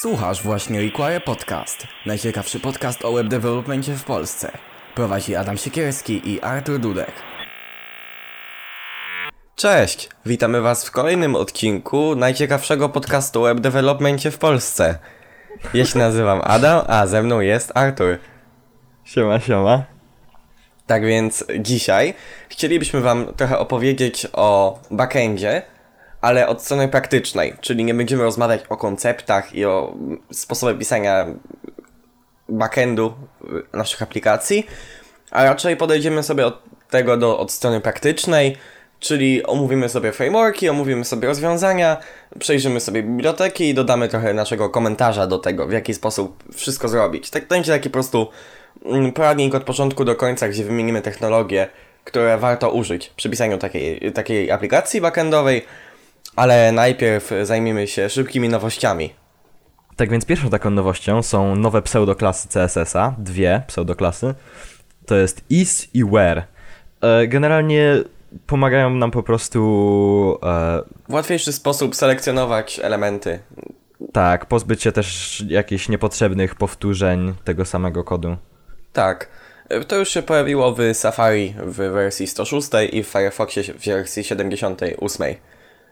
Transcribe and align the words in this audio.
Słuchasz 0.00 0.42
właśnie 0.42 0.80
Require 0.80 1.20
Podcast, 1.20 1.86
najciekawszy 2.06 2.60
podcast 2.60 3.04
o 3.04 3.12
web 3.12 3.28
developmentie 3.28 3.94
w 3.94 4.04
Polsce. 4.04 4.52
Prowadzi 4.94 5.36
Adam 5.36 5.56
Siekierski 5.56 6.30
i 6.30 6.40
Artur 6.40 6.78
Dudek. 6.78 7.12
Cześć, 9.54 10.08
witamy 10.26 10.60
Was 10.60 10.86
w 10.86 10.90
kolejnym 10.90 11.36
odcinku 11.36 12.16
najciekawszego 12.16 12.88
podcastu 12.88 13.40
o 13.40 13.44
web 13.44 13.60
developmentie 13.60 14.30
w 14.30 14.38
Polsce. 14.38 14.98
Ja 15.74 15.84
się 15.84 15.98
nazywam 15.98 16.40
Adam, 16.44 16.84
a 16.88 17.06
ze 17.06 17.22
mną 17.22 17.40
jest 17.40 17.72
Artur. 17.74 18.18
Siema, 19.04 19.40
siema. 19.40 19.84
Tak 20.86 21.04
więc 21.04 21.44
dzisiaj 21.58 22.14
chcielibyśmy 22.48 23.00
Wam 23.00 23.26
trochę 23.36 23.58
opowiedzieć 23.58 24.26
o 24.32 24.78
backendzie, 24.90 25.62
ale 26.26 26.48
od 26.48 26.62
strony 26.62 26.88
praktycznej, 26.88 27.54
czyli 27.60 27.84
nie 27.84 27.94
będziemy 27.94 28.22
rozmawiać 28.22 28.60
o 28.68 28.76
konceptach 28.76 29.54
i 29.54 29.64
o 29.64 29.94
sposobie 30.30 30.78
pisania 30.78 31.26
backendu 32.48 33.14
naszych 33.72 34.02
aplikacji, 34.02 34.66
a 35.30 35.44
raczej 35.44 35.76
podejdziemy 35.76 36.22
sobie 36.22 36.46
od 36.46 36.62
tego 36.90 37.16
do, 37.16 37.38
od 37.38 37.52
strony 37.52 37.80
praktycznej, 37.80 38.56
czyli 39.00 39.46
omówimy 39.46 39.88
sobie 39.88 40.12
frameworki, 40.12 40.68
omówimy 40.68 41.04
sobie 41.04 41.28
rozwiązania, 41.28 41.96
przejrzymy 42.38 42.80
sobie 42.80 43.02
biblioteki 43.02 43.68
i 43.68 43.74
dodamy 43.74 44.08
trochę 44.08 44.34
naszego 44.34 44.70
komentarza 44.70 45.26
do 45.26 45.38
tego, 45.38 45.66
w 45.66 45.72
jaki 45.72 45.94
sposób 45.94 46.44
wszystko 46.54 46.88
zrobić. 46.88 47.30
Tak 47.30 47.42
to 47.42 47.48
będzie 47.48 47.72
taki 47.72 47.90
po 47.90 47.92
prostu 47.92 48.28
mm, 48.84 49.12
poradnik 49.12 49.54
od 49.54 49.64
początku 49.64 50.04
do 50.04 50.16
końca, 50.16 50.48
gdzie 50.48 50.64
wymienimy 50.64 51.02
technologie, 51.02 51.68
które 52.04 52.38
warto 52.38 52.70
użyć 52.70 53.12
przy 53.16 53.30
pisaniu 53.30 53.58
takiej, 53.58 54.12
takiej 54.12 54.50
aplikacji 54.50 55.00
backendowej, 55.00 55.62
ale 56.36 56.72
najpierw 56.72 57.30
zajmiemy 57.42 57.86
się 57.86 58.08
szybkimi 58.10 58.48
nowościami. 58.48 59.14
Tak 59.96 60.10
więc 60.10 60.24
pierwszą 60.24 60.50
taką 60.50 60.70
nowością 60.70 61.22
są 61.22 61.56
nowe 61.56 61.82
pseudoklasy 61.82 62.48
CSS-a, 62.48 63.14
dwie 63.18 63.62
pseudoklasy. 63.66 64.34
To 65.06 65.16
jest 65.16 65.44
is 65.50 65.88
i 65.94 66.04
where. 66.04 66.42
E, 67.00 67.26
Generalnie 67.26 67.94
pomagają 68.46 68.90
nam 68.90 69.10
po 69.10 69.22
prostu 69.22 69.58
e, 70.42 70.82
W 71.08 71.12
łatwiejszy 71.12 71.52
sposób 71.52 71.96
selekcjonować 71.96 72.80
elementy. 72.82 73.38
tak, 74.12 74.46
pozbyć 74.46 74.82
się 74.82 74.92
też 74.92 75.42
jakichś 75.48 75.88
niepotrzebnych 75.88 76.54
powtórzeń 76.54 77.34
tego 77.44 77.64
samego 77.64 78.04
kodu. 78.04 78.36
Tak. 78.92 79.28
To 79.88 79.96
już 79.96 80.08
się 80.08 80.22
pojawiło 80.22 80.74
w 80.74 80.78
Safari 80.92 81.54
w 81.66 81.76
wersji 81.76 82.26
106 82.26 82.68
i 82.92 83.02
w 83.02 83.06
Firefoxie 83.06 83.62
w 83.62 83.84
wersji 83.86 84.24
78. 84.24 85.34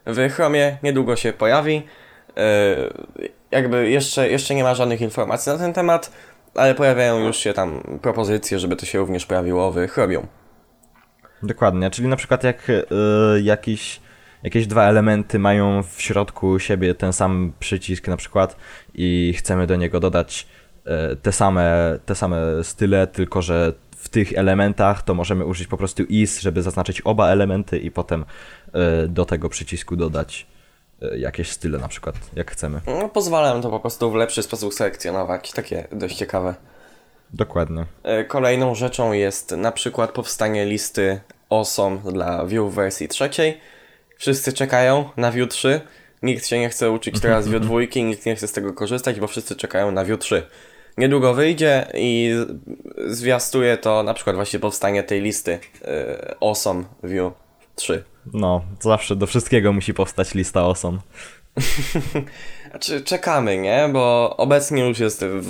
W 0.07 0.33
Chromie 0.33 0.79
niedługo 0.83 1.17
się 1.17 1.33
pojawi. 1.33 1.83
Yy, 2.37 2.43
Jakby 3.55 3.91
jeszcze, 3.91 4.29
jeszcze 4.29 4.55
nie 4.55 4.63
ma 4.63 4.75
żadnych 4.75 5.01
informacji 5.01 5.53
na 5.53 5.59
ten 5.59 5.73
temat, 5.73 6.13
ale 6.55 6.75
pojawiają 6.75 7.27
już 7.27 7.37
się 7.37 7.53
tam 7.53 7.81
propozycje, 8.03 8.59
żeby 8.59 8.77
to 8.77 8.87
się 8.87 8.99
również 8.99 9.27
pojawiło 9.27 9.73
w 9.73 9.77
Chromium. 9.89 10.27
Dokładnie, 11.43 11.91
czyli 11.91 12.09
na 12.09 12.17
przykład 12.17 12.45
jak 12.45 12.71
e, 12.71 12.85
jakiś, 13.41 14.01
jakieś 14.43 14.67
dwa 14.67 14.85
elementy 14.85 15.39
mają 15.39 15.83
w 15.83 16.03
środku 16.03 16.59
siebie 16.59 16.95
ten 16.95 17.13
sam 17.13 17.53
przycisk 17.59 18.09
na 18.09 18.17
przykład 18.17 18.57
i 18.95 19.35
chcemy 19.37 19.67
do 19.67 19.77
niego 19.77 20.01
dodać 20.01 20.47
e, 20.85 21.17
te 21.17 21.33
same, 21.33 21.99
te 22.07 22.15
same 22.15 22.65
style, 22.65 23.07
tylko 23.07 23.43
że 23.43 23.73
w 23.97 24.09
tych 24.09 24.33
elementach 24.33 25.03
to 25.03 25.15
możemy 25.15 25.45
użyć 25.45 25.69
po 25.69 25.77
prostu 25.77 26.03
is, 26.03 26.41
żeby 26.41 26.63
zaznaczyć 26.63 27.01
oba 27.01 27.29
elementy 27.29 27.79
i 27.79 27.91
potem 27.91 28.23
e, 28.23 28.64
do 29.09 29.25
tego 29.25 29.49
przycisku 29.49 29.97
dodać 29.97 30.47
e, 31.03 31.19
jakieś 31.19 31.51
style 31.51 31.79
na 31.79 31.89
przykład, 31.89 32.15
jak 32.37 32.51
chcemy. 32.51 32.81
No, 32.87 33.09
pozwala 33.09 33.53
nam 33.53 33.63
to 33.63 33.71
po 33.71 33.81
prostu 33.81 34.11
w 34.11 34.15
lepszy 34.15 34.43
sposób 34.43 34.75
selekcjonować. 34.75 35.53
Takie 35.53 35.89
dość 35.93 36.17
ciekawe. 36.17 36.55
Dokładnie. 37.33 37.85
E, 38.03 38.25
Kolejną 38.25 38.75
rzeczą 38.75 39.13
jest 39.13 39.51
na 39.51 39.73
przykład 39.73 40.13
powstanie 40.13 40.67
listy 40.67 41.21
awesome 41.51 41.99
dla 42.13 42.45
Vue 42.45 42.71
w 42.71 42.75
wersji 42.75 43.09
trzeciej. 43.09 43.61
Wszyscy 44.19 44.53
czekają 44.53 45.09
na 45.17 45.31
Vue 45.33 45.47
3. 45.47 45.81
Nikt 46.23 46.47
się 46.47 46.59
nie 46.59 46.69
chce 46.69 46.91
uczyć 46.91 47.21
teraz 47.21 47.49
Vue 47.49 47.61
2, 47.67 47.75
nikt 47.97 48.27
nie 48.27 48.37
chce 48.37 48.49
z 48.49 48.53
tego 48.53 48.73
korzystać, 48.73 49.21
bo 49.21 49.27
wszyscy 49.27 49.57
czekają 49.57 49.91
na 49.93 50.05
Vue 50.05 50.19
3. 50.19 50.43
Niedługo 50.99 51.35
wyjdzie 51.35 51.87
i 51.95 52.31
zwiastuje 53.07 53.77
to 53.77 54.03
na 54.03 54.15
przykład 54.15 54.37
właśnie 54.37 54.59
powstanie 54.59 55.03
tej 55.03 55.21
listy 55.21 55.59
e, 55.85 56.35
awesome 56.41 56.85
Vue 57.03 57.33
3. 57.75 58.05
No, 58.33 58.65
zawsze 58.81 59.17
do 59.17 59.27
wszystkiego 59.27 59.73
musi 59.73 59.95
powstać 59.95 60.35
lista 60.35 60.67
osom. 60.67 61.01
Znaczy 62.71 63.01
czekamy, 63.03 63.59
nie? 63.59 63.89
Bo 63.93 64.35
obecnie 64.37 64.89
już 64.89 64.99
jest 64.99 65.25
w 65.25 65.49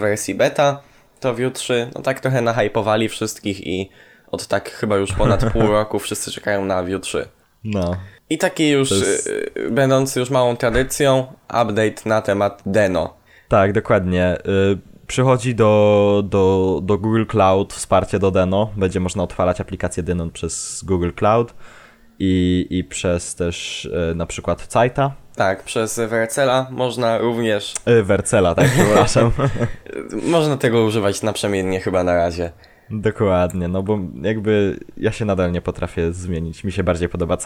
wersji 0.00 0.34
beta 0.34 0.80
to 1.20 1.34
Vue 1.34 1.50
3. 1.50 1.90
No 1.94 2.02
tak 2.02 2.20
trochę 2.20 2.42
nahypowali 2.42 3.08
wszystkich 3.08 3.66
i 3.66 3.90
od 4.30 4.46
tak 4.46 4.70
chyba 4.70 4.96
już 4.96 5.12
ponad 5.12 5.44
pół 5.52 5.62
roku 5.62 5.98
wszyscy 5.98 6.30
czekają 6.30 6.64
na 6.64 6.82
Vue 6.82 7.00
3. 7.00 7.28
No. 7.64 7.96
I 8.30 8.38
taki 8.38 8.68
już, 8.68 8.90
jest- 8.90 9.26
y, 9.56 9.70
będący 9.70 10.20
już 10.20 10.30
małą 10.30 10.56
tradycją, 10.56 11.26
update 11.48 12.02
na 12.04 12.22
temat 12.22 12.62
Deno. 12.66 13.14
Tak, 13.48 13.72
dokładnie. 13.72 14.36
Y, 14.74 14.98
Przychodzi 15.06 15.54
do, 15.54 16.22
do, 16.26 16.80
do 16.82 16.98
Google 16.98 17.24
Cloud 17.24 17.72
wsparcie 17.72 18.18
do 18.18 18.30
Deno. 18.30 18.70
Będzie 18.76 19.00
można 19.00 19.22
odpalać 19.22 19.60
aplikację 19.60 20.02
Deno 20.02 20.28
przez 20.30 20.84
Google 20.84 21.10
Cloud 21.16 21.54
i, 22.18 22.66
i 22.70 22.84
przez 22.84 23.34
też 23.34 23.84
y, 23.84 24.14
na 24.14 24.26
przykład 24.26 24.62
Cita. 24.62 25.12
Tak, 25.36 25.62
przez 25.62 26.00
Vercela 26.08 26.66
można 26.70 27.18
również, 27.18 27.74
Y, 27.88 28.02
Vercela, 28.02 28.54
tak, 28.54 28.68
przepraszam. 28.70 29.32
można 30.30 30.56
tego 30.56 30.84
używać 30.84 31.22
naprzemiennie 31.22 31.80
chyba 31.80 32.04
na 32.04 32.14
razie. 32.14 32.52
Dokładnie, 32.90 33.68
no 33.68 33.82
bo 33.82 33.98
jakby 34.22 34.80
ja 34.96 35.12
się 35.12 35.24
nadal 35.24 35.52
nie 35.52 35.60
potrafię 35.60 36.12
zmienić. 36.12 36.64
Mi 36.64 36.72
się 36.72 36.82
bardziej 36.82 37.08
podoba. 37.08 37.36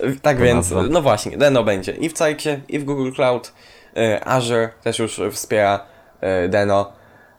Y, 0.00 0.20
Tak 0.22 0.38
więc, 0.38 0.74
no 0.90 1.02
właśnie, 1.02 1.36
Deno 1.38 1.64
będzie 1.64 1.92
i 1.92 2.08
w 2.08 2.12
Cajcie, 2.12 2.60
i 2.68 2.78
w 2.78 2.84
Google 2.84 3.12
Cloud. 3.12 3.52
Y, 3.96 4.24
Azure 4.24 4.68
też 4.82 4.98
już 4.98 5.20
wspiera 5.30 5.86
Deno. 6.48 6.92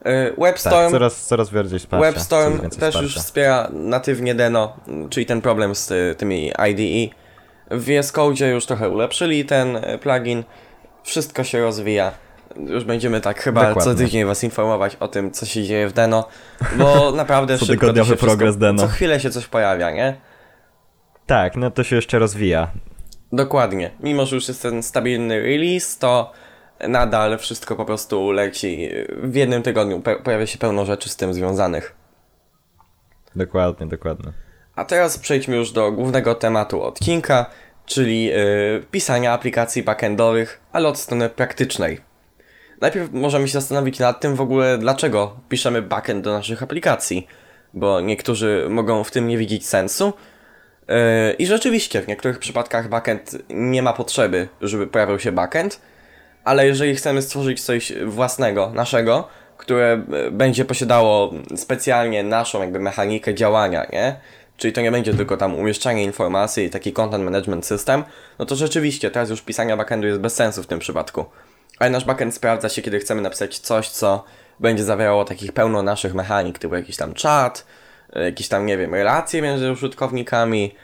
Y, 0.08 0.34
WebStorm 0.38 0.76
Tak, 0.76 0.92
coraz, 0.92 1.26
coraz 1.26 1.50
bardziej 1.50 1.80
wsparcia. 1.80 2.12
WebStorm 2.12 2.70
też 2.70 2.96
już 2.96 3.18
wspiera 3.18 3.70
natywnie 3.74 4.36
Deno, 4.36 4.78
czyli 5.10 5.26
ten 5.26 5.42
problem 5.42 5.76
z 5.76 6.18
tymi 6.18 6.52
IDE. 6.70 7.16
W 7.72 7.86
VS 7.86 8.12
Code 8.12 8.50
już 8.50 8.66
trochę 8.66 8.90
ulepszyli 8.90 9.46
ten 9.46 9.76
y, 9.76 9.98
plugin. 9.98 10.44
Wszystko 11.04 11.44
się 11.44 11.62
rozwija. 11.62 12.12
Już 12.68 12.84
będziemy 12.84 13.22
tak 13.22 13.40
chyba 13.40 13.62
co 13.62 13.68
Dokładnie. 13.68 14.06
tydzień 14.06 14.26
was 14.26 14.44
informować 14.44 14.96
o 15.00 15.08
tym, 15.08 15.32
co 15.32 15.46
się 15.46 15.64
dzieje 15.64 15.88
w 15.88 15.94
Deno, 15.94 16.28
bo 16.78 17.12
naprawdę 17.16 17.58
szybko 17.58 17.88
to 17.88 17.96
się 17.96 18.04
wszystko, 18.04 18.26
progres 18.26 18.58
Deno. 18.58 18.82
Co 18.82 18.88
chwilę 18.88 19.20
się 19.20 19.30
coś 19.30 19.48
pojawia, 19.48 19.92
nie? 19.92 20.16
Tak, 21.26 21.56
no 21.56 21.72
to 21.72 21.84
się 21.84 21.96
jeszcze 21.96 22.20
rozwija. 22.20 22.68
Dokładnie. 23.32 23.92
Mimo, 24.00 24.26
że 24.26 24.36
już 24.36 24.48
jest 24.48 24.62
ten 24.62 24.84
stabilny 24.84 25.40
release, 25.40 25.98
to 26.00 26.32
nadal 26.88 27.38
wszystko 27.38 27.76
po 27.76 27.86
prostu 27.86 28.32
leci. 28.32 28.90
W 29.24 29.36
jednym 29.36 29.64
tygodniu 29.64 30.00
pe- 30.00 30.22
pojawia 30.22 30.48
się 30.48 30.58
pełno 30.58 30.86
rzeczy 30.86 31.10
z 31.10 31.16
tym 31.16 31.34
związanych. 31.34 31.96
Dokładnie, 33.36 33.88
dokładnie. 33.88 34.32
A 34.76 34.86
teraz 34.86 35.18
przejdźmy 35.18 35.56
już 35.56 35.72
do 35.72 35.92
głównego 35.92 36.36
tematu 36.36 36.84
odcinka, 36.84 37.46
czyli 37.86 38.26
yy, 38.26 38.36
pisania 38.92 39.34
aplikacji 39.34 39.84
backendowych, 39.84 40.62
ale 40.72 40.88
od 40.88 40.98
strony 40.98 41.30
praktycznej. 41.30 42.02
Najpierw 42.82 43.12
możemy 43.12 43.48
się 43.48 43.54
zastanowić 43.54 44.00
nad 44.00 44.22
tym 44.22 44.36
w 44.36 44.42
ogóle, 44.42 44.78
dlaczego 44.78 45.40
piszemy 45.50 45.82
backend 45.82 46.24
do 46.24 46.34
naszych 46.34 46.64
aplikacji, 46.64 47.28
bo 47.74 48.02
niektórzy 48.02 48.68
mogą 48.70 49.04
w 49.04 49.12
tym 49.12 49.28
nie 49.28 49.38
widzieć 49.38 49.68
sensu. 49.68 50.14
Yy, 50.88 50.96
I 51.34 51.46
rzeczywiście 51.46 52.02
w 52.02 52.08
niektórych 52.08 52.40
przypadkach 52.40 52.90
backend 52.90 53.38
nie 53.50 53.84
ma 53.84 53.94
potrzeby, 53.94 54.48
żeby 54.62 54.88
pojawił 54.88 55.20
się 55.20 55.32
backend, 55.32 55.82
ale 56.44 56.68
jeżeli 56.68 56.96
chcemy 56.96 57.22
stworzyć 57.22 57.62
coś 57.62 57.94
własnego, 58.06 58.72
naszego, 58.74 59.28
które 59.58 60.04
e, 60.28 60.32
będzie 60.32 60.66
posiadało 60.66 61.34
specjalnie 61.56 62.24
naszą 62.24 62.62
jakby 62.62 62.80
mechanikę 62.80 63.34
działania, 63.34 63.86
nie? 63.94 64.20
Czyli 64.58 64.74
to 64.74 64.82
nie 64.82 64.92
będzie 64.92 65.14
tylko 65.14 65.38
tam 65.38 65.56
umieszczanie 65.56 66.04
informacji 66.04 66.66
i 66.66 66.70
taki 66.70 66.94
content 66.94 67.24
management 67.24 67.66
system, 67.66 68.04
no 68.40 68.46
to 68.46 68.56
rzeczywiście 68.56 69.12
teraz 69.12 69.30
już 69.30 69.42
pisania 69.42 69.78
backendu 69.78 70.08
jest 70.08 70.20
bez 70.20 70.36
sensu 70.36 70.64
w 70.64 70.68
tym 70.68 70.80
przypadku. 70.80 71.26
Ale 71.80 71.90
nasz 71.90 72.06
backend 72.06 72.36
sprawdza 72.36 72.70
się, 72.70 72.82
kiedy 72.82 73.00
chcemy 73.00 73.22
napisać 73.22 73.60
coś, 73.60 73.90
co 73.90 74.24
będzie 74.60 74.84
zawierało 74.84 75.26
takich 75.26 75.52
pełno 75.52 75.84
naszych 75.84 76.14
mechanik, 76.14 76.60
typu 76.60 76.76
jakiś 76.76 76.98
tam 76.98 77.14
czat, 77.14 77.66
e, 78.14 78.24
jakieś 78.24 78.48
tam, 78.48 78.66
nie 78.66 78.78
wiem, 78.78 78.94
relacje 78.94 79.42
między 79.42 79.72
użytkownikami, 79.72 80.76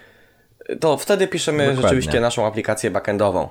to 0.80 0.98
wtedy 0.98 1.28
piszemy 1.28 1.58
Dokładnie. 1.58 1.82
rzeczywiście 1.82 2.22
naszą 2.22 2.46
aplikację 2.46 2.92
backendową. 2.92 3.50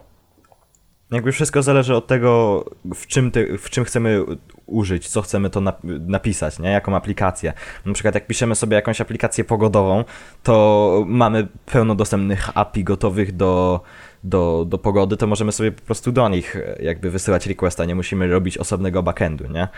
Jakby 1.10 1.32
wszystko 1.32 1.62
zależy 1.62 1.94
od 1.94 2.06
tego, 2.06 2.64
w 2.94 3.06
czym, 3.06 3.30
ty, 3.30 3.58
w 3.58 3.70
czym 3.70 3.84
chcemy 3.84 4.24
użyć, 4.66 5.08
co 5.08 5.22
chcemy 5.22 5.50
to 5.50 5.62
napisać, 5.84 6.58
nie? 6.58 6.70
jaką 6.70 6.96
aplikację. 6.96 7.52
Na 7.86 7.92
przykład 7.92 8.14
jak 8.14 8.26
piszemy 8.26 8.54
sobie 8.54 8.74
jakąś 8.74 9.00
aplikację 9.00 9.44
pogodową, 9.44 10.04
to 10.42 11.04
mamy 11.06 11.46
pełno 11.66 11.94
dostępnych 11.94 12.58
API 12.58 12.84
gotowych 12.84 13.36
do, 13.36 13.80
do, 14.24 14.64
do 14.68 14.78
pogody, 14.78 15.16
to 15.16 15.26
możemy 15.26 15.52
sobie 15.52 15.72
po 15.72 15.82
prostu 15.82 16.12
do 16.12 16.28
nich 16.28 16.56
jakby 16.80 17.10
wysyłać 17.10 17.46
requesta, 17.46 17.84
nie 17.84 17.94
musimy 17.94 18.28
robić 18.28 18.58
osobnego 18.58 19.02
backendu, 19.02 19.44
nie? 19.52 19.68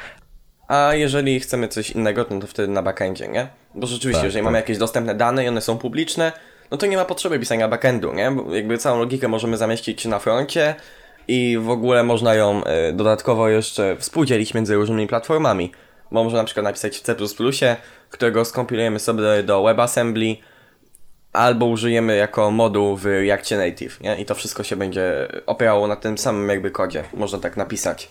A 0.69 0.95
jeżeli 0.95 1.41
chcemy 1.41 1.69
coś 1.69 1.91
innego, 1.91 2.27
no 2.31 2.41
to 2.41 2.47
wtedy 2.47 2.73
na 2.73 2.83
backendzie, 2.83 3.29
nie? 3.29 3.49
Bo 3.75 3.87
rzeczywiście, 3.87 4.21
tak, 4.21 4.25
jeżeli 4.25 4.43
tak. 4.43 4.45
mamy 4.45 4.59
jakieś 4.59 4.79
dostępne 4.79 5.15
dane 5.15 5.45
i 5.45 5.49
one 5.49 5.61
są 5.61 5.79
publiczne, 5.79 6.33
no 6.71 6.77
to 6.77 6.87
nie 6.87 6.97
ma 6.97 7.05
potrzeby 7.05 7.39
pisania 7.39 7.69
backendu, 7.69 8.13
nie? 8.13 8.31
Bo 8.31 8.55
jakby 8.55 8.79
całą 8.79 8.99
logikę 8.99 9.29
możemy 9.29 9.57
zamieścić 9.57 10.05
na 10.05 10.19
froncie 10.19 10.75
i 11.31 11.59
w 11.59 11.71
ogóle 11.71 12.03
można 12.03 12.35
ją 12.35 12.63
y, 12.89 12.93
dodatkowo 12.93 13.49
jeszcze 13.49 13.97
współdzielić 13.97 14.55
między 14.55 14.75
różnymi 14.75 15.07
platformami. 15.07 15.73
Bo 16.13 16.25
można 16.25 16.39
na 16.39 16.45
przykład 16.45 16.65
napisać 16.65 16.97
w 16.97 17.01
C++, 17.01 17.17
którego 18.11 18.45
skompilujemy 18.45 18.99
sobie 18.99 19.43
do 19.43 19.63
WebAssembly, 19.63 20.37
albo 21.33 21.67
użyjemy 21.67 22.17
jako 22.17 22.51
moduł 22.51 22.97
w 22.97 23.05
Reactie 23.05 23.57
Native, 23.57 24.01
nie? 24.01 24.21
I 24.21 24.25
to 24.25 24.35
wszystko 24.35 24.63
się 24.63 24.77
będzie 24.77 25.29
opierało 25.47 25.87
na 25.87 25.97
tym 25.97 26.19
samym 26.19 26.49
jakby 26.49 26.71
kodzie, 26.71 27.05
można 27.15 27.39
tak 27.39 27.57
napisać. 27.57 28.09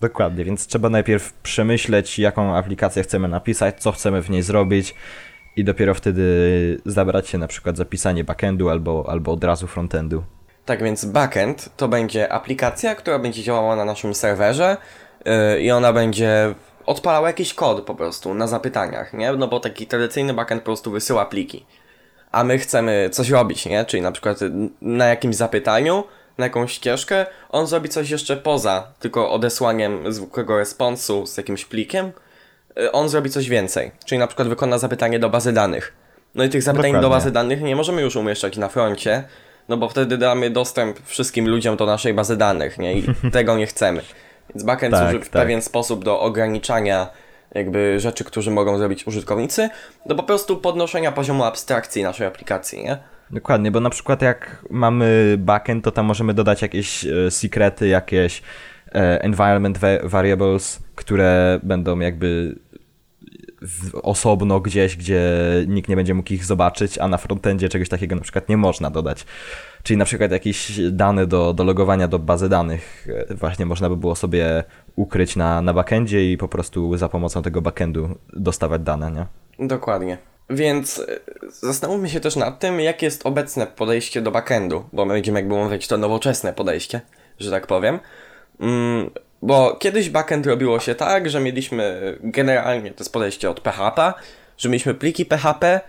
Dokładnie, 0.00 0.44
więc 0.44 0.66
trzeba 0.66 0.90
najpierw 0.90 1.32
przemyśleć, 1.32 2.18
jaką 2.18 2.56
aplikację 2.56 3.02
chcemy 3.02 3.28
napisać, 3.28 3.82
co 3.82 3.92
chcemy 3.92 4.22
w 4.22 4.30
niej 4.30 4.42
zrobić 4.42 4.94
i 5.56 5.64
dopiero 5.64 5.94
wtedy 5.94 6.22
zabrać 6.86 7.28
się 7.28 7.38
na 7.38 7.46
przykład 7.46 7.76
za 7.76 7.84
pisanie 7.84 8.24
backendu 8.24 8.68
albo, 8.70 9.04
albo 9.08 9.32
od 9.32 9.44
razu 9.44 9.66
frontendu. 9.66 10.24
Tak 10.64 10.82
więc 10.82 11.04
backend 11.04 11.68
to 11.76 11.88
będzie 11.88 12.32
aplikacja, 12.32 12.94
która 12.94 13.18
będzie 13.18 13.42
działała 13.42 13.76
na 13.76 13.84
naszym 13.84 14.14
serwerze 14.14 14.76
yy, 15.24 15.60
i 15.60 15.70
ona 15.70 15.92
będzie 15.92 16.54
odpalała 16.86 17.28
jakiś 17.28 17.54
kod 17.54 17.84
po 17.84 17.94
prostu 17.94 18.34
na 18.34 18.46
zapytaniach, 18.46 19.12
nie? 19.12 19.32
No 19.32 19.48
bo 19.48 19.60
taki 19.60 19.86
tradycyjny 19.86 20.34
backend 20.34 20.62
po 20.62 20.66
prostu 20.66 20.90
wysyła 20.90 21.26
pliki. 21.26 21.66
A 22.32 22.44
my 22.44 22.58
chcemy 22.58 23.10
coś 23.12 23.30
robić, 23.30 23.66
nie? 23.66 23.84
Czyli 23.84 24.02
na 24.02 24.12
przykład 24.12 24.38
na 24.80 25.06
jakimś 25.06 25.36
zapytaniu 25.36 26.04
na 26.38 26.44
jakąś 26.44 26.72
ścieżkę, 26.72 27.26
on 27.50 27.66
zrobi 27.66 27.88
coś 27.88 28.10
jeszcze 28.10 28.36
poza 28.36 28.92
tylko 29.00 29.30
odesłaniem 29.30 30.12
zwykłego 30.12 30.58
responsu 30.58 31.26
z 31.26 31.36
jakimś 31.36 31.64
plikiem, 31.64 32.12
y, 32.78 32.92
on 32.92 33.08
zrobi 33.08 33.30
coś 33.30 33.48
więcej. 33.48 33.90
Czyli 34.04 34.18
na 34.18 34.26
przykład 34.26 34.48
wykona 34.48 34.78
zapytanie 34.78 35.18
do 35.18 35.30
bazy 35.30 35.52
danych. 35.52 35.92
No 36.34 36.44
i 36.44 36.48
tych 36.48 36.62
zapytań 36.62 36.92
Dokładnie. 36.92 37.08
do 37.08 37.10
bazy 37.10 37.30
danych 37.30 37.62
nie 37.62 37.76
możemy 37.76 38.02
już 38.02 38.16
umieszczać 38.16 38.56
na 38.56 38.68
froncie, 38.68 39.24
no 39.68 39.76
bo 39.76 39.88
wtedy 39.88 40.18
damy 40.18 40.50
dostęp 40.50 40.98
wszystkim 41.04 41.48
ludziom 41.48 41.76
do 41.76 41.86
naszej 41.86 42.14
bazy 42.14 42.36
danych, 42.36 42.78
nie? 42.78 42.98
I 42.98 43.04
tego 43.32 43.56
nie 43.56 43.66
chcemy. 43.66 44.02
Więc 44.54 44.64
backend 44.64 44.94
tak, 44.94 45.02
służy 45.02 45.24
w 45.24 45.28
tak. 45.28 45.42
pewien 45.42 45.62
sposób 45.62 46.04
do 46.04 46.20
ograniczania 46.20 47.10
jakby 47.54 48.00
rzeczy, 48.00 48.24
które 48.24 48.50
mogą 48.50 48.78
zrobić 48.78 49.06
użytkownicy, 49.06 49.68
do 50.06 50.14
po 50.14 50.22
prostu 50.22 50.56
podnoszenia 50.56 51.12
poziomu 51.12 51.44
abstrakcji 51.44 52.02
naszej 52.02 52.26
aplikacji, 52.26 52.84
nie? 52.84 52.98
Dokładnie, 53.30 53.70
bo 53.70 53.80
na 53.80 53.90
przykład 53.90 54.22
jak 54.22 54.64
mamy 54.70 55.36
backend, 55.38 55.84
to 55.84 55.90
tam 55.90 56.06
możemy 56.06 56.34
dodać 56.34 56.62
jakieś 56.62 57.04
e, 57.04 57.30
sekrety, 57.30 57.88
jakieś 57.88 58.42
e, 58.94 59.22
environment 59.22 59.78
variables, 60.02 60.82
które 60.94 61.60
będą 61.62 61.98
jakby 61.98 62.58
osobno 64.02 64.60
gdzieś, 64.60 64.96
gdzie 64.96 65.22
nikt 65.66 65.88
nie 65.88 65.96
będzie 65.96 66.14
mógł 66.14 66.32
ich 66.32 66.44
zobaczyć, 66.44 66.98
a 66.98 67.08
na 67.08 67.16
frontendzie 67.16 67.68
czegoś 67.68 67.88
takiego 67.88 68.14
na 68.14 68.22
przykład 68.22 68.48
nie 68.48 68.56
można 68.56 68.90
dodać. 68.90 69.24
Czyli 69.82 69.96
na 69.96 70.04
przykład 70.04 70.30
jakieś 70.30 70.80
dane 70.90 71.26
do, 71.26 71.54
do 71.54 71.64
logowania 71.64 72.08
do 72.08 72.18
bazy 72.18 72.48
danych 72.48 73.08
e, 73.30 73.34
właśnie 73.34 73.66
można 73.66 73.88
by 73.88 73.96
było 73.96 74.14
sobie 74.14 74.64
ukryć 74.96 75.36
na, 75.36 75.60
na 75.60 75.74
backendzie 75.74 76.32
i 76.32 76.36
po 76.36 76.48
prostu 76.48 76.96
za 76.96 77.08
pomocą 77.08 77.42
tego 77.42 77.62
backendu 77.62 78.08
dostawać 78.32 78.82
dane, 78.82 79.10
nie? 79.10 79.26
Dokładnie. 79.66 80.18
Więc 80.50 80.98
e, 80.98 81.20
zastanówmy 81.60 82.08
się 82.08 82.20
też 82.20 82.36
nad 82.36 82.58
tym, 82.60 82.80
jakie 82.80 83.06
jest 83.06 83.26
obecne 83.26 83.66
podejście 83.66 84.22
do 84.22 84.30
backendu, 84.30 84.84
bo 84.92 85.04
my 85.04 85.14
będziemy 85.14 85.40
jakby 85.40 85.54
mówić 85.54 85.88
to 85.88 85.98
nowoczesne 85.98 86.52
podejście, 86.52 87.00
że 87.38 87.50
tak 87.50 87.66
powiem. 87.66 87.98
Bo 89.44 89.76
kiedyś 89.76 90.10
backend 90.10 90.46
robiło 90.46 90.80
się 90.80 90.94
tak, 90.94 91.30
że 91.30 91.40
mieliśmy 91.40 92.00
generalnie 92.20 92.90
to 92.90 92.96
jest 92.98 93.12
podejście 93.12 93.50
od 93.50 93.60
PHP, 93.60 94.12
że 94.58 94.68
mieliśmy 94.68 94.94
pliki 94.94 95.26
PHP, 95.26 95.80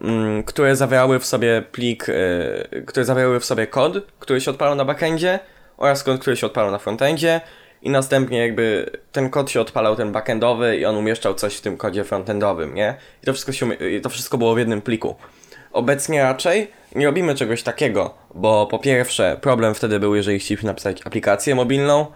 mm, 0.00 0.42
które 0.42 0.76
zawierały 0.76 1.18
w 1.18 1.26
sobie 1.26 1.62
plik, 1.72 2.06
e, 2.08 2.82
które 2.82 3.04
zawierały 3.04 3.40
w 3.40 3.44
sobie 3.44 3.66
kod, 3.66 3.94
który 4.18 4.40
się 4.40 4.50
odpalał 4.50 4.74
na 4.74 4.84
backendzie 4.84 5.38
oraz 5.76 6.02
kod, 6.02 6.20
który 6.20 6.36
się 6.36 6.46
odpalał 6.46 6.70
na 6.70 6.78
frontendzie 6.78 7.40
i 7.82 7.90
następnie 7.90 8.38
jakby 8.38 8.90
ten 9.12 9.30
kod 9.30 9.50
się 9.50 9.60
odpalał, 9.60 9.96
ten 9.96 10.12
backendowy 10.12 10.76
i 10.76 10.84
on 10.84 10.96
umieszczał 10.96 11.34
coś 11.34 11.56
w 11.56 11.60
tym 11.60 11.76
kodzie 11.76 12.04
frontendowym, 12.04 12.74
nie? 12.74 12.94
I 13.22 13.26
to 13.26 13.32
wszystko, 13.32 13.52
się, 13.52 13.66
to 14.02 14.08
wszystko 14.08 14.38
było 14.38 14.54
w 14.54 14.58
jednym 14.58 14.82
pliku. 14.82 15.14
Obecnie 15.72 16.22
raczej 16.22 16.70
nie 16.94 17.06
robimy 17.06 17.34
czegoś 17.34 17.62
takiego, 17.62 18.14
bo 18.34 18.66
po 18.66 18.78
pierwsze 18.78 19.36
problem 19.40 19.74
wtedy 19.74 20.00
był, 20.00 20.14
jeżeli 20.14 20.38
chcieliśmy 20.38 20.66
napisać 20.66 21.06
aplikację 21.06 21.54
mobilną, 21.54 22.06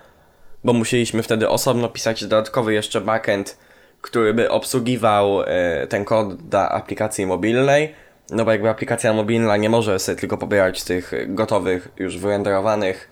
bo 0.69 0.73
musieliśmy 0.73 1.23
wtedy 1.23 1.49
osobno 1.49 1.88
pisać 1.88 2.23
dodatkowy 2.23 2.75
jeszcze 2.75 3.00
backend, 3.00 3.59
który 4.00 4.35
by 4.35 4.50
obsługiwał 4.50 5.43
e, 5.43 5.87
ten 5.87 6.05
kod 6.05 6.35
dla 6.35 6.69
aplikacji 6.69 7.26
mobilnej, 7.26 7.94
no 8.31 8.44
bo 8.44 8.53
jakby 8.53 8.69
aplikacja 8.69 9.12
mobilna 9.12 9.56
nie 9.56 9.70
może 9.70 9.99
sobie 9.99 10.19
tylko 10.19 10.38
pobierać 10.38 10.85
tych 10.85 11.12
gotowych, 11.29 11.88
już 11.97 12.19
wyrenderowanych 12.19 13.11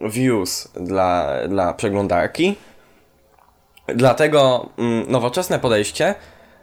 views 0.00 0.68
dla, 0.74 1.30
dla 1.48 1.74
przeglądarki. 1.74 2.56
Dlatego 3.86 4.68
mm, 4.78 5.10
nowoczesne 5.10 5.58
podejście 5.58 6.14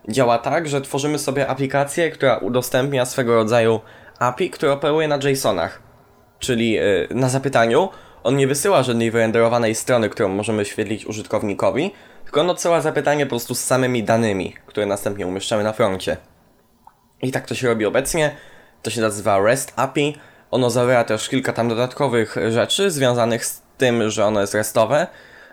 działa 0.09 0.37
tak, 0.37 0.67
że 0.67 0.81
tworzymy 0.81 1.19
sobie 1.19 1.47
aplikację, 1.47 2.11
która 2.11 2.37
udostępnia 2.37 3.05
swego 3.05 3.35
rodzaju 3.35 3.79
API, 4.19 4.49
która 4.49 4.71
operuje 4.71 5.07
na 5.07 5.17
JSONach. 5.17 5.81
Czyli 6.39 6.71
yy, 6.71 7.07
na 7.11 7.29
zapytaniu 7.29 7.89
on 8.27 8.37
nie 8.37 8.47
wysyła 8.47 8.83
żadnej 8.83 9.11
wyrenderowanej 9.11 9.75
strony, 9.75 10.09
którą 10.09 10.29
możemy 10.29 10.65
świetlić 10.65 11.05
użytkownikowi, 11.05 11.91
tylko 12.23 12.41
on 12.41 12.49
odsyła 12.49 12.81
zapytanie 12.81 13.25
po 13.25 13.29
prostu 13.29 13.55
z 13.55 13.63
samymi 13.63 14.03
danymi, 14.03 14.55
które 14.65 14.85
następnie 14.85 15.27
umieszczamy 15.27 15.63
na 15.63 15.73
froncie. 15.73 16.17
I 17.21 17.31
tak 17.31 17.45
to 17.45 17.55
się 17.55 17.67
robi 17.67 17.85
obecnie. 17.85 18.35
To 18.81 18.89
się 18.89 19.01
nazywa 19.01 19.39
REST 19.39 19.73
API 19.75 20.17
ono 20.51 20.69
zawiera 20.69 21.03
też 21.03 21.29
kilka 21.29 21.53
tam 21.53 21.69
dodatkowych 21.69 22.35
rzeczy 22.49 22.91
związanych 22.91 23.45
z 23.45 23.61
tym, 23.77 24.09
że 24.09 24.25
ono 24.25 24.41
jest 24.41 24.53
restowe, 24.53 25.07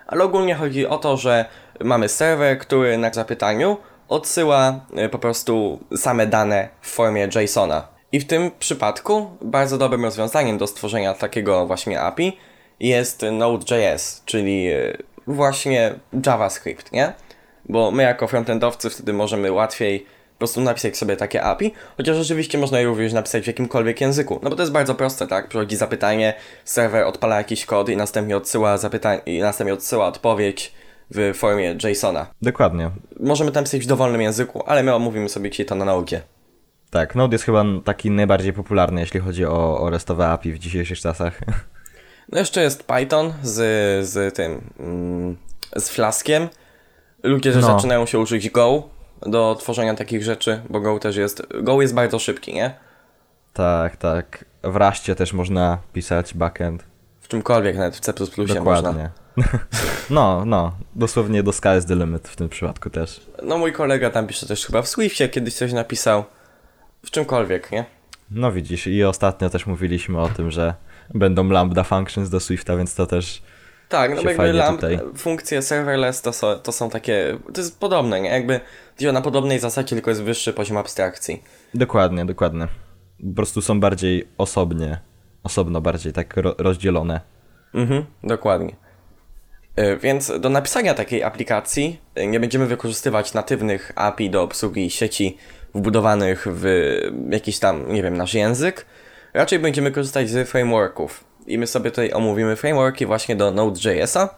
ale 0.07 0.23
ogólnie 0.23 0.55
chodzi 0.55 0.87
o 0.87 0.97
to, 0.97 1.17
że 1.17 1.45
mamy 1.83 2.09
serwer, 2.09 2.59
który 2.59 2.97
na 2.97 3.13
zapytaniu 3.13 3.77
odsyła 4.07 4.85
y, 5.05 5.09
po 5.09 5.19
prostu 5.19 5.79
same 5.97 6.27
dane 6.27 6.69
w 6.81 6.89
formie 6.89 7.29
JSONa. 7.35 7.87
I 8.11 8.19
w 8.19 8.27
tym 8.27 8.51
przypadku 8.59 9.37
bardzo 9.41 9.77
dobrym 9.77 10.05
rozwiązaniem 10.05 10.57
do 10.57 10.67
stworzenia 10.67 11.13
takiego 11.13 11.67
właśnie 11.67 12.01
API 12.01 12.37
jest 12.79 13.25
Node.js, 13.31 14.21
czyli 14.25 14.73
y, 14.73 14.97
właśnie 15.27 15.93
JavaScript, 16.25 16.91
nie? 16.91 17.13
Bo 17.69 17.91
my 17.91 18.03
jako 18.03 18.27
frontendowcy 18.27 18.89
wtedy 18.89 19.13
możemy 19.13 19.51
łatwiej 19.51 20.05
po 20.35 20.39
prostu 20.39 20.61
napisać 20.61 20.97
sobie 20.97 21.15
takie 21.15 21.43
API, 21.43 21.73
chociaż 21.97 22.17
rzeczywiście 22.17 22.57
można 22.57 22.79
je 22.79 22.85
również 22.85 23.13
napisać 23.13 23.43
w 23.43 23.47
jakimkolwiek 23.47 24.01
języku. 24.01 24.39
No 24.43 24.49
bo 24.49 24.55
to 24.55 24.61
jest 24.61 24.73
bardzo 24.73 24.95
proste, 24.95 25.27
tak? 25.27 25.47
Przychodzi 25.47 25.75
zapytanie, 25.75 26.33
serwer 26.65 27.03
odpala 27.03 27.37
jakiś 27.37 27.65
kod 27.65 27.89
i 27.89 27.97
następnie 27.97 28.37
odsyła 28.37 28.77
zapytanie 28.77 29.21
i 29.25 29.39
następnie 29.39 29.73
odsyła 29.73 30.07
odpowiedź 30.07 30.73
w 31.11 31.33
formie 31.35 31.77
JSONa. 31.83 32.27
Dokładnie. 32.41 32.91
Możemy 33.19 33.51
tam 33.51 33.63
pisać 33.63 33.81
w 33.81 33.87
dowolnym 33.87 34.21
języku, 34.21 34.63
ale 34.65 34.83
my 34.83 34.95
omówimy 34.95 35.29
sobie 35.29 35.49
dzisiaj 35.49 35.65
to 35.65 35.75
na 35.75 35.85
Node. 35.85 36.21
Tak, 36.89 37.15
Node 37.15 37.35
jest 37.35 37.45
chyba 37.45 37.63
taki 37.85 38.11
najbardziej 38.11 38.53
popularny, 38.53 39.01
jeśli 39.01 39.19
chodzi 39.19 39.45
o, 39.45 39.79
o 39.79 39.89
restowe 39.89 40.27
API 40.27 40.51
w 40.51 40.59
dzisiejszych 40.59 40.99
czasach. 40.99 41.39
No 42.31 42.39
jeszcze 42.39 42.61
jest 42.61 42.83
Python 42.83 43.33
z, 43.43 43.55
z 44.09 44.35
tym, 44.35 44.61
mm, 44.79 45.37
z 45.75 45.89
Flaskiem. 45.89 46.49
Ludzie 47.23 47.51
no. 47.55 47.61
zaczynają 47.61 48.05
się 48.05 48.19
uczyć 48.19 48.49
Go, 48.49 48.89
do 49.21 49.55
tworzenia 49.59 49.93
takich 49.93 50.23
rzeczy, 50.23 50.61
bo 50.69 50.79
Go 50.79 50.99
też 50.99 51.15
jest, 51.15 51.43
Go 51.61 51.81
jest 51.81 51.93
bardzo 51.93 52.19
szybki, 52.19 52.53
nie? 52.53 52.75
Tak, 53.53 53.97
tak. 53.97 54.45
W 54.63 54.75
Raście 54.75 55.15
też 55.15 55.33
można 55.33 55.77
pisać 55.93 56.33
backend. 56.33 56.83
W 57.21 57.27
czymkolwiek, 57.27 57.77
nawet 57.77 57.95
w 57.95 57.99
C++ 57.99 58.13
Dokładnie. 58.13 58.61
można. 58.61 59.09
No, 60.09 60.45
no, 60.45 60.75
dosłownie 60.95 61.43
do 61.43 61.53
sky 61.53 61.69
is 61.79 61.85
the 61.85 61.95
limit 61.95 62.27
w 62.27 62.35
tym 62.35 62.49
przypadku 62.49 62.89
też. 62.89 63.21
No 63.43 63.57
mój 63.57 63.73
kolega 63.73 64.09
tam 64.09 64.27
pisze 64.27 64.47
też 64.47 64.65
chyba 64.65 64.81
w 64.81 64.87
Swiftie 64.87 65.29
kiedyś 65.29 65.53
coś 65.53 65.73
napisał. 65.73 66.23
W 67.05 67.11
czymkolwiek, 67.11 67.71
nie? 67.71 67.85
No 68.31 68.51
widzisz, 68.51 68.87
i 68.87 69.03
ostatnio 69.03 69.49
też 69.49 69.65
mówiliśmy 69.65 70.21
o 70.21 70.27
tym, 70.27 70.51
że 70.51 70.73
będą 71.13 71.49
lambda 71.49 71.83
functions 71.83 72.29
do 72.29 72.39
Swifta, 72.39 72.77
więc 72.77 72.95
to 72.95 73.05
też 73.05 73.41
tak, 73.89 74.15
no 74.15 74.21
jakby 74.21 74.53
lamp, 74.53 74.81
funkcje 75.17 75.61
serverless 75.61 76.21
to 76.21 76.33
są, 76.33 76.59
to 76.59 76.71
są 76.71 76.89
takie, 76.89 77.37
to 77.53 77.61
jest 77.61 77.79
podobne, 77.79 78.21
nie? 78.21 78.29
Jakby 78.29 78.59
działa 78.99 79.13
na 79.13 79.21
podobnej 79.21 79.59
zasadzie, 79.59 79.95
tylko 79.95 80.11
jest 80.11 80.23
wyższy 80.23 80.53
poziom 80.53 80.77
abstrakcji. 80.77 81.43
Dokładnie, 81.73 82.25
dokładnie. 82.25 82.67
Po 83.29 83.35
prostu 83.35 83.61
są 83.61 83.79
bardziej 83.79 84.27
osobnie, 84.37 84.99
osobno 85.43 85.81
bardziej 85.81 86.13
tak 86.13 86.37
ro 86.37 86.55
rozdzielone. 86.57 87.21
Mhm, 87.73 88.05
dokładnie. 88.23 88.75
Y, 89.79 89.97
Więc 89.97 90.39
do 90.39 90.49
napisania 90.49 90.93
takiej 90.93 91.23
aplikacji 91.23 91.99
y, 92.19 92.27
nie 92.27 92.39
będziemy 92.39 92.65
wykorzystywać 92.65 93.33
natywnych 93.33 93.91
API 93.95 94.29
do 94.29 94.41
obsługi 94.43 94.89
sieci 94.89 95.37
wbudowanych 95.75 96.47
w 96.49 96.65
jakiś 97.29 97.59
tam, 97.59 97.93
nie 97.93 98.03
wiem, 98.03 98.17
nasz 98.17 98.33
język. 98.33 98.85
Raczej 99.35 99.59
będziemy 99.59 99.91
korzystać 99.91 100.29
z 100.29 100.49
frameworków. 100.49 101.23
I 101.47 101.57
my 101.57 101.67
sobie 101.67 101.91
tutaj 101.91 102.13
omówimy 102.13 102.55
frameworki 102.55 103.05
właśnie 103.05 103.35
do 103.35 103.51
Node.jsa. 103.51 104.29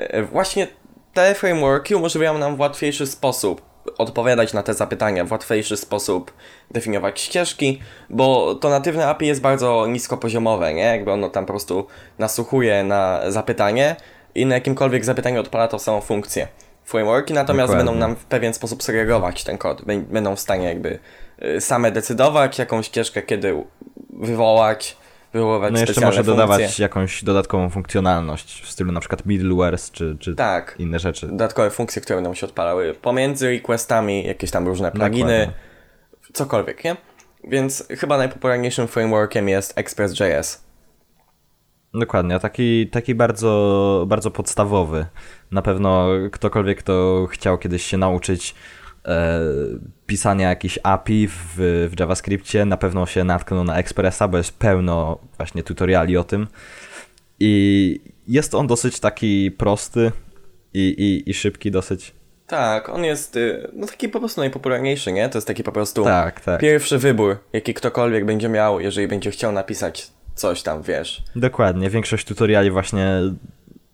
Y, 0.00 0.22
Właśnie 0.22 0.66
te 1.14 1.34
frameworki 1.34 1.94
umożliwiają 1.94 2.38
nam 2.38 2.56
w 2.56 2.60
łatwiejszy 2.60 3.06
sposób 3.06 3.62
odpowiadać 3.98 4.52
na 4.52 4.62
te 4.62 4.74
zapytania, 4.74 5.24
w 5.24 5.32
łatwiejszy 5.32 5.76
sposób 5.76 6.32
definiować 6.70 7.20
ścieżki, 7.20 7.80
bo 8.10 8.54
to 8.54 8.68
natywne 8.68 9.06
API 9.08 9.26
jest 9.26 9.40
bardzo 9.40 9.86
niskopoziomowe, 9.86 10.74
nie? 10.74 10.82
Jakby 10.82 11.12
ono 11.12 11.28
tam 11.30 11.46
po 11.46 11.52
prostu 11.52 11.86
nasłuchuje 12.18 12.84
na 12.84 13.20
zapytanie 13.28 13.96
i 14.34 14.46
na 14.46 14.54
jakimkolwiek 14.54 15.04
zapytaniu 15.04 15.40
odpala 15.40 15.68
tą 15.68 15.78
samą 15.78 16.00
funkcję. 16.00 16.48
Frameworki 16.84 17.34
natomiast 17.34 17.72
Dokładnie. 17.72 17.90
będą 17.92 18.06
nam 18.06 18.16
w 18.16 18.24
pewien 18.24 18.54
sposób 18.54 18.82
segregować 18.82 19.44
ten 19.44 19.58
kod, 19.58 19.82
Bę- 19.82 20.00
będą 20.02 20.36
w 20.36 20.40
stanie 20.40 20.68
jakby 20.68 20.98
y, 21.56 21.60
same 21.60 21.90
decydować, 21.92 22.58
jaką 22.58 22.82
ścieżkę 22.82 23.22
kiedy 23.22 23.64
wywołać, 24.20 24.96
wywoływać 25.32 25.72
No 25.72 25.78
jeszcze 25.80 26.00
może 26.00 26.04
funkcje. 26.24 26.24
dodawać 26.34 26.78
jakąś 26.78 27.24
dodatkową 27.24 27.70
funkcjonalność 27.70 28.62
w 28.62 28.70
stylu 28.70 28.92
na 28.92 29.00
przykład 29.00 29.26
middlewares 29.26 29.90
czy, 29.90 30.16
czy 30.20 30.34
Tak. 30.34 30.74
inne 30.78 30.98
rzeczy. 30.98 31.26
dodatkowe 31.26 31.70
funkcje, 31.70 32.02
które 32.02 32.16
będą 32.16 32.34
się 32.34 32.46
odpalały 32.46 32.94
pomiędzy 32.94 33.48
requestami, 33.50 34.26
jakieś 34.26 34.50
tam 34.50 34.66
różne 34.66 34.92
pluginy, 34.92 35.38
Dokładnie. 35.46 36.32
cokolwiek, 36.32 36.84
nie? 36.84 36.96
Więc 37.44 37.88
chyba 37.90 38.18
najpopularniejszym 38.18 38.88
frameworkiem 38.88 39.48
jest 39.48 39.78
Express.js. 39.78 40.66
Dokładnie, 41.94 42.40
taki, 42.40 42.86
taki 42.88 43.14
bardzo, 43.14 44.04
bardzo 44.08 44.30
podstawowy. 44.30 45.06
Na 45.50 45.62
pewno 45.62 46.08
ktokolwiek, 46.32 46.78
kto 46.78 47.26
chciał 47.30 47.58
kiedyś 47.58 47.82
się 47.86 47.96
nauczyć 47.98 48.54
pisania 50.06 50.48
jakichś 50.48 50.78
API 50.82 51.28
w, 51.28 51.54
w 51.90 52.00
JavaScriptie, 52.00 52.64
na 52.64 52.76
pewno 52.76 53.06
się 53.06 53.24
natknął 53.24 53.64
na 53.64 53.78
Expressa, 53.78 54.28
bo 54.28 54.38
jest 54.38 54.58
pełno 54.58 55.18
właśnie 55.36 55.62
tutoriali 55.62 56.16
o 56.16 56.24
tym. 56.24 56.46
I 57.40 58.00
jest 58.28 58.54
on 58.54 58.66
dosyć 58.66 59.00
taki 59.00 59.50
prosty 59.50 60.12
i, 60.74 60.80
i, 60.80 61.30
i 61.30 61.34
szybki 61.34 61.70
dosyć. 61.70 62.14
Tak, 62.46 62.88
on 62.88 63.04
jest 63.04 63.36
y, 63.36 63.70
no 63.72 63.86
taki 63.86 64.08
po 64.08 64.18
prostu 64.18 64.40
najpopularniejszy, 64.40 65.12
nie? 65.12 65.28
To 65.28 65.38
jest 65.38 65.46
taki 65.46 65.64
po 65.64 65.72
prostu 65.72 66.04
Tak, 66.04 66.40
tak. 66.40 66.60
pierwszy 66.60 66.98
wybór, 66.98 67.38
jaki 67.52 67.74
ktokolwiek 67.74 68.24
będzie 68.24 68.48
miał, 68.48 68.80
jeżeli 68.80 69.08
będzie 69.08 69.30
chciał 69.30 69.52
napisać 69.52 70.10
coś 70.34 70.62
tam, 70.62 70.82
wiesz. 70.82 71.22
Dokładnie, 71.36 71.90
większość 71.90 72.26
tutoriali 72.26 72.70
właśnie 72.70 73.20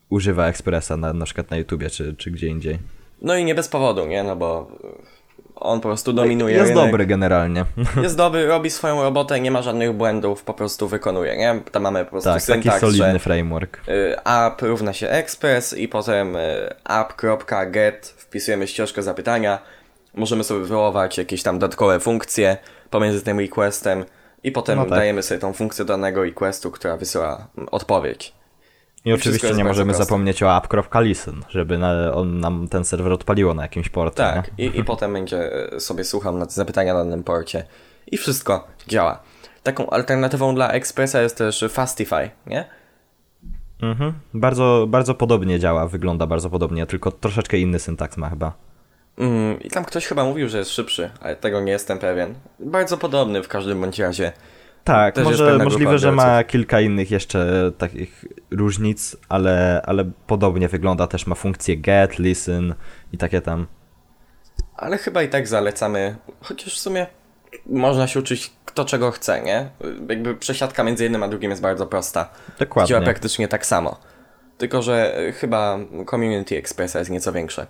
używa 0.08 0.48
Expressa 0.48 0.96
na, 0.96 1.12
na 1.12 1.24
przykład 1.24 1.50
na 1.50 1.56
YouTubie 1.56 1.90
czy, 1.90 2.14
czy 2.14 2.30
gdzie 2.30 2.46
indziej. 2.46 2.78
No 3.22 3.36
i 3.36 3.44
nie 3.44 3.54
bez 3.54 3.68
powodu, 3.68 4.06
nie? 4.06 4.22
No 4.22 4.36
bo 4.36 4.66
y, 4.84 5.54
on 5.54 5.80
po 5.80 5.88
prostu 5.88 6.12
dominuje 6.12 6.56
Jest 6.56 6.68
rynek. 6.68 6.84
dobry 6.84 7.06
generalnie. 7.06 7.64
Jest 8.02 8.16
dobry, 8.16 8.46
robi 8.46 8.70
swoją 8.70 9.02
robotę, 9.02 9.40
nie 9.40 9.50
ma 9.50 9.62
żadnych 9.62 9.92
błędów, 9.92 10.42
po 10.44 10.54
prostu 10.54 10.88
wykonuje, 10.88 11.36
nie? 11.36 11.60
Tam 11.72 11.82
mamy 11.82 12.04
po 12.04 12.10
prostu 12.10 12.30
tak, 12.30 12.42
taki 12.44 12.70
solidny 12.80 13.12
że 13.12 13.18
framework. 13.18 13.80
y, 13.88 14.16
app 14.24 14.62
równa 14.62 14.92
się 14.92 15.08
express 15.08 15.72
i 15.78 15.88
potem 15.88 16.36
y, 16.36 16.74
app.get 16.84 18.14
wpisujemy 18.18 18.66
ścieżkę 18.66 19.02
zapytania, 19.02 19.58
możemy 20.14 20.44
sobie 20.44 20.60
wywołać 20.60 21.18
jakieś 21.18 21.42
tam 21.42 21.58
dodatkowe 21.58 22.00
funkcje 22.00 22.56
pomiędzy 22.90 23.22
tym 23.22 23.38
requestem 23.40 24.04
i 24.44 24.52
potem 24.52 24.78
No 24.78 24.84
tak. 24.84 24.94
dajemy 24.98 25.22
sobie 25.22 25.40
tą 25.40 25.52
funkcję 25.52 25.84
danego 25.84 26.22
requestu, 26.22 26.70
która 26.70 26.96
wysyła 26.96 27.46
odpowiedź. 27.70 28.32
I 29.04 29.12
oczywiście 29.12 29.54
nie 29.54 29.64
możemy 29.64 29.92
proste. 29.92 30.04
zapomnieć 30.04 30.42
o 30.42 30.56
app.listen, 30.56 31.42
żeby 31.48 31.78
na, 31.78 32.14
on 32.14 32.40
nam 32.40 32.68
ten 32.68 32.84
serwer 32.84 33.12
odpaliło 33.12 33.54
na 33.54 33.62
jakimś 33.62 33.88
porcie. 33.88 34.16
Tak, 34.16 34.58
nie? 34.58 34.66
i, 34.66 34.78
i 34.78 34.84
potem 34.92 35.12
będzie 35.12 35.72
y, 35.74 35.80
sobie 35.80 36.04
słuchał 36.04 36.38
na 36.38 36.44
zapytania 36.44 36.94
na 36.94 37.04
danym 37.04 37.24
porcie 37.24 37.64
i 38.06 38.16
wszystko 38.16 38.66
działa. 38.88 39.22
Taką 39.62 39.90
alternatywą 39.90 40.54
dla 40.54 40.70
Expressa 40.70 41.22
jest 41.22 41.38
też 41.38 41.64
Fastify, 41.70 42.30
nie? 42.46 42.64
Mhm. 43.82 44.12
Bardzo, 44.34 44.86
bardzo 44.88 45.14
podobnie 45.14 45.58
działa, 45.58 45.86
wygląda 45.86 46.26
bardzo 46.26 46.50
podobnie, 46.50 46.86
tylko 46.86 47.12
troszeczkę 47.12 47.58
inny 47.58 47.78
syntaks 47.78 48.16
ma 48.16 48.30
chyba. 48.30 48.52
Mm, 49.18 49.60
I 49.60 49.70
tam 49.70 49.84
ktoś 49.84 50.06
chyba 50.06 50.24
mówił, 50.24 50.48
że 50.48 50.58
jest 50.58 50.70
szybszy, 50.70 51.10
ale 51.20 51.36
tego 51.36 51.60
nie 51.60 51.72
jestem 51.72 51.98
pewien. 51.98 52.34
Bardzo 52.58 52.98
podobny 52.98 53.42
w 53.42 53.48
każdym 53.48 53.80
bądź 53.80 53.98
razie. 53.98 54.32
Tak, 54.84 55.14
Też 55.14 55.24
może 55.24 55.58
możliwe, 55.58 55.98
że 55.98 56.12
ma 56.12 56.44
kilka 56.44 56.80
innych 56.80 57.10
jeszcze 57.10 57.72
takich 57.78 58.24
różnic, 58.50 59.16
ale, 59.28 59.82
ale 59.86 60.10
podobnie 60.26 60.68
wygląda, 60.68 61.06
też 61.06 61.26
ma 61.26 61.34
funkcję 61.34 61.76
get, 61.76 62.18
listen 62.18 62.74
i 63.12 63.18
takie 63.18 63.40
tam. 63.40 63.66
Ale 64.76 64.98
chyba 64.98 65.22
i 65.22 65.28
tak 65.28 65.48
zalecamy, 65.48 66.16
chociaż 66.40 66.74
w 66.74 66.80
sumie 66.80 67.06
można 67.66 68.06
się 68.06 68.20
uczyć 68.20 68.52
kto 68.64 68.84
czego 68.84 69.10
chce, 69.10 69.42
nie? 69.42 69.70
Jakby 70.08 70.34
przesiadka 70.34 70.84
między 70.84 71.02
jednym 71.02 71.22
a 71.22 71.28
drugim 71.28 71.50
jest 71.50 71.62
bardzo 71.62 71.86
prosta. 71.86 72.28
Dokładnie. 72.58 72.88
Działa 72.88 73.02
praktycznie 73.02 73.48
tak 73.48 73.66
samo. 73.66 74.00
Tylko, 74.58 74.82
że 74.82 75.20
y, 75.20 75.32
chyba 75.32 75.78
Community 76.10 76.56
Expressa 76.56 76.98
jest 76.98 77.10
nieco 77.10 77.32
większe. 77.32 77.66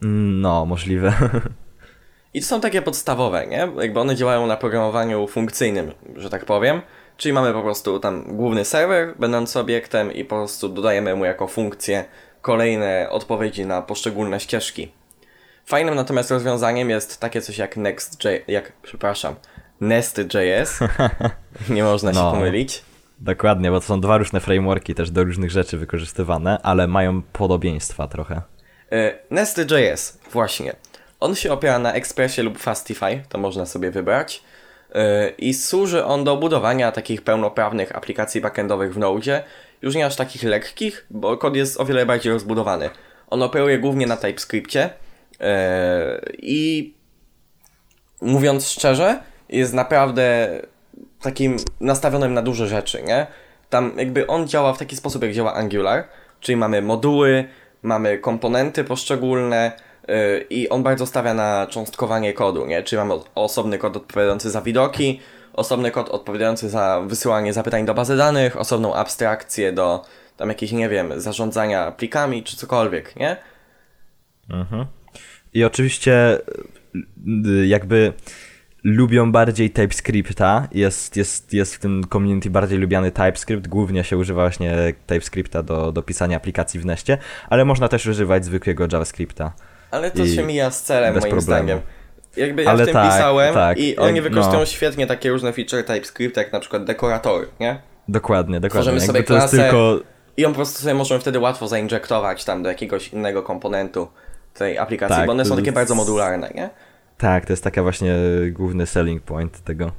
No, 0.00 0.66
możliwe. 0.66 1.12
I 2.34 2.40
to 2.40 2.46
są 2.46 2.60
takie 2.60 2.82
podstawowe, 2.82 3.46
nie? 3.46 3.68
Jakby 3.80 4.00
one 4.00 4.16
działają 4.16 4.46
na 4.46 4.56
programowaniu 4.56 5.26
funkcyjnym, 5.26 5.92
że 6.16 6.30
tak 6.30 6.44
powiem. 6.44 6.80
Czyli 7.16 7.32
mamy 7.32 7.52
po 7.52 7.62
prostu 7.62 8.00
tam 8.00 8.36
główny 8.36 8.64
serwer, 8.64 9.14
będący 9.18 9.58
obiektem 9.60 10.12
i 10.12 10.24
po 10.24 10.36
prostu 10.36 10.68
dodajemy 10.68 11.16
mu 11.16 11.24
jako 11.24 11.48
funkcję 11.48 12.04
kolejne 12.42 13.06
odpowiedzi 13.10 13.66
na 13.66 13.82
poszczególne 13.82 14.40
ścieżki. 14.40 14.92
Fajnym 15.66 15.94
natomiast 15.94 16.30
rozwiązaniem 16.30 16.90
jest 16.90 17.20
takie 17.20 17.40
coś 17.40 17.58
jak 17.58 17.76
Next.js, 17.76 18.40
jak, 18.48 18.72
przepraszam, 18.82 19.34
Nest.js. 19.80 20.78
Nie 21.70 21.82
można 21.84 22.12
się 22.12 22.18
No. 22.18 22.32
pomylić. 22.32 22.82
Dokładnie, 23.18 23.70
bo 23.70 23.80
to 23.80 23.86
są 23.86 24.00
dwa 24.00 24.18
różne 24.18 24.40
frameworki 24.40 24.94
też 24.94 25.10
do 25.10 25.24
różnych 25.24 25.50
rzeczy 25.50 25.78
wykorzystywane, 25.78 26.58
ale 26.62 26.86
mają 26.86 27.22
podobieństwa 27.22 28.08
trochę. 28.08 28.42
E, 28.92 29.14
Nest.js, 29.30 30.18
właśnie. 30.32 30.74
On 31.24 31.34
się 31.34 31.52
opiera 31.52 31.78
na 31.78 31.92
Expressie 31.92 32.42
lub 32.42 32.58
Fastify, 32.58 33.22
to 33.28 33.38
można 33.38 33.66
sobie 33.66 33.90
wybrać. 33.90 34.42
E, 34.94 35.28
I 35.28 35.54
służy 35.54 36.04
on 36.04 36.24
do 36.24 36.36
budowania 36.36 36.92
takich 36.92 37.22
pełnoprawnych 37.22 37.96
aplikacji 37.96 38.40
backendowych 38.40 38.94
w 38.94 38.98
Node, 38.98 39.42
już 39.82 39.94
nie 39.94 40.06
aż 40.06 40.16
takich 40.16 40.42
lekkich, 40.42 41.06
bo 41.10 41.36
kod 41.36 41.56
jest 41.56 41.80
o 41.80 41.84
wiele 41.84 42.06
bardziej 42.06 42.32
rozbudowany. 42.32 42.90
On 43.30 43.42
operuje 43.42 43.78
głównie 43.78 44.06
na 44.06 44.16
TypeScriptie 44.16 44.90
e, 45.40 46.20
i 46.38 46.94
mówiąc 48.20 48.68
szczerze, 48.68 49.20
jest 49.48 49.74
naprawdę 49.74 50.48
takim 51.20 51.56
nastawionym 51.80 52.34
na 52.34 52.42
duże 52.42 52.68
rzeczy, 52.68 53.02
nie? 53.02 53.26
Tam 53.70 53.92
jakby 53.96 54.26
on 54.26 54.48
działa 54.48 54.72
w 54.72 54.78
taki 54.78 54.96
sposób, 54.96 55.22
jak 55.22 55.32
działa 55.32 55.54
Angular, 55.54 56.04
czyli 56.40 56.56
mamy 56.56 56.82
moduły, 56.82 57.44
mamy 57.82 58.18
komponenty 58.18 58.84
poszczególne 58.84 59.72
i 60.50 60.68
on 60.68 60.82
bardzo 60.82 61.06
stawia 61.06 61.34
na 61.34 61.66
cząstkowanie 61.70 62.32
kodu, 62.32 62.66
nie? 62.66 62.82
Czyli 62.82 62.98
mamy 62.98 63.14
osobny 63.34 63.78
kod 63.78 63.96
odpowiadający 63.96 64.50
za 64.50 64.62
widoki, 64.62 65.20
osobny 65.52 65.90
kod 65.90 66.08
odpowiadający 66.08 66.68
za 66.68 67.02
wysyłanie 67.06 67.52
zapytań 67.52 67.86
do 67.86 67.94
bazy 67.94 68.16
danych, 68.16 68.56
osobną 68.56 68.94
abstrakcję 68.94 69.72
do 69.72 70.04
tam 70.36 70.48
jakichś, 70.48 70.72
nie 70.72 70.88
wiem, 70.88 71.20
zarządzania 71.20 71.92
plikami 71.92 72.42
czy 72.42 72.56
cokolwiek, 72.56 73.16
nie? 73.16 73.36
I 75.54 75.64
oczywiście 75.64 76.38
y, 77.46 77.66
jakby 77.66 78.12
lubią 78.84 79.32
bardziej 79.32 79.70
TypeScripta, 79.70 80.68
jest, 80.72 81.16
jest, 81.16 81.52
jest 81.52 81.74
w 81.74 81.78
tym 81.78 82.04
community 82.12 82.50
bardziej 82.50 82.78
lubiany 82.78 83.10
TypeScript, 83.10 83.68
głównie 83.68 84.04
się 84.04 84.16
używa 84.16 84.42
właśnie 84.42 84.94
TypeScripta 85.06 85.62
do, 85.62 85.92
do 85.92 86.02
pisania 86.02 86.36
aplikacji 86.36 86.80
w 86.80 86.86
Nestie, 86.86 87.18
ale 87.50 87.64
można 87.64 87.88
też 87.88 88.06
używać 88.06 88.44
zwykłego 88.44 88.86
JavaScripta. 88.92 89.52
Ale 89.94 90.10
to 90.10 90.26
się 90.26 90.42
mija 90.42 90.70
z 90.70 90.82
celem, 90.82 91.10
moim 91.10 91.20
problemu. 91.20 91.40
zdaniem. 91.40 91.80
Jakby 92.36 92.62
ja 92.62 92.70
Ale 92.70 92.82
w 92.82 92.86
tym 92.86 92.94
tak, 92.94 93.12
pisałem 93.12 93.54
tak, 93.54 93.78
i 93.78 93.96
oni 93.96 94.14
jak- 94.16 94.22
wykorzystują 94.24 94.60
no. 94.60 94.66
świetnie 94.66 95.06
takie 95.06 95.30
różne 95.30 95.52
feature 95.52 95.84
TypeScript, 95.84 96.36
jak 96.36 96.52
na 96.52 96.60
przykład 96.60 96.84
dekoratory, 96.84 97.46
nie? 97.60 97.80
Dokładnie, 98.08 98.60
dokładnie. 98.60 98.70
Tworzymy 98.70 98.96
Jakby 98.96 99.06
sobie 99.06 99.18
jest 99.40 99.52
klasę- 99.54 99.62
tylko 99.62 100.00
I 100.36 100.44
on 100.46 100.52
po 100.52 100.56
prostu 100.56 100.82
sobie 100.82 100.94
możemy 100.94 101.20
wtedy 101.20 101.38
łatwo 101.38 101.68
zainjektować 101.68 102.44
tam 102.44 102.62
do 102.62 102.68
jakiegoś 102.68 103.08
innego 103.08 103.42
komponentu 103.42 104.08
tej 104.54 104.78
aplikacji, 104.78 105.16
Tak, 105.16 105.26
bo 105.26 105.32
one 105.32 105.44
są 105.44 105.50
takie 105.56 105.64
jest- 105.66 105.74
bardzo 105.74 105.94
modularne, 105.94 106.50
nie? 106.54 106.70
Tak, 107.18 107.46
to 107.46 107.52
jest 107.52 107.64
taka 107.64 107.82
właśnie 107.82 108.14
główny 108.52 108.86
selling 108.86 109.22
point 109.22 109.64
tego. 109.64 109.92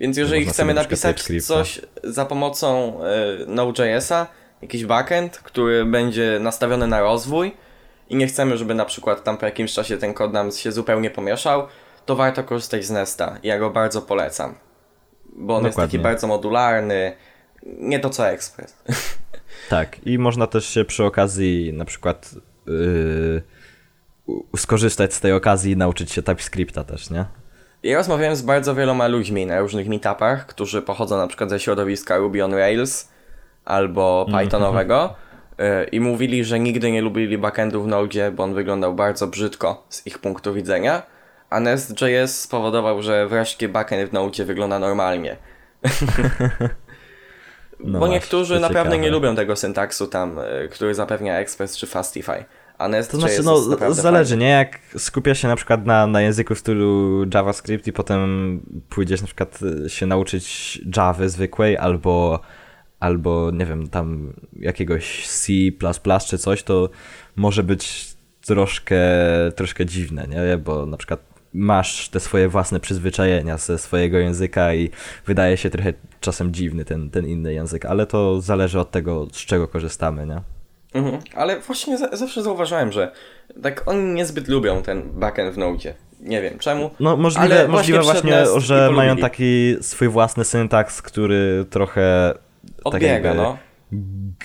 Więc 0.00 0.16
jeżeli 0.16 0.46
chcemy 0.46 0.74
napisać 0.74 1.22
coś 1.42 1.80
za 2.04 2.24
pomocą 2.24 2.98
y, 3.42 3.46
Node.jsa, 3.46 4.26
jakiś 4.62 4.84
backend, 4.84 5.38
który 5.38 5.84
będzie 5.84 6.38
nastawiony 6.40 6.86
na 6.86 7.00
rozwój 7.00 7.52
i 8.08 8.16
nie 8.16 8.26
chcemy, 8.26 8.56
żeby 8.58 8.74
na 8.74 8.84
przykład 8.84 9.24
tam 9.24 9.36
po 9.36 9.46
jakimś 9.46 9.72
czasie 9.72 9.96
ten 9.98 10.14
kod 10.14 10.32
nam 10.32 10.52
się 10.52 10.72
zupełnie 10.72 11.10
pomieszał, 11.10 11.66
to 12.06 12.16
warto 12.16 12.44
korzystać 12.44 12.84
z 12.84 12.90
Nesta. 12.90 13.38
Ja 13.42 13.58
go 13.58 13.70
bardzo 13.70 14.02
polecam. 14.02 14.54
Bo 15.36 15.56
on 15.56 15.64
jest 15.64 15.76
taki 15.76 15.86
Dokładnie. 15.86 15.98
bardzo 16.10 16.26
modularny, 16.26 17.16
nie 17.66 18.00
to 18.00 18.10
co 18.10 18.28
Express. 18.28 18.74
Tak, 19.70 20.06
i 20.06 20.18
można 20.18 20.46
też 20.46 20.66
się 20.68 20.84
przy 20.84 21.04
okazji 21.04 21.72
na 21.72 21.84
przykład 21.84 22.34
yy, 22.66 23.42
skorzystać 24.56 25.14
z 25.14 25.20
tej 25.20 25.32
okazji 25.32 25.72
i 25.72 25.76
nauczyć 25.76 26.12
się 26.12 26.22
TypeScripta 26.22 26.84
też, 26.84 27.10
nie? 27.10 27.24
Ja 27.82 27.98
rozmawiałem 27.98 28.36
z 28.36 28.42
bardzo 28.42 28.74
wieloma 28.74 29.06
ludźmi 29.08 29.46
na 29.46 29.60
różnych 29.60 29.88
meetupach, 29.88 30.46
którzy 30.46 30.82
pochodzą 30.82 31.16
na 31.16 31.26
przykład 31.26 31.50
ze 31.50 31.60
środowiska 31.60 32.16
Ruby 32.16 32.44
on 32.44 32.54
Rails 32.54 33.08
albo 33.64 34.24
Mhm. 34.28 34.44
Pythonowego 34.46 35.04
y, 35.04 35.23
i 35.92 36.00
mówili, 36.00 36.44
że 36.44 36.60
nigdy 36.60 36.90
nie 36.92 37.02
lubili 37.02 37.38
backendu 37.38 37.82
w 37.82 37.86
Node, 37.86 38.32
bo 38.32 38.42
on 38.42 38.54
wyglądał 38.54 38.94
bardzo 38.94 39.26
brzydko 39.26 39.86
z 39.88 40.06
ich 40.06 40.18
punktu 40.18 40.54
widzenia, 40.54 41.02
a 41.50 41.60
Nest.js 41.60 42.40
spowodował, 42.40 43.02
że 43.02 43.28
wreszcie 43.28 43.68
backend 43.68 44.10
w 44.10 44.12
Node 44.12 44.44
wygląda 44.44 44.78
normalnie. 44.78 45.36
No 47.80 47.98
bo 47.98 48.08
niektórzy 48.08 48.54
to 48.54 48.60
naprawdę 48.60 48.90
ciekawe. 48.90 49.04
nie 49.04 49.10
lubią 49.10 49.36
tego 49.36 49.56
syntaksu 49.56 50.06
tam, 50.06 50.38
y, 50.38 50.68
który 50.68 50.94
zapewnia 50.94 51.38
Express 51.38 51.76
czy 51.76 51.86
Fastify. 51.86 52.44
A 52.78 52.84
To 52.84 52.88
Nest.js 52.88 53.20
znaczy, 53.20 53.42
no, 53.42 53.94
zależy, 53.94 54.30
fajny. 54.30 54.44
nie? 54.44 54.50
Jak 54.50 54.78
skupia 54.96 55.34
się 55.34 55.48
na 55.48 55.56
przykład 55.56 55.86
na, 55.86 56.06
na 56.06 56.20
języku 56.20 56.54
w 56.54 56.58
stylu 56.58 57.24
JavaScript 57.34 57.86
i 57.86 57.92
potem 57.92 58.60
pójdziesz 58.88 59.20
na 59.20 59.26
przykład 59.26 59.58
y, 59.86 59.90
się 59.90 60.06
nauczyć 60.06 60.80
Java 60.96 61.28
zwykłej 61.28 61.76
albo, 61.76 62.40
albo 63.04 63.50
nie 63.50 63.66
wiem, 63.66 63.88
tam 63.88 64.32
jakiegoś 64.56 65.28
C++ 65.28 65.52
czy 66.28 66.38
coś, 66.38 66.62
to 66.62 66.88
może 67.36 67.62
być 67.62 68.14
troszkę, 68.46 69.00
troszkę 69.56 69.86
dziwne, 69.86 70.26
nie? 70.28 70.58
Bo 70.58 70.86
na 70.86 70.96
przykład 70.96 71.20
masz 71.54 72.08
te 72.08 72.20
swoje 72.20 72.48
własne 72.48 72.80
przyzwyczajenia 72.80 73.58
ze 73.58 73.78
swojego 73.78 74.18
języka 74.18 74.74
i 74.74 74.90
wydaje 75.26 75.56
się 75.56 75.70
trochę 75.70 75.92
czasem 76.20 76.54
dziwny 76.54 76.84
ten, 76.84 77.10
ten 77.10 77.26
inny 77.26 77.54
język, 77.54 77.84
ale 77.84 78.06
to 78.06 78.40
zależy 78.40 78.80
od 78.80 78.90
tego, 78.90 79.26
z 79.32 79.36
czego 79.36 79.68
korzystamy, 79.68 80.26
nie? 80.26 80.40
Mhm. 80.94 81.22
Ale 81.34 81.60
właśnie 81.60 81.98
za 81.98 82.16
zawsze 82.16 82.42
zauważyłem, 82.42 82.92
że 82.92 83.12
tak 83.62 83.88
oni 83.88 84.14
niezbyt 84.14 84.48
lubią 84.48 84.82
ten 84.82 85.02
backend 85.12 85.54
w 85.54 85.58
Node. 85.58 85.94
Nie 86.20 86.42
wiem 86.42 86.58
czemu. 86.58 86.90
No 87.00 87.16
możliwe, 87.16 87.44
Ale 87.44 87.68
możliwe 87.68 88.00
właśnie 88.00 88.30
właśnie, 88.30 88.60
że 88.60 88.90
mają 88.90 89.16
taki 89.16 89.76
swój 89.80 90.08
własny 90.08 90.44
syntaks, 90.44 91.02
który 91.02 91.64
trochę 91.70 92.34
Odbiega, 92.84 93.12
jakby 93.12 93.34
no. 93.34 93.58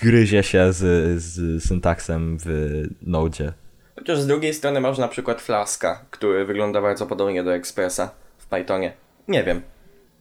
gryzie 0.02 0.42
się 0.42 0.72
z, 0.72 0.78
z 1.22 1.64
syntaksem 1.64 2.38
w 2.44 2.82
Node. 3.02 3.52
Chociaż 3.98 4.20
z 4.20 4.26
drugiej 4.26 4.54
strony 4.54 4.80
masz 4.80 4.98
na 4.98 5.08
przykład 5.08 5.42
Flaska, 5.42 6.04
który 6.10 6.44
wygląda 6.44 6.80
bardzo 6.82 7.06
podobnie 7.06 7.42
do 7.44 7.54
Expressa 7.54 8.10
w 8.38 8.46
Pythonie. 8.46 8.92
Nie 9.28 9.44
wiem. 9.44 9.62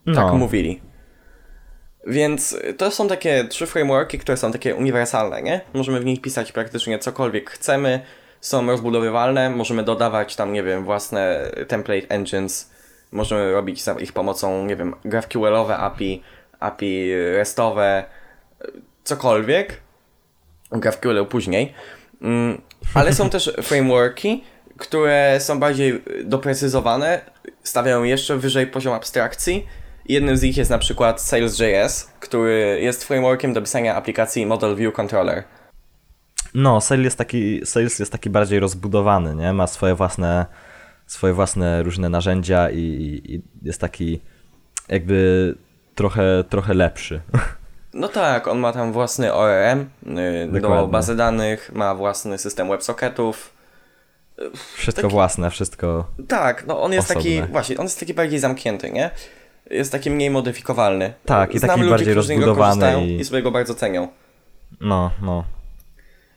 Tak 0.05 0.15
No. 0.15 0.37
mówili. 0.37 0.81
Więc 2.07 2.57
to 2.77 2.91
są 2.91 3.07
takie 3.07 3.43
trzy 3.43 3.65
frameworki, 3.67 4.19
które 4.19 4.37
są 4.37 4.51
takie 4.51 4.75
uniwersalne, 4.75 5.41
nie? 5.41 5.61
Możemy 5.73 5.99
w 5.99 6.05
nich 6.05 6.21
pisać 6.21 6.51
praktycznie 6.51 6.99
cokolwiek 6.99 7.49
chcemy, 7.51 7.99
są 8.41 8.67
rozbudowywalne, 8.67 9.49
możemy 9.49 9.83
dodawać 9.83 10.35
tam, 10.35 10.53
nie 10.53 10.63
wiem, 10.63 10.83
własne 10.83 11.51
template 11.67 12.07
engines, 12.09 12.71
możemy 13.11 13.51
robić 13.51 13.83
za 13.83 13.93
ich 13.93 14.13
pomocą, 14.13 14.65
nie 14.65 14.75
wiem, 14.75 14.93
GraphQL-owe 15.05 15.77
API, 15.77 16.23
API 16.59 17.11
RESTowe, 17.35 18.05
cokolwiek. 19.03 19.81
GraphQL 20.71 21.25
później. 21.25 21.73
Mm, 22.21 22.61
Ale 22.93 23.13
są 23.13 23.29
też 23.29 23.53
frameworki, 23.63 24.43
które 24.77 25.37
są 25.39 25.59
bardziej 25.59 26.03
doprecyzowane, 26.25 27.21
stawiają 27.63 28.03
jeszcze 28.03 28.37
wyżej 28.37 28.67
poziom 28.67 28.93
abstrakcji. 28.93 29.65
Jednym 30.05 30.37
z 30.37 30.41
nich 30.41 30.57
jest 30.57 30.71
na 30.71 30.77
przykład 30.77 31.21
Sales.js, 31.21 32.09
który 32.19 32.79
jest 32.81 33.03
frameworkiem 33.03 33.53
do 33.53 33.61
pisania 33.61 33.95
aplikacji 33.95 34.45
Model 34.45 34.75
View 34.75 34.93
Controller. 34.93 35.43
No, 36.53 36.81
Sales 36.81 37.03
jest 37.03 37.17
taki, 37.17 37.61
Sales 37.65 37.99
jest 37.99 38.11
taki 38.11 38.29
bardziej 38.29 38.59
rozbudowany, 38.59 39.35
nie? 39.35 39.53
Ma 39.53 39.67
swoje 39.67 39.95
własne, 39.95 40.45
swoje 41.07 41.33
własne 41.33 41.83
różne 41.83 42.09
narzędzia 42.09 42.69
i, 42.69 43.21
i 43.25 43.41
jest 43.61 43.81
taki 43.81 44.21
jakby 44.87 45.55
trochę, 45.99 46.43
trochę 46.49 46.73
lepszy. 46.73 47.21
No 47.93 48.07
tak, 48.07 48.47
on 48.47 48.59
ma 48.59 48.73
tam 48.73 48.91
własny 48.91 49.33
ORM 49.33 49.89
y, 50.55 50.61
do 50.61 50.87
bazy 50.87 51.15
danych, 51.15 51.71
ma 51.73 51.95
własny 51.95 52.37
system 52.37 52.69
WebSocketów. 52.69 53.53
Wszystko 54.73 55.01
Taki- 55.01 55.11
własne, 55.11 55.49
wszystko... 55.51 56.07
Tak, 56.27 56.67
no 56.67 56.81
on 56.81 56.93
jest 56.93 57.07
taki, 57.07 57.37
Osobne. 57.37 57.51
właśnie, 57.51 57.77
on 57.77 57.83
jest 57.83 57.99
taki 57.99 58.13
bardziej 58.13 58.39
zamknięty, 58.39 58.91
nie? 58.91 59.09
Jest 59.69 59.91
taki 59.91 60.11
mniej 60.11 60.29
modyfikowalny. 60.29 61.13
Tak, 61.25 61.55
i 61.55 61.59
Znam 61.59 61.69
taki 61.69 61.81
ludzi, 61.81 61.89
bardziej 61.91 62.13
rozbudowany 62.13 63.05
i- 63.05 63.15
i 63.19 63.25
sobie 63.25 63.41
go 63.41 63.51
bardzo 63.51 63.75
cenią. 63.75 64.07
No, 64.81 65.11
no. 65.21 65.43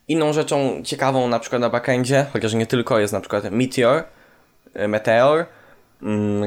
Inną 0.08 0.32
rzeczą 0.32 0.82
ciekawą 0.84 1.28
na 1.28 1.38
przykład 1.38 1.60
na 1.62 1.70
backendzie, 1.70 2.26
chociaż 2.32 2.54
nie 2.54 2.66
tylko, 2.66 2.98
jest 2.98 3.12
na 3.12 3.20
przykład 3.20 3.50
Meteor, 3.50 4.04
y, 4.76 4.88
Meteor, 4.88 5.46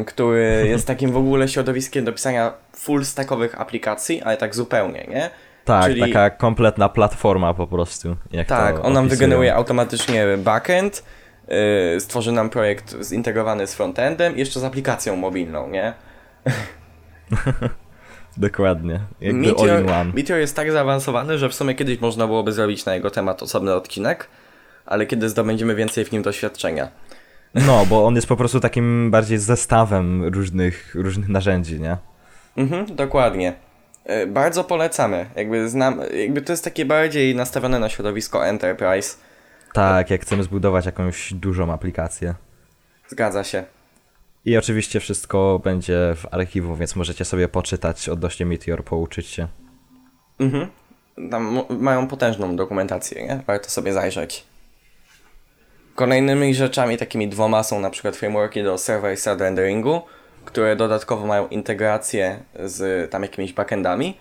który 0.05 0.63
jest 0.67 0.87
takim 0.87 1.11
w 1.11 1.17
ogóle 1.17 1.47
środowiskiem 1.47 2.05
do 2.05 2.13
pisania 2.13 2.53
full 2.75 3.05
stackowych 3.05 3.61
aplikacji, 3.61 4.21
ale 4.21 4.37
tak 4.37 4.55
zupełnie, 4.55 5.07
nie? 5.09 5.29
Tak, 5.65 5.85
Czyli- 5.85 6.01
taka 6.01 6.29
kompletna 6.29 6.89
platforma 6.89 7.53
po 7.53 7.67
prostu. 7.67 8.15
Jak 8.31 8.47
Tak, 8.47 8.85
on 8.85 8.93
nam 8.93 9.07
wygeneruje 9.07 9.55
automatycznie 9.55 10.25
backend, 10.37 11.03
yy, 11.47 11.99
stworzy 11.99 12.31
nam 12.31 12.49
projekt 12.49 12.95
zintegrowany 13.03 13.67
z 13.67 13.75
frontendem, 13.75 14.37
jeszcze 14.37 14.59
z 14.59 14.63
aplikacją 14.63 15.15
mobilną, 15.15 15.69
nie? 15.69 15.93
Dokładnie. 18.37 18.99
Jakby. 19.21 19.41
Meteor 20.13 20.39
jest 20.39 20.55
tak 20.55 20.71
zaawansowany, 20.71 21.37
że 21.37 21.49
w 21.49 21.53
sumie 21.53 21.75
kiedyś 21.75 21.99
można 21.99 22.27
byłoby 22.27 22.51
zrobić 22.51 22.85
na 22.85 22.95
jego 22.95 23.11
temat 23.11 23.43
osobny 23.43 23.73
odcinek, 23.73 24.27
ale 24.85 25.05
kiedy 25.05 25.29
zdobędziemy 25.29 25.75
więcej 25.75 26.05
w 26.05 26.11
nim 26.11 26.21
doświadczenia. 26.21 26.87
No, 27.55 27.85
bo 27.85 28.05
on 28.05 28.15
jest 28.15 28.27
po 28.27 28.35
prostu 28.35 28.59
takim 28.59 29.11
bardziej 29.11 29.37
zestawem 29.37 30.23
różnych, 30.23 30.95
różnych 30.95 31.29
narzędzi, 31.29 31.79
nie? 31.79 31.97
Mhm, 32.57 32.95
dokładnie. 32.95 33.53
E, 34.05 34.27
Bardzo 34.27 34.63
polecamy. 34.63 35.25
Jakby 35.35 35.69
znam, 35.69 35.99
jakby 36.13 36.41
to 36.41 36.53
jest 36.53 36.63
takie 36.63 36.85
bardziej 36.85 37.35
nastawione 37.35 37.79
na 37.79 37.89
środowisko 37.89 38.47
enterprise. 38.47 39.17
Tak, 39.73 40.09
jak 40.09 40.21
chcemy 40.21 40.43
zbudować 40.43 40.85
jakąś 40.85 41.33
dużą 41.33 41.73
aplikację. 41.73 42.33
Zgadza 43.07 43.43
się. 43.43 43.63
I 44.45 44.57
oczywiście 44.57 44.99
wszystko 44.99 45.61
będzie 45.63 46.13
w 46.15 46.25
archiwum, 46.33 46.75
więc 46.75 46.95
możecie 46.95 47.25
sobie 47.25 47.47
poczytać 47.47 48.09
odnośnie 48.09 48.45
Meteor, 48.45 48.83
pouczyć 48.83 49.27
się. 49.27 49.47
Mhm. 50.39 50.67
Tam 51.31 51.61
mają 51.69 52.07
potężną 52.07 52.55
dokumentację, 52.55 53.27
nie? 53.27 53.43
Warto 53.47 53.69
sobie 53.69 53.93
zajrzeć. 53.93 54.45
Kolejnymi 55.95 56.55
rzeczami, 56.55 56.97
takimi 56.97 57.27
dwoma 57.27 57.63
są 57.63 57.79
na 57.79 57.89
przykład 57.89 58.15
frameworki 58.15 58.63
do 58.63 58.77
server-side 58.77 59.39
renderingu, 59.39 60.01
które 60.45 60.75
dodatkowo 60.75 61.27
mają 61.27 61.47
integrację 61.47 62.39
z 62.63 63.11
tam 63.11 63.21
jakimiś 63.21 63.53
backendami. 63.53 64.17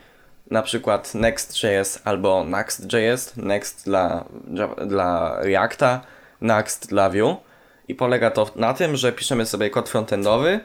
Na 0.51 0.63
przykład 0.63 1.15
Next.js 1.15 2.01
albo 2.05 2.45
Next.js. 2.45 3.37
Next 3.37 3.85
dla, 3.85 4.25
dla 4.87 5.37
Reacta, 5.41 6.01
Next 6.41 6.89
dla 6.89 7.11
Vue. 7.11 7.37
I 7.89 7.95
polega 7.95 8.31
to 8.31 8.51
na 8.57 8.75
tym, 8.75 8.97
że 8.97 9.13
piszemy 9.13 9.47
sobie 9.47 9.71
kod 9.71 9.89
frontendowy 9.89 10.61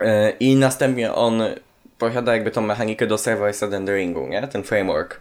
yy, 0.00 0.06
i 0.40 0.56
następnie 0.56 1.12
on 1.14 1.42
posiada 1.98 2.32
jakby 2.32 2.50
tą 2.50 2.60
mechanikę 2.60 3.06
do 3.06 3.18
server-side 3.18 3.70
renderingu, 3.70 4.26
nie? 4.26 4.48
Ten 4.48 4.62
framework. 4.62 5.20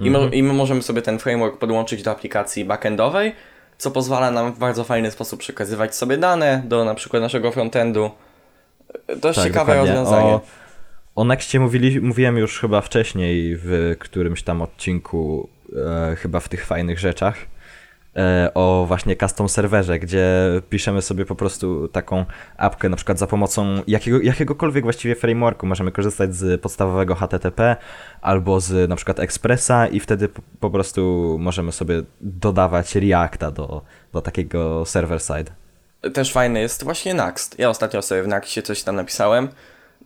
I, 0.00 0.10
mo- 0.10 0.28
I 0.32 0.42
my 0.42 0.52
możemy 0.52 0.82
sobie 0.82 1.02
ten 1.02 1.18
framework 1.18 1.58
podłączyć 1.58 2.02
do 2.02 2.10
aplikacji 2.10 2.64
backendowej, 2.64 3.32
co 3.78 3.90
pozwala 3.90 4.30
nam 4.30 4.52
w 4.52 4.58
bardzo 4.58 4.84
fajny 4.84 5.10
sposób 5.10 5.40
przekazywać 5.40 5.94
sobie 5.96 6.16
dane 6.18 6.62
do 6.66 6.84
na 6.84 6.94
przykład 6.94 7.22
naszego 7.22 7.52
frontendu. 7.52 8.10
Dość 9.16 9.38
ciekawe 9.42 9.52
Tak, 9.52 9.66
dokładnie. 9.66 9.92
rozwiązanie. 9.92 10.32
O, 10.34 10.40
o 11.14 11.24
Nexcie 11.24 11.60
mówili, 11.60 12.00
mówiłem 12.00 12.36
już 12.36 12.60
chyba 12.60 12.80
wcześniej 12.80 13.56
w 13.56 13.96
którymś 13.98 14.42
tam 14.42 14.62
odcinku, 14.62 15.48
e, 15.86 16.16
chyba 16.16 16.40
w 16.40 16.48
tych 16.48 16.66
fajnych 16.66 16.98
rzeczach, 16.98 17.36
e, 17.36 17.46
o 18.54 18.84
właśnie 18.88 19.16
custom 19.16 19.48
serwerze, 19.48 19.98
gdzie 19.98 20.26
piszemy 20.70 21.02
sobie 21.02 21.26
po 21.26 21.34
prostu 21.34 21.88
taką 21.88 22.24
apkę, 22.56 22.88
na 22.88 22.96
przykład 22.96 23.18
za 23.18 23.26
pomocą 23.26 23.82
jakiego, 23.86 24.20
jakiegokolwiek 24.20 24.84
właściwie 24.84 25.14
frameworku. 25.14 25.66
Możemy 25.66 25.92
korzystać 25.92 26.34
z 26.34 26.60
podstawowego 26.60 27.14
HTTP 27.14 27.76
albo 28.20 28.60
z 28.60 28.88
na 28.88 28.96
przykład 28.96 29.20
Expressa 29.20 29.86
i 29.86 30.00
wtedy 30.00 30.28
po, 30.60 30.70
prostu 30.70 31.36
możemy 31.40 31.72
sobie 31.72 32.02
dodawać 32.20 32.94
Reacta 32.94 33.50
do, 33.50 33.82
do 34.12 34.20
takiego 34.20 34.82
server-side. 34.84 35.50
Też 36.12 36.32
fajny 36.32 36.60
jest 36.60 36.84
właśnie 36.84 37.14
Next. 37.14 37.58
Ja 37.58 37.70
ostatnio 37.70 38.02
sobie 38.02 38.22
w 38.22 38.28
Nextie 38.28 38.62
coś 38.62 38.82
tam 38.82 38.96
napisałem. 38.96 39.48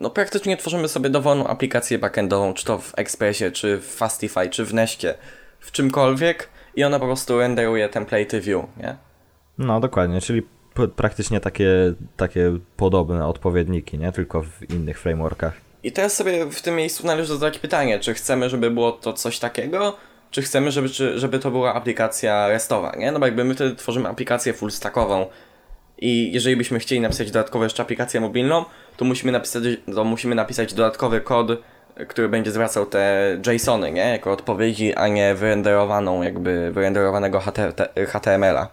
No 0.01 0.11
praktycznie 0.11 0.57
tworzymy 0.57 0.88
sobie 0.88 1.11
dowolną 1.11 1.47
aplikację 1.47 1.99
backendową, 1.99 2.55
czy 2.55 2.64
to 2.64 2.79
w 2.79 2.92
Expressie, 2.97 3.53
czy 3.53 3.79
w 3.79 3.87
Fastify, 3.87 4.49
czy 4.51 4.64
w 4.64 4.75
Nestie, 4.75 5.14
w 5.61 5.73
czymkolwiek 5.73 6.49
i 6.76 6.85
ona 6.85 6.98
po 6.98 7.07
prostu 7.07 7.38
renderuje 7.38 7.88
template'y 7.88 8.40
view, 8.40 8.64
nie? 8.76 8.96
No, 9.59 9.81
dokładnie, 9.81 10.20
czyli 10.20 10.42
praktycznie 10.96 11.40
takie, 11.40 11.94
takie 12.16 12.59
podobne 12.76 13.26
odpowiedniki, 13.26 13.98
nie? 13.98 14.12
Tylko 14.12 14.42
w 14.42 14.70
innych 14.70 15.00
frameworkach. 15.00 15.52
I 15.83 15.92
teraz 15.92 16.16
sobie 16.16 16.46
w 16.46 16.62
tym 16.62 16.76
miejscu 16.76 17.07
należy 17.07 17.35
zadać 17.35 17.59
pytanie, 17.59 17.98
czy 17.98 18.14
chcemy, 18.14 18.50
żeby 18.50 18.70
było 18.70 18.92
to 18.92 19.12
coś 19.12 19.38
takiego, 19.38 19.96
czy 20.31 20.42
chcemy, 20.42 20.70
żeby, 20.70 20.88
czy, 20.88 21.18
żeby 21.18 21.38
to 21.38 21.50
była 21.50 21.74
aplikacja 21.74 22.48
restowa, 22.48 22.92
nie? 22.98 23.12
No 23.12 23.18
bo 23.18 23.26
jakby 23.26 23.44
my 23.44 23.54
wtedy 23.54 23.76
tworzymy 23.76 24.09
aplikację 24.09 24.52
full 24.52 24.70
stackową 24.70 25.26
i 25.98 26.33
jeżeli 26.33 26.57
byśmy 26.57 26.78
chcieli 26.78 27.00
napisać 27.00 27.31
dodatkowo 27.31 27.64
jeszcze 27.64 27.83
aplikację 27.83 28.20
mobilną, 28.20 28.64
to 28.96 29.04
musimy 29.04 29.33
napisać, 29.33 29.62
to 29.94 30.04
musimy 30.04 30.35
napisać 30.35 30.74
dodatkowy 30.74 31.20
kod, 31.20 31.48
który 32.08 32.28
będzie 32.28 32.50
zwracał 32.50 32.87
te 32.87 33.37
JSONy, 33.46 33.92
nie? 33.92 34.11
Jako 34.11 34.32
odpowiedzi, 34.32 34.94
a 34.94 35.08
nie 35.08 35.34
wyrenderowaną, 35.34 36.22
jakby 36.22 36.70
wyrenderowanego 36.72 37.42
HTML-a. 38.08 38.68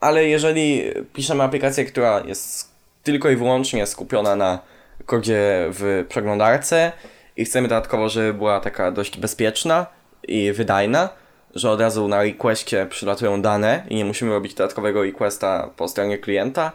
Ale 0.00 0.24
jeżeli 0.24 0.82
piszemy 1.12 1.42
aplikację, 1.42 1.84
która 1.84 2.22
jest 2.26 2.72
tylko 3.02 3.30
i 3.30 3.36
wyłącznie 3.36 3.86
skupiona 3.86 4.36
na 4.36 4.58
kodzie 5.06 5.68
w 5.70 6.04
przeglądarce 6.08 6.92
i 7.36 7.44
chcemy 7.44 7.68
dodatkowo, 7.68 8.08
żeby 8.08 8.34
była 8.34 8.60
taka 8.60 8.92
dość 8.92 9.18
bezpieczna 9.18 9.86
i 10.28 10.52
wydajna, 10.52 11.08
że 11.54 11.70
od 11.70 11.80
razu 11.80 12.08
na 12.08 12.22
requestie 12.22 12.86
przylatują 12.90 13.42
dane 13.42 13.82
i 13.88 13.94
nie 13.94 14.04
musimy 14.04 14.30
robić 14.30 14.54
dodatkowego 14.54 15.02
requesta 15.02 15.70
po 15.76 15.88
stronie 15.88 16.18
klienta, 16.18 16.72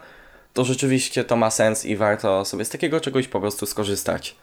to 0.54 0.64
rzeczywiście 0.64 1.24
to 1.24 1.36
ma 1.36 1.50
sens 1.50 1.84
i 1.84 1.96
warto 1.96 2.44
sobie 2.44 2.64
z 2.64 2.68
takiego 2.68 3.00
czegoś 3.00 3.28
po 3.28 3.40
prostu 3.40 3.66
skorzystać. 3.66 4.36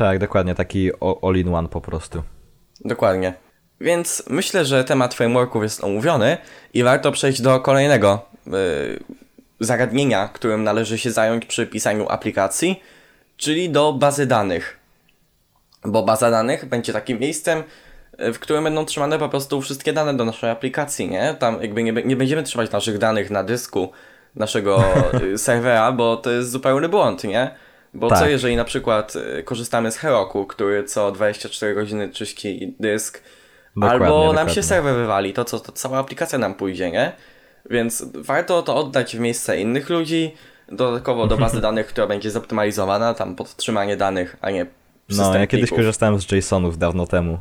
Tak, 0.00 0.18
dokładnie, 0.18 0.54
taki 0.54 0.90
all-in-one 1.22 1.68
po 1.68 1.80
prostu. 1.80 2.22
Dokładnie. 2.84 3.34
Więc 3.80 4.22
myślę, 4.30 4.64
że 4.64 4.84
temat 4.84 5.14
frameworków 5.14 5.62
jest 5.62 5.84
omówiony 5.84 6.38
i 6.74 6.82
warto 6.82 7.12
przejść 7.12 7.42
do 7.42 7.60
kolejnego 7.60 8.26
yy, 8.46 8.52
zagadnienia, 9.60 10.28
którym 10.28 10.64
należy 10.64 10.98
się 10.98 11.10
zająć 11.10 11.46
przy 11.46 11.66
pisaniu 11.66 12.08
aplikacji, 12.08 12.82
czyli 13.36 13.70
do 13.70 13.92
bazy 13.92 14.26
danych. 14.26 14.78
Bo 15.84 16.02
baza 16.02 16.30
danych 16.30 16.64
będzie 16.64 16.92
takim 16.92 17.18
miejscem, 17.18 17.62
w 18.18 18.38
którym 18.38 18.64
będą 18.64 18.84
trzymane 18.84 19.18
po 19.18 19.28
prostu 19.28 19.60
wszystkie 19.60 19.92
dane 19.92 20.14
do 20.14 20.24
naszej 20.24 20.50
aplikacji, 20.50 21.10
nie? 21.10 21.34
Tam 21.38 21.62
jakby 21.62 21.82
nie, 21.82 21.92
nie 21.92 22.16
będziemy 22.16 22.42
trzymać 22.42 22.70
naszych 22.70 22.98
danych 22.98 23.30
na 23.30 23.44
dysku 23.44 23.92
naszego 24.36 24.84
y, 25.34 25.38
serwera, 25.38 25.92
bo 25.92 26.16
to 26.16 26.30
jest 26.30 26.50
zupełny 26.50 26.88
błąd, 26.88 27.24
nie? 27.24 27.69
Bo 27.94 28.08
tak. 28.08 28.18
co 28.18 28.28
jeżeli 28.28 28.56
na 28.56 28.64
przykład 28.64 29.16
y, 29.16 29.42
korzystamy 29.42 29.92
z 29.92 29.96
Heroku, 29.96 30.46
który 30.46 30.84
co 30.84 31.12
24 31.12 31.74
godziny 31.74 32.08
czyści 32.08 32.74
dysk, 32.80 33.22
dokładnie, 33.76 34.06
albo 34.06 34.18
nam 34.18 34.26
dokładnie. 34.26 34.54
się 34.54 34.62
serwer 34.62 34.94
wywali, 34.94 35.32
to 35.32 35.44
co, 35.44 35.60
to 35.60 35.72
cała 35.72 35.98
aplikacja 35.98 36.38
nam 36.38 36.54
pójdzie, 36.54 36.90
nie? 36.90 37.12
Więc 37.70 38.04
warto 38.14 38.62
to 38.62 38.76
oddać 38.76 39.16
w 39.16 39.20
miejsce 39.20 39.60
innych 39.60 39.90
ludzi, 39.90 40.34
dodatkowo 40.68 41.26
do 41.26 41.36
bazy 41.36 41.60
danych, 41.70 41.86
która 41.86 42.06
będzie 42.06 42.30
zoptymalizowana, 42.30 43.14
tam 43.14 43.36
podtrzymanie 43.36 43.96
danych, 43.96 44.36
a 44.40 44.50
nie 44.50 44.66
No, 45.08 45.34
ja 45.34 45.46
kiedyś 45.46 45.70
korzystałem 45.70 46.20
z 46.20 46.32
JSONów 46.32 46.78
dawno 46.78 47.06
temu. 47.06 47.38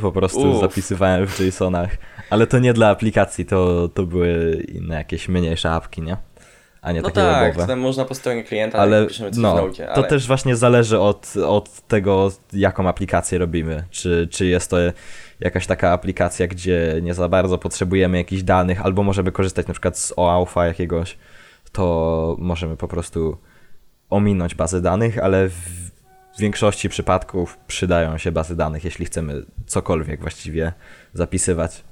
Po 0.00 0.12
prostu 0.12 0.50
Uf. 0.50 0.60
zapisywałem 0.60 1.26
w 1.26 1.40
JSONach. 1.40 1.96
Ale 2.30 2.46
to 2.46 2.58
nie 2.58 2.72
dla 2.72 2.90
aplikacji, 2.90 3.46
to, 3.46 3.88
to 3.88 4.06
były 4.06 4.62
inne 4.68 4.94
jakieś 4.94 5.28
mniejsze 5.28 5.70
apki, 5.70 6.02
nie? 6.02 6.16
A 6.86 6.92
nie 6.92 7.02
no 7.02 7.08
takie 7.08 7.20
tak, 7.20 7.52
webowe. 7.52 7.66
tam 7.66 7.80
można 7.80 8.04
po 8.04 8.14
stronie 8.14 8.44
klienta, 8.44 8.78
ale 8.78 9.06
no, 9.36 9.52
ale... 9.52 9.94
To 9.94 10.02
też 10.02 10.26
właśnie 10.26 10.56
zależy 10.56 11.00
od, 11.00 11.34
od 11.36 11.80
tego, 11.80 12.32
jaką 12.52 12.88
aplikację 12.88 13.38
robimy. 13.38 13.84
Czy, 13.90 14.28
czy 14.30 14.46
jest 14.46 14.70
to 14.70 14.76
jakaś 15.40 15.66
taka 15.66 15.92
aplikacja, 15.92 16.46
gdzie 16.46 17.00
nie 17.02 17.14
za 17.14 17.28
bardzo 17.28 17.58
potrzebujemy 17.58 18.18
jakichś 18.18 18.42
danych, 18.42 18.84
albo 18.84 19.02
możemy 19.02 19.32
korzystać 19.32 19.66
na 19.66 19.74
przykład 19.74 19.98
z 19.98 20.12
OAuth'a 20.12 20.66
jakiegoś, 20.66 21.18
to 21.72 22.36
możemy 22.38 22.76
po 22.76 22.88
prostu 22.88 23.36
ominąć 24.10 24.54
bazę 24.54 24.80
danych, 24.80 25.18
ale 25.18 25.48
w 25.48 25.90
większości 26.38 26.88
przypadków 26.88 27.58
przydają 27.66 28.18
się 28.18 28.32
bazy 28.32 28.56
danych, 28.56 28.84
jeśli 28.84 29.06
chcemy 29.06 29.42
cokolwiek 29.66 30.20
właściwie 30.20 30.72
zapisywać, 31.14 31.84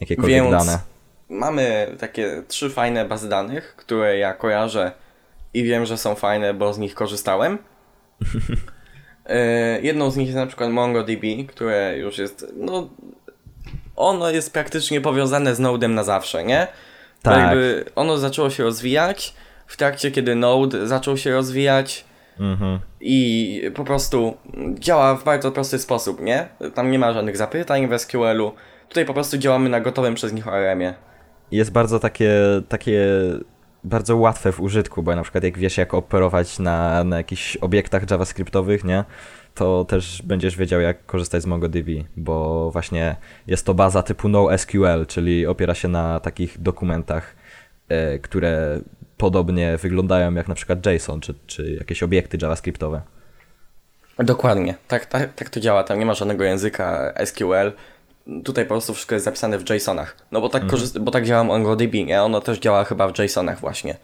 jakiekolwiek 0.00 0.42
Więc 0.42 0.64
dane. 0.64 0.93
Mamy 1.28 1.96
takie 2.00 2.42
trzy 2.48 2.70
fajne 2.70 3.04
bazy 3.04 3.28
danych, 3.28 3.76
które 3.76 4.18
ja 4.18 4.34
kojarzę 4.34 4.92
i 5.54 5.64
wiem, 5.64 5.86
że 5.86 5.98
są 5.98 6.14
fajne, 6.14 6.54
bo 6.54 6.72
z 6.72 6.78
nich 6.78 6.94
korzystałem. 6.94 7.58
E, 9.26 9.80
jedną 9.80 10.10
z 10.10 10.16
nich 10.16 10.26
jest 10.26 10.38
na 10.38 10.46
przykład 10.46 10.70
MongoDB, 10.70 11.46
które 11.48 11.98
już 11.98 12.18
jest, 12.18 12.46
no, 12.56 12.88
ono 13.96 14.30
jest 14.30 14.52
praktycznie 14.52 15.00
powiązane 15.00 15.54
z 15.54 15.60
Node'em 15.60 15.88
na 15.88 16.04
zawsze, 16.04 16.44
nie? 16.44 16.66
Tak. 17.22 17.38
jakby 17.38 17.84
ono 17.94 18.18
zaczęło 18.18 18.50
się 18.50 18.62
rozwijać 18.62 19.34
w 19.66 19.76
trakcie, 19.76 20.10
kiedy 20.10 20.34
Node 20.34 20.86
zaczął 20.88 21.16
się 21.16 21.30
rozwijać 21.30 22.04
mhm. 22.40 22.78
i 23.00 23.62
po 23.74 23.84
prostu 23.84 24.36
działa 24.74 25.14
w 25.14 25.24
bardzo 25.24 25.52
prosty 25.52 25.78
sposób, 25.78 26.20
nie? 26.20 26.48
Tam 26.74 26.90
nie 26.90 26.98
ma 26.98 27.12
żadnych 27.12 27.36
zapytań 27.36 27.88
w 27.88 27.98
SQL-u. 27.98 28.52
Tutaj 28.88 29.04
po 29.04 29.14
prostu 29.14 29.38
działamy 29.38 29.68
na 29.68 29.80
gotowym 29.80 30.14
przez 30.14 30.32
nich 30.32 30.48
ORM-ie. 30.48 30.94
Jest 31.50 31.72
bardzo 31.72 31.98
takie, 32.00 32.32
takie 32.68 33.06
bardzo 33.84 34.16
łatwe 34.16 34.52
w 34.52 34.60
użytku, 34.60 35.02
bo 35.02 35.16
na 35.16 35.22
przykład 35.22 35.44
jak 35.44 35.58
wiesz 35.58 35.76
jak 35.76 35.94
operować 35.94 36.58
na, 36.58 37.04
na 37.04 37.16
jakichś 37.16 37.56
obiektach 37.56 38.10
javascriptowych, 38.10 38.84
nie? 38.84 39.04
To 39.54 39.84
też 39.84 40.22
będziesz 40.22 40.56
wiedział 40.56 40.80
jak 40.80 41.06
korzystać 41.06 41.42
z 41.42 41.46
MongoDB, 41.46 41.88
bo 42.16 42.70
właśnie 42.70 43.16
jest 43.46 43.66
to 43.66 43.74
baza 43.74 44.02
typu 44.02 44.28
NoSQL, 44.28 45.06
czyli 45.08 45.46
opiera 45.46 45.74
się 45.74 45.88
na 45.88 46.20
takich 46.20 46.62
dokumentach, 46.62 47.36
e, 47.88 48.18
które 48.18 48.80
podobnie 49.16 49.76
wyglądają 49.76 50.34
jak 50.34 50.48
na 50.48 50.54
przykład 50.54 50.86
JSON, 50.86 51.20
czy, 51.20 51.34
czy 51.46 51.76
jakieś 51.78 52.02
obiekty 52.02 52.38
javascriptowe. 52.42 53.02
Dokładnie, 54.18 54.74
tak, 54.88 55.06
tak, 55.06 55.34
tak 55.34 55.50
to 55.50 55.60
działa, 55.60 55.84
tam 55.84 55.98
nie 55.98 56.06
ma 56.06 56.14
żadnego 56.14 56.44
języka 56.44 57.14
SQL, 57.24 57.72
tutaj 58.44 58.64
po 58.64 58.68
prostu 58.68 58.94
wszystko 58.94 59.14
jest 59.14 59.24
zapisane 59.24 59.58
w 59.58 59.70
JSONach. 59.70 60.16
No 60.32 60.40
bo 60.40 60.48
tak, 60.48 60.62
mhm. 60.62 61.04
bo 61.04 61.10
tak 61.10 61.24
działa 61.24 61.44
MongoDB, 61.44 61.94
nie? 61.94 62.22
Ono 62.22 62.40
też 62.40 62.58
działa 62.58 62.84
chyba 62.84 63.08
w 63.08 63.18
JSONach 63.18 63.60
właśnie. 63.60 63.96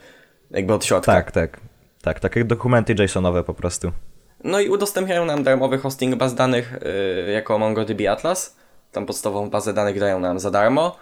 Jakby 0.51 0.75
od 0.75 0.85
środka. 0.85 1.13
Tak, 1.13 1.33
tak. 1.33 1.61
Tak, 2.03 2.21
takie 2.21 2.45
dokumenty 2.45 2.95
JSONowe 3.05 3.45
po 3.45 3.55
prostu. 3.55 3.93
No 4.45 4.61
i 4.61 4.69
udostępniają 4.69 5.25
nam 5.25 5.43
darmowy 5.43 5.79
hosting 5.79 6.15
baz 6.15 6.35
danych 6.35 6.79
yy, 7.27 7.33
jako 7.33 7.59
MongoDB 7.59 8.01
Atlas. 8.11 8.57
Tam 8.93 9.07
podstawową 9.07 9.51
bazę 9.51 9.73
danych 9.73 10.01
dają 10.01 10.21
nam 10.21 10.41
za 10.41 10.51
darmo. 10.51 10.97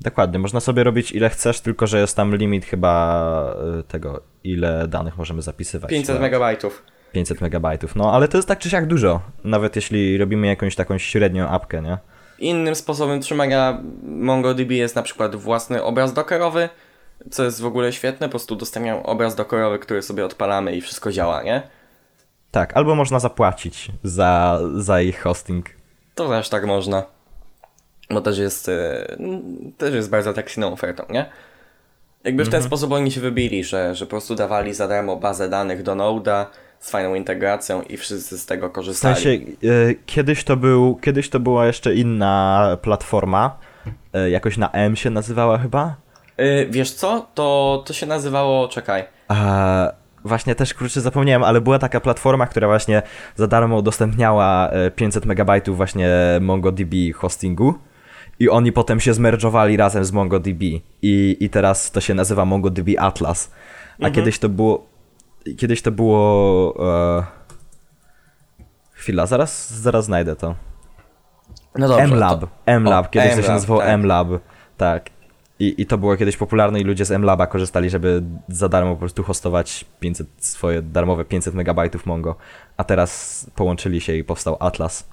Dokładnie, 0.00 0.38
można 0.38 0.60
sobie 0.60 0.84
robić 0.84 1.12
ile 1.12 1.30
chcesz, 1.30 1.60
tylko 1.60 1.86
że 1.86 2.00
jest 2.00 2.16
tam 2.16 2.36
limit 2.36 2.64
chyba 2.64 3.54
y, 3.80 3.82
tego, 3.82 4.22
ile 4.44 4.88
danych 4.88 5.16
możemy 5.16 5.42
zapisywać. 5.42 5.90
500 5.90 6.20
megabajtów. 6.20 6.82
500 7.12 7.40
megabajtów. 7.40 7.96
No, 7.96 8.12
ale 8.12 8.28
to 8.28 8.38
jest 8.38 8.48
tak 8.48 8.58
czy 8.58 8.70
siak 8.70 8.86
dużo, 8.86 9.20
nawet 9.44 9.76
jeśli 9.76 10.18
robimy 10.18 10.46
jakąś 10.46 10.74
taką 10.74 10.98
średnią 10.98 11.48
apkę, 11.48 11.82
nie? 11.82 11.98
Innym 12.38 12.74
sposobem 12.74 13.20
trzymania 13.20 13.82
MongoDB 14.02 14.70
jest 14.70 14.96
na 14.96 15.02
przykład 15.02 15.36
własny 15.36 15.82
obraz 15.82 16.12
dockerowy, 16.12 16.68
co 17.30 17.44
jest 17.44 17.60
w 17.60 17.66
ogóle 17.66 17.92
świetne, 17.92 18.26
po 18.26 18.30
prostu 18.30 18.54
udostępniam 18.54 18.98
obraz 18.98 19.34
dockerowy, 19.34 19.78
który 19.78 20.02
sobie 20.02 20.24
odpalamy 20.24 20.76
i 20.76 20.80
wszystko 20.80 21.12
działa, 21.12 21.42
nie? 21.42 21.62
Tak, 22.50 22.76
albo 22.76 22.94
można 22.94 23.18
zapłacić 23.18 23.88
za, 24.02 24.60
za 24.76 25.00
ich 25.00 25.22
hosting. 25.22 25.70
To 26.14 26.28
też 26.28 26.48
tak 26.48 26.66
można. 26.66 27.02
Bo 28.10 28.20
też 28.20 28.38
jest, 28.38 28.68
e, 28.68 29.16
też 29.78 29.94
jest 29.94 30.10
bardzo 30.10 30.30
atrakcyjną 30.30 30.72
ofertą, 30.72 31.04
nie? 31.10 31.30
Jakby 32.24 32.44
w 32.44 32.48
ten 32.48 32.54
mhm. 32.54 32.68
sposób 32.68 32.92
oni 32.92 33.10
się 33.10 33.20
wybili, 33.20 33.64
że, 33.64 33.94
że 33.94 34.06
po 34.06 34.10
prostu 34.10 34.34
dawali 34.34 34.74
za 34.74 34.88
darmo 34.88 35.16
bazę 35.16 35.48
danych 35.48 35.82
do 35.82 35.92
Node'a, 35.92 36.46
z 36.80 36.90
fajną 36.90 37.14
integracją 37.14 37.82
i 37.82 37.96
wszyscy 37.96 38.38
z 38.38 38.46
tego 38.46 38.70
korzystali. 38.70 39.14
W 39.14 39.18
sensie, 39.18 39.44
e, 39.90 39.94
kiedyś, 40.06 40.44
to 40.44 40.56
był, 40.56 40.96
kiedyś 40.96 41.30
to 41.30 41.40
była 41.40 41.66
jeszcze 41.66 41.94
inna 41.94 42.76
platforma, 42.82 43.58
e, 44.12 44.30
jakoś 44.30 44.56
na 44.56 44.70
M 44.70 44.96
się 44.96 45.10
nazywała 45.10 45.58
chyba? 45.58 45.96
E, 46.36 46.66
wiesz 46.66 46.92
co, 46.92 47.26
to, 47.34 47.82
to 47.86 47.92
się 47.92 48.06
nazywało, 48.06 48.68
czekaj. 48.68 49.04
A, 49.28 49.92
właśnie 50.24 50.54
też 50.54 50.74
kurczę 50.74 51.00
zapomniałem, 51.00 51.42
ale 51.42 51.60
była 51.60 51.78
taka 51.78 52.00
platforma, 52.00 52.46
która 52.46 52.66
właśnie 52.68 53.02
za 53.36 53.46
darmo 53.46 53.76
udostępniała 53.76 54.70
500 54.96 55.26
MB 55.26 55.68
właśnie 55.68 56.08
MongoDB 56.40 56.94
hostingu. 57.14 57.74
I 58.40 58.48
oni 58.48 58.72
potem 58.72 59.00
się 59.00 59.14
zmerdżowali 59.14 59.76
razem 59.76 60.04
z 60.04 60.12
MongoDB. 60.12 60.62
I, 61.02 61.36
I 61.40 61.50
teraz 61.50 61.90
to 61.90 62.00
się 62.00 62.14
nazywa 62.14 62.44
MongoDB 62.44 62.88
Atlas. 62.98 63.50
A 63.92 63.96
mhm. 63.96 64.14
kiedyś 64.14 64.38
to 64.38 64.48
było 64.48 64.86
kiedyś 65.54 65.82
to 65.82 65.90
było... 65.90 66.74
E... 67.18 67.24
Chwila, 68.92 69.26
zaraz, 69.26 69.72
zaraz 69.72 70.04
znajdę 70.04 70.36
to. 70.36 70.54
No 71.74 71.88
dobrze. 71.88 72.06
MLab. 72.06 72.40
To... 72.40 72.48
MLab, 72.80 73.10
kiedyś 73.10 73.34
to 73.34 73.42
się 73.42 73.48
nazywało 73.48 73.80
tak. 73.80 74.00
MLab. 74.00 74.28
Tak. 74.76 75.10
I, 75.58 75.74
I 75.82 75.86
to 75.86 75.98
było 75.98 76.16
kiedyś 76.16 76.36
popularne 76.36 76.80
i 76.80 76.84
ludzie 76.84 77.04
z 77.04 77.10
MLaba 77.10 77.46
korzystali, 77.46 77.90
żeby 77.90 78.22
za 78.48 78.68
darmo 78.68 78.90
po 78.94 78.98
prostu 78.98 79.22
hostować 79.22 79.84
500, 80.00 80.26
swoje 80.38 80.82
darmowe 80.82 81.24
500 81.24 81.54
megabajtów 81.54 82.06
Mongo. 82.06 82.36
A 82.76 82.84
teraz 82.84 83.46
połączyli 83.54 84.00
się 84.00 84.14
i 84.14 84.24
powstał 84.24 84.56
Atlas. 84.60 85.08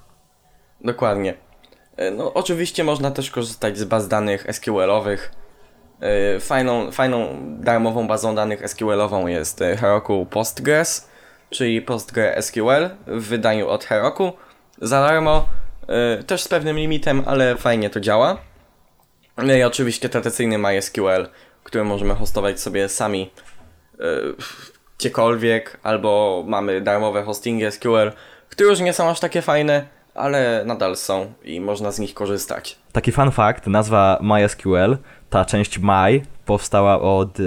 Dokładnie. 0.84 1.34
E, 1.96 2.10
no 2.10 2.34
oczywiście 2.34 2.84
można 2.84 3.10
też 3.10 3.30
korzystać 3.30 3.78
z 3.78 3.84
baz 3.84 4.08
danych 4.08 4.46
SQL-owych 4.46 5.30
Fajną, 6.40 6.90
fajną 6.92 7.38
darmową 7.60 8.06
bazą 8.06 8.34
danych 8.34 8.62
SQL-ową 8.62 9.26
jest 9.26 9.60
Heroku 9.60 10.26
Postgres, 10.26 11.08
czyli 11.50 11.82
PostgreSQL 11.82 12.90
w 13.06 13.28
wydaniu 13.28 13.68
od 13.68 13.84
Heroku 13.84 14.32
za 14.82 15.00
darmo, 15.00 15.48
y, 16.20 16.24
też 16.24 16.42
z 16.42 16.48
pewnym 16.48 16.76
limitem, 16.76 17.22
ale 17.26 17.56
fajnie 17.56 17.90
to 17.90 18.00
działa. 18.00 18.36
No 19.36 19.54
i 19.54 19.62
oczywiście 19.62 20.08
tradycyjny 20.08 20.58
MySQL, 20.58 21.28
który 21.64 21.84
możemy 21.84 22.14
hostować 22.14 22.60
sobie 22.60 22.88
sami 22.88 23.30
gdziekolwiek, 24.98 25.78
albo 25.82 26.42
mamy 26.46 26.80
darmowe 26.80 27.22
hostingi 27.22 27.70
SQL, 27.70 28.12
które 28.48 28.70
już 28.70 28.80
nie 28.80 28.92
są 28.92 29.10
aż 29.10 29.20
takie 29.20 29.42
fajne, 29.42 29.86
ale 30.14 30.62
nadal 30.66 30.96
są 30.96 31.32
i 31.44 31.60
można 31.60 31.92
z 31.92 31.98
nich 31.98 32.14
korzystać. 32.14 32.78
Taki 32.92 33.12
fun 33.12 33.30
fact, 33.30 33.66
nazwa 33.66 34.18
MySQL, 34.22 34.96
ta 35.30 35.44
część 35.44 35.78
My 35.78 36.22
powstała 36.44 37.00
od 37.00 37.40
e, 37.40 37.42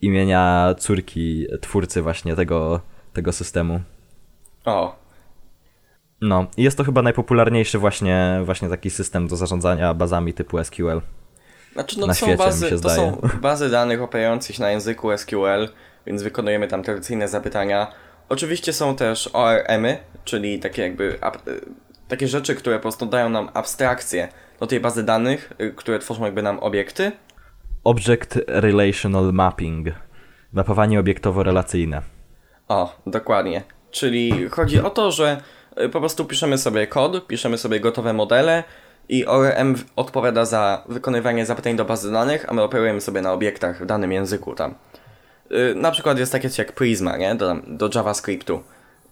imienia 0.00 0.74
córki 0.78 1.46
twórcy 1.60 2.02
właśnie 2.02 2.36
tego, 2.36 2.80
tego 3.12 3.32
systemu. 3.32 3.80
O, 4.64 4.96
No, 6.20 6.46
i 6.56 6.62
jest 6.62 6.76
to 6.78 6.84
chyba 6.84 7.02
najpopularniejszy 7.02 7.78
właśnie, 7.78 8.40
właśnie 8.44 8.68
taki 8.68 8.90
system 8.90 9.28
do 9.28 9.36
zarządzania 9.36 9.94
bazami 9.94 10.34
typu 10.34 10.64
SQL. 10.64 11.00
Znaczy, 11.72 12.00
no 12.00 12.06
Na 12.06 12.12
to 12.12 12.18
są, 12.18 12.26
świecie, 12.26 12.42
mi 12.42 12.48
bazy, 12.48 12.70
to 12.70 12.78
zdaje. 12.78 12.96
są 12.96 13.20
bazy 13.40 13.70
danych 13.70 14.00
na 14.58 14.70
języku 14.70 15.18
SQL, 15.18 15.68
więc 16.06 16.22
wykonujemy 16.22 16.68
tam 16.68 16.82
tradycyjne 16.82 17.28
zapytania. 17.28 17.92
Oczywiście 18.28 18.72
są 18.72 18.96
też 18.96 19.30
ORM-y, 19.32 19.98
czyli 20.24 20.58
takie 20.58 20.82
jakby 20.82 21.04
y, 21.48 21.60
takie 22.08 22.28
rzeczy, 22.28 22.54
które 22.54 22.76
po 22.76 22.82
prostu 22.82 23.06
dają 23.06 23.28
nam 23.28 23.48
abstrakcję 23.54 24.28
do 24.60 24.66
tej 24.66 24.80
bazy 24.80 25.02
danych, 25.02 25.52
y, 25.60 25.72
które 25.76 25.98
tworzą 25.98 26.24
jakby 26.24 26.42
nam 26.42 26.58
obiekty. 26.58 27.12
Object 27.84 28.38
Relational 28.46 29.32
Mapping. 29.32 29.88
Mapowanie 30.52 31.00
obiektowo-relacyjne. 31.00 32.02
O, 32.68 32.96
dokładnie. 33.06 33.62
Czyli 33.90 34.48
chodzi 34.48 34.80
o 34.80 34.90
to, 34.90 35.10
że 35.10 35.40
y, 35.80 35.88
po 35.88 36.00
prostu 36.00 36.24
piszemy 36.24 36.58
sobie 36.58 36.86
kod, 36.86 37.26
piszemy 37.26 37.58
sobie 37.58 37.80
gotowe 37.80 38.12
modele 38.12 38.64
i 39.08 39.26
ORM 39.26 39.74
odpowiada 39.96 40.44
za 40.44 40.84
wykonywanie 40.88 41.46
zapytań 41.46 41.76
do 41.76 41.84
bazy 41.84 42.12
danych, 42.12 42.50
a 42.50 42.54
my 42.54 42.62
operujemy 42.62 43.00
sobie 43.00 43.20
na 43.22 43.32
obiektach 43.32 43.82
w 43.82 43.86
danym 43.86 44.12
języku 44.12 44.54
tam. 44.54 44.74
Y, 45.52 45.74
Na 45.74 45.90
przykład 45.90 46.18
jest 46.18 46.32
takie 46.32 46.48
coś 46.50 46.58
jak 46.58 46.72
Prisma, 46.72 47.16
nie? 47.16 47.34
Do, 47.34 47.56
do 47.66 47.90
JavaScriptu. 47.94 48.62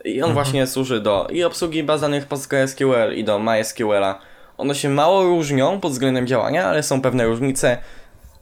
I 0.04 0.22
on 0.22 0.32
właśnie 0.32 0.66
służy 0.66 1.00
do 1.00 1.26
i 1.30 1.44
obsługi 1.44 1.82
baz 1.82 2.00
danych 2.00 2.26
PostgreSQL 2.26 3.14
i 3.16 3.24
do 3.24 3.38
MySQL-a. 3.38 4.18
One 4.58 4.74
się 4.74 4.88
mało 4.88 5.22
różnią 5.22 5.80
pod 5.80 5.92
względem 5.92 6.26
działania, 6.26 6.66
ale 6.66 6.82
są 6.82 7.00
pewne 7.00 7.26
różnice 7.26 7.78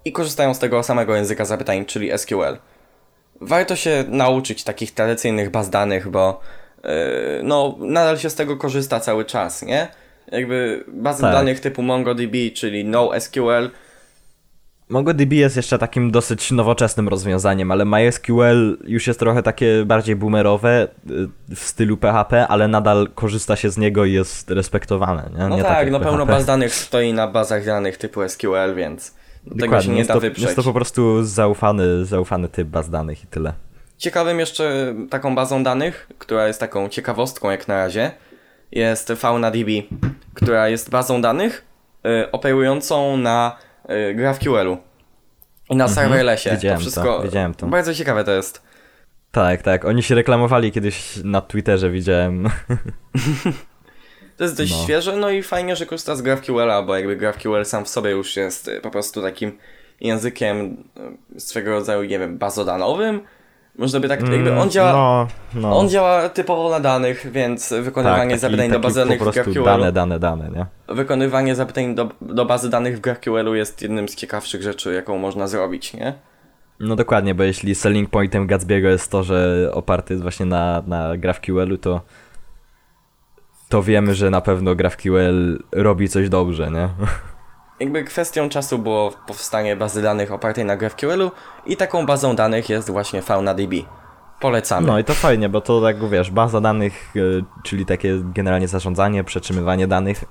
i 0.04 0.12
korzystają 0.12 0.54
z 0.54 0.58
tego 0.58 0.82
samego 0.82 1.16
języka 1.16 1.44
zapytań, 1.44 1.84
czyli 1.84 2.18
SQL. 2.18 2.56
Warto 3.40 3.76
się 3.76 4.04
nauczyć 4.08 4.64
takich 4.64 4.94
tradycyjnych 4.94 5.50
baz 5.50 5.70
danych, 5.70 6.08
bo 6.08 6.40
yy, 6.84 6.90
no, 7.42 7.76
nadal 7.80 8.18
się 8.18 8.30
z 8.30 8.34
tego 8.34 8.56
korzysta 8.56 9.00
cały 9.00 9.24
czas, 9.24 9.62
nie? 9.62 9.88
Jakby 10.32 10.84
bazy 10.88 11.22
Tak. 11.22 11.32
danych 11.32 11.60
typu 11.60 11.82
MongoDB, 11.82 12.34
czyli 12.54 12.84
NoSQL, 12.84 13.70
MongoDB 14.92 15.32
jest 15.32 15.56
jeszcze 15.56 15.78
takim 15.78 16.10
dosyć 16.10 16.50
nowoczesnym 16.50 17.08
rozwiązaniem, 17.08 17.70
ale 17.70 17.84
MySQL 17.84 18.78
już 18.84 19.06
jest 19.06 19.18
trochę 19.18 19.42
takie 19.42 19.84
bardziej 19.86 20.16
boomerowe 20.16 20.88
y, 21.10 21.54
w 21.54 21.58
stylu 21.58 21.96
PHP, 21.96 22.48
ale 22.48 22.68
nadal 22.68 23.08
korzysta 23.14 23.56
się 23.56 23.70
z 23.70 23.78
niego 23.78 24.04
i 24.04 24.12
jest 24.12 24.50
respektowane. 24.50 25.30
Nie? 25.38 25.48
No 25.48 25.56
nie 25.56 25.62
tak, 25.62 25.78
jak 25.78 25.90
no 25.90 26.00
pełno 26.00 26.18
PHP. 26.18 26.32
baz 26.32 26.46
danych 26.46 26.74
stoi 26.74 27.12
na 27.12 27.28
bazach 27.28 27.66
danych 27.66 27.96
typu 27.96 28.28
SQL, 28.28 28.74
więc 28.76 29.14
tego 29.44 29.54
się 29.54 29.60
Dokładnie, 29.60 29.94
nie 29.94 30.04
da 30.04 30.14
to, 30.14 30.20
wyprzeć. 30.20 30.44
jest 30.44 30.56
to 30.56 30.62
po 30.62 30.72
prostu 30.72 31.24
zaufany, 31.24 32.04
zaufany 32.04 32.48
typ 32.48 32.68
baz 32.68 32.90
danych 32.90 33.24
i 33.24 33.26
tyle. 33.26 33.52
Ciekawym 33.98 34.40
jeszcze 34.40 34.94
taką 35.10 35.34
bazą 35.34 35.64
danych, 35.64 36.08
która 36.18 36.46
jest 36.46 36.60
taką 36.60 36.88
ciekawostką 36.88 37.50
jak 37.50 37.68
na 37.68 37.76
razie, 37.76 38.10
jest 38.72 39.12
FaunaDB, 39.16 39.68
która 40.34 40.68
jest 40.68 40.90
bazą 40.90 41.22
danych 41.22 41.64
y, 42.06 42.30
operującą 42.30 43.16
na 43.16 43.56
y, 43.90 44.14
GraphQL-u 44.14 44.78
i 45.70 45.76
na. 45.76 45.84
Mhm. 45.84 46.26
Widziałem 46.52 46.60
to 46.60 46.74
to, 46.74 46.80
wszystko 46.80 47.22
widziałem 47.22 47.54
to. 47.54 47.66
Bardzo 47.66 47.94
ciekawe 47.94 48.24
to 48.24 48.32
jest. 48.32 48.62
Tak, 49.30 49.62
tak. 49.62 49.84
Oni 49.84 50.02
się 50.02 50.14
reklamowali 50.14 50.72
kiedyś 50.72 51.16
na 51.24 51.40
Twitterze, 51.40 51.90
widziałem. 51.90 52.48
To 54.36 54.44
jest 54.44 54.56
dość 54.56 54.72
No. 54.72 54.84
świeże, 54.84 55.16
no 55.16 55.30
i 55.30 55.42
fajnie, 55.42 55.76
że 55.76 55.86
korzysta 55.86 56.16
z 56.16 56.22
GraphQL-a, 56.22 56.82
bo 56.82 56.96
jakby 56.96 57.16
GraphQL 57.16 57.64
sam 57.64 57.84
w 57.84 57.88
sobie 57.88 58.10
już 58.10 58.36
jest 58.36 58.68
y, 58.68 58.80
po 58.80 58.90
prostu 58.90 59.22
takim 59.22 59.58
językiem 60.00 60.84
y, 61.36 61.40
swego 61.40 61.70
rodzaju, 61.70 62.02
nie 62.02 62.18
wiem, 62.18 62.38
bazodanowym. 62.38 63.20
Można 63.78 64.00
by 64.00 64.08
tak, 64.08 64.20
jakby 64.28 64.56
on 64.56 64.70
działa, 64.70 64.92
No, 64.92 65.28
no. 65.54 65.78
on 65.78 65.88
działa 65.88 66.28
typowo 66.28 66.70
na 66.70 66.80
danych, 66.80 67.26
więc 67.32 67.74
wykonywanie 67.82 68.30
taki- 68.30 68.40
zapytań 68.40 68.70
do 68.70 68.80
bazy 68.80 69.00
danych 69.00 69.20
w 69.20 69.32
GraphQL. 69.32 69.64
dane, 69.64 69.92
dane, 69.92 70.18
dane, 70.18 70.50
nie? 70.50 70.66
Wykonywanie 70.94 71.54
zapytań 71.54 71.94
do, 71.94 72.08
do 72.20 72.44
bazy 72.44 72.70
danych 72.70 72.96
w 72.96 73.00
GraphQL 73.00 73.54
jest 73.56 73.82
jednym 73.82 74.08
z 74.08 74.14
ciekawszych 74.16 74.62
rzeczy, 74.62 74.94
jaką 74.94 75.18
można 75.18 75.46
zrobić, 75.46 75.94
nie? 75.94 76.14
No 76.80 76.96
dokładnie, 76.96 77.34
bo 77.34 77.42
jeśli 77.42 77.74
selling 77.74 78.10
pointem 78.10 78.46
Gatsby'ego 78.46 78.88
jest 78.88 79.10
to, 79.10 79.22
że 79.22 79.70
oparty 79.74 80.14
jest 80.14 80.22
właśnie 80.22 80.46
na, 80.46 80.82
na 80.86 81.16
GraphQL-u, 81.16 81.78
to 81.78 82.00
to 83.68 83.82
wiemy, 83.82 84.14
że 84.14 84.30
na 84.30 84.40
pewno 84.40 84.74
GraphQL 84.74 85.58
robi 85.72 86.08
coś 86.08 86.28
dobrze, 86.28 86.70
nie? 86.70 86.88
Jakby 87.82 88.04
kwestią 88.04 88.48
czasu 88.48 88.78
było 88.78 89.12
powstanie 89.26 89.76
bazy 89.76 90.02
danych 90.02 90.32
opartej 90.32 90.64
na 90.64 90.76
GraphQL-u 90.76 91.30
i 91.66 91.76
taką 91.76 92.06
bazą 92.06 92.36
danych 92.36 92.68
jest 92.68 92.90
właśnie 92.90 93.22
FaunaDB. 93.22 93.72
Polecamy. 94.40 94.86
No 94.86 94.98
i 94.98 95.04
to 95.04 95.14
fajnie, 95.14 95.48
bo 95.48 95.60
to 95.60 95.82
tak 95.82 96.08
wiesz, 96.08 96.30
baza 96.30 96.60
danych, 96.60 97.12
e, 97.16 97.20
czyli 97.62 97.86
takie 97.86 98.18
generalnie 98.34 98.68
zarządzanie, 98.68 99.24
przetrzymywanie 99.24 99.86
danych 99.86 100.24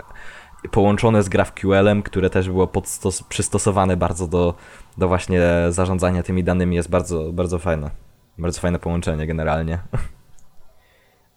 połączone 0.72 1.24
z 1.24 1.30
GraphQL-em, 1.30 2.04
które 2.04 2.30
też 2.30 2.50
było 2.50 2.68
podstos- 2.68 3.24
przystosowane 3.30 3.98
bardzo 3.98 4.28
do, 4.28 4.54
do 4.98 5.08
właśnie 5.08 5.42
zarządzania 5.70 6.24
tymi 6.24 6.44
danymi 6.44 6.76
jest 6.76 6.90
bardzo, 6.90 7.34
bardzo 7.34 7.60
fajne. 7.60 7.90
Bardzo 8.38 8.62
fajne 8.62 8.80
połączenie 8.80 9.28
generalnie. 9.28 9.80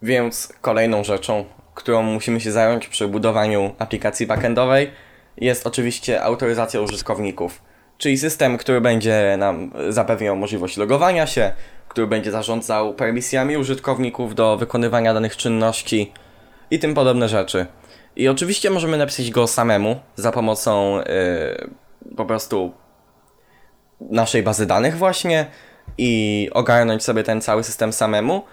Więc 0.01 0.53
kolejną 0.61 1.03
rzeczą, 1.03 1.45
którą 1.73 2.01
musimy 2.01 2.41
się 2.41 2.51
zająć 2.51 2.87
przy 2.87 3.07
budowaniu 3.07 3.75
aplikacji 3.79 4.27
backendowej 4.27 4.91
jest 5.37 5.67
oczywiście 5.67 6.23
autoryzacja 6.23 6.81
użytkowników. 6.81 7.61
Czyli 7.97 8.17
system, 8.17 8.57
który 8.57 8.81
będzie 8.81 9.35
nam 9.37 9.71
zapewniał 9.89 10.35
możliwość 10.35 10.77
logowania 10.77 11.27
się, 11.27 11.53
który 11.87 12.07
będzie 12.07 12.31
zarządzał 12.31 12.93
permisjami 12.93 13.57
użytkowników 13.57 14.35
do 14.35 14.57
wykonywania 14.57 15.13
danych 15.13 15.37
czynności 15.37 16.11
i 16.71 16.79
tym 16.79 16.93
podobne 16.93 17.29
rzeczy. 17.29 17.65
I 18.15 18.27
oczywiście 18.27 18.69
możemy 18.69 18.97
napisać 18.97 19.31
go 19.31 19.47
samemu 19.47 19.99
za 20.15 20.31
pomocą 20.31 20.97
yy, 20.97 22.15
po 22.15 22.25
prostu 22.25 22.73
naszej 24.01 24.43
bazy 24.43 24.65
danych 24.65 24.97
właśnie 24.97 25.45
i 25.97 26.49
ogarnąć 26.53 27.03
sobie 27.03 27.23
ten 27.23 27.41
cały 27.41 27.63
system 27.63 27.93
samemu, 27.93 28.43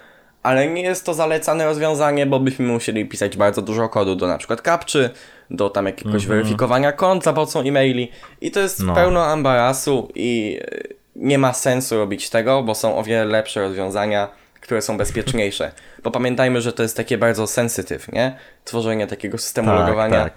ale 0.43 0.69
nie 0.69 0.83
jest 0.83 1.07
to 1.07 1.15
zalecane 1.15 1.65
rozwiązanie, 1.65 2.27
bo 2.27 2.41
byśmy 2.41 2.67
musieli 2.67 3.07
pisać 3.07 3.37
bardzo 3.37 3.63
dużo 3.63 3.89
kodu 3.89 4.17
do 4.17 4.27
na 4.27 4.39
przykład 4.39 4.63
kapczy, 4.63 5.11
do 5.51 5.71
tam 5.71 5.87
jakiegoś 5.87 6.27
weryfikowania 6.27 6.93
kont 6.93 7.25
za 7.25 7.33
pomocą 7.33 7.61
e-maili 7.61 8.11
i 8.41 8.51
to 8.51 8.61
jest 8.61 8.81
No. 8.83 8.95
pełno 8.95 9.25
ambarasu 9.27 10.09
i 10.15 10.61
y, 10.63 10.95
nie 11.17 11.39
ma 11.39 11.53
sensu 11.53 11.97
robić 11.99 12.31
tego, 12.31 12.63
bo 12.63 12.75
są 12.75 12.97
o 12.99 13.03
wiele 13.03 13.25
lepsze 13.25 13.61
rozwiązania, 13.61 14.29
które 14.61 14.83
są 14.83 14.97
bezpieczniejsze. 14.97 15.73
Bo 16.03 16.11
pamiętajmy, 16.11 16.61
że 16.61 16.73
to 16.73 16.83
jest 16.83 16.97
takie 16.97 17.19
bardzo 17.19 17.47
sensitive, 17.47 18.13
nie? 18.13 18.37
Tworzenie 18.65 19.07
takiego 19.07 19.39
systemu 19.39 19.69
Tak, 19.69 19.81
logowania. 19.81 20.23
tak. 20.25 20.33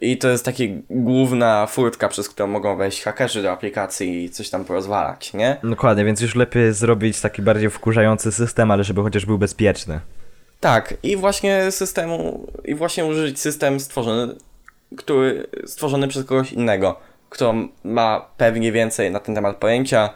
I 0.00 0.18
to 0.18 0.28
jest 0.28 0.44
taka 0.44 0.62
główna 0.90 1.66
furtka, 1.66 2.08
przez 2.08 2.28
którą 2.28 2.46
mogą 2.46 2.76
wejść 2.76 3.02
hakerzy 3.02 3.42
do 3.42 3.52
aplikacji 3.52 4.24
i 4.24 4.30
coś 4.30 4.50
tam 4.50 4.64
porozwalać, 4.64 5.34
nie? 5.34 5.56
Dokładnie, 5.64 6.04
więc 6.04 6.20
już 6.20 6.34
lepiej 6.34 6.72
zrobić 6.72 7.20
taki 7.20 7.42
bardziej 7.42 7.70
wkurzający 7.70 8.32
system, 8.32 8.70
ale 8.70 8.84
żeby 8.84 9.02
chociaż 9.02 9.26
był 9.26 9.38
bezpieczny. 9.38 10.00
Tak, 10.60 10.94
i 11.02 11.16
właśnie 11.16 11.70
systemu, 11.70 12.46
i 12.64 12.74
właśnie 12.74 13.04
użyć 13.04 13.40
system 13.40 13.80
stworzony, 13.80 14.34
który, 14.96 15.46
stworzony 15.66 16.08
przez 16.08 16.24
kogoś 16.24 16.52
innego, 16.52 17.00
kto 17.30 17.54
ma 17.84 18.26
pewnie 18.36 18.72
więcej 18.72 19.10
na 19.10 19.20
ten 19.20 19.34
temat 19.34 19.56
pojęcia, 19.56 20.10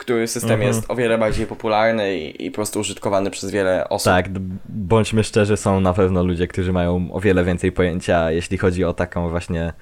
który 0.00 0.28
system 0.28 0.50
Mhm. 0.52 0.68
jest 0.68 0.90
o 0.90 0.94
wiele 0.94 1.18
bardziej 1.18 1.46
popularny 1.46 2.18
i, 2.18 2.46
i 2.46 2.50
po 2.50 2.54
prostu 2.54 2.80
użytkowany 2.80 3.30
przez 3.30 3.50
wiele 3.50 3.88
osób. 3.88 4.04
Tak, 4.04 4.26
bądźmy 4.68 5.24
szczerzy, 5.24 5.56
są 5.56 5.80
na 5.80 5.92
pewno 5.92 6.24
ludzie, 6.24 6.46
którzy 6.46 6.72
mają 6.72 7.08
o 7.12 7.20
wiele 7.20 7.44
więcej 7.44 7.72
pojęcia, 7.72 8.30
jeśli 8.30 8.58
chodzi 8.58 8.84
o 8.84 8.92
taką 8.92 9.28
właśnie 9.28 9.72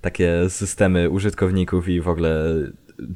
takie 0.00 0.50
systemy 0.50 1.10
użytkowników 1.10 1.88
i 1.88 2.00
w 2.00 2.08
ogóle 2.08 2.44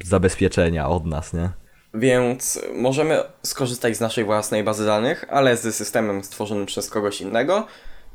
zabezpieczenia 0.05 0.89
od 0.89 1.07
nas, 1.07 1.33
nie? 1.33 1.51
Więc 1.95 2.63
możemy 2.75 3.23
skorzystać 3.43 3.97
z 3.97 4.01
naszej 4.01 4.25
własnej 4.25 4.65
bazy 4.65 4.87
danych, 4.87 5.25
ale 5.31 5.57
z 5.57 5.75
systemem 5.75 6.25
stworzonym 6.25 6.67
przez 6.67 6.91
kogoś 6.91 7.21
innego. 7.21 7.67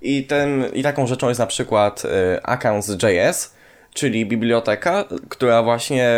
I, 0.01 0.23
ten, 0.23 0.65
i 0.73 0.83
taką 0.83 1.07
rzeczą 1.07 1.27
jest 1.27 1.39
na 1.39 1.47
przykład 1.47 2.03
y, 2.05 2.43
Accounts.js, 2.43 3.53
czyli 3.93 4.25
biblioteka, 4.25 5.03
która 5.29 5.63
właśnie 5.63 6.09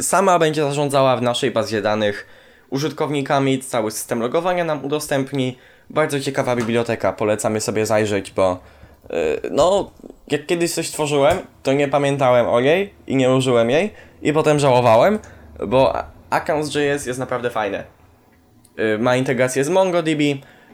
sama 0.00 0.38
będzie 0.38 0.62
zarządzała 0.62 1.16
w 1.16 1.22
naszej 1.22 1.50
bazie 1.50 1.82
danych 1.82 2.26
użytkownikami, 2.70 3.58
cały 3.58 3.90
system 3.90 4.20
logowania 4.20 4.64
nam 4.64 4.84
udostępni. 4.84 5.58
Bardzo 5.90 6.20
ciekawa 6.20 6.56
biblioteka, 6.56 7.12
polecamy 7.12 7.60
sobie 7.60 7.86
zajrzeć, 7.86 8.30
bo 8.30 8.58
yy, 9.10 9.16
no, 9.50 9.90
jak 10.28 10.46
kiedyś 10.46 10.74
coś 10.74 10.90
tworzyłem, 10.90 11.38
to 11.62 11.72
nie 11.72 11.88
pamiętałem 11.88 12.46
o 12.48 12.60
niej 12.60 12.94
i 13.06 13.16
nie 13.16 13.30
użyłem 13.30 13.70
jej 13.70 13.90
i 14.22 14.32
potem 14.32 14.58
żałowałem, 14.58 15.18
bo 15.66 15.94
Accounts.js 16.30 17.06
jest 17.06 17.18
naprawdę 17.18 17.50
fajne. 17.50 17.84
Yy, 18.76 18.98
ma 18.98 19.16
integrację 19.16 19.64
z 19.64 19.68
MongoDB, 19.68 20.20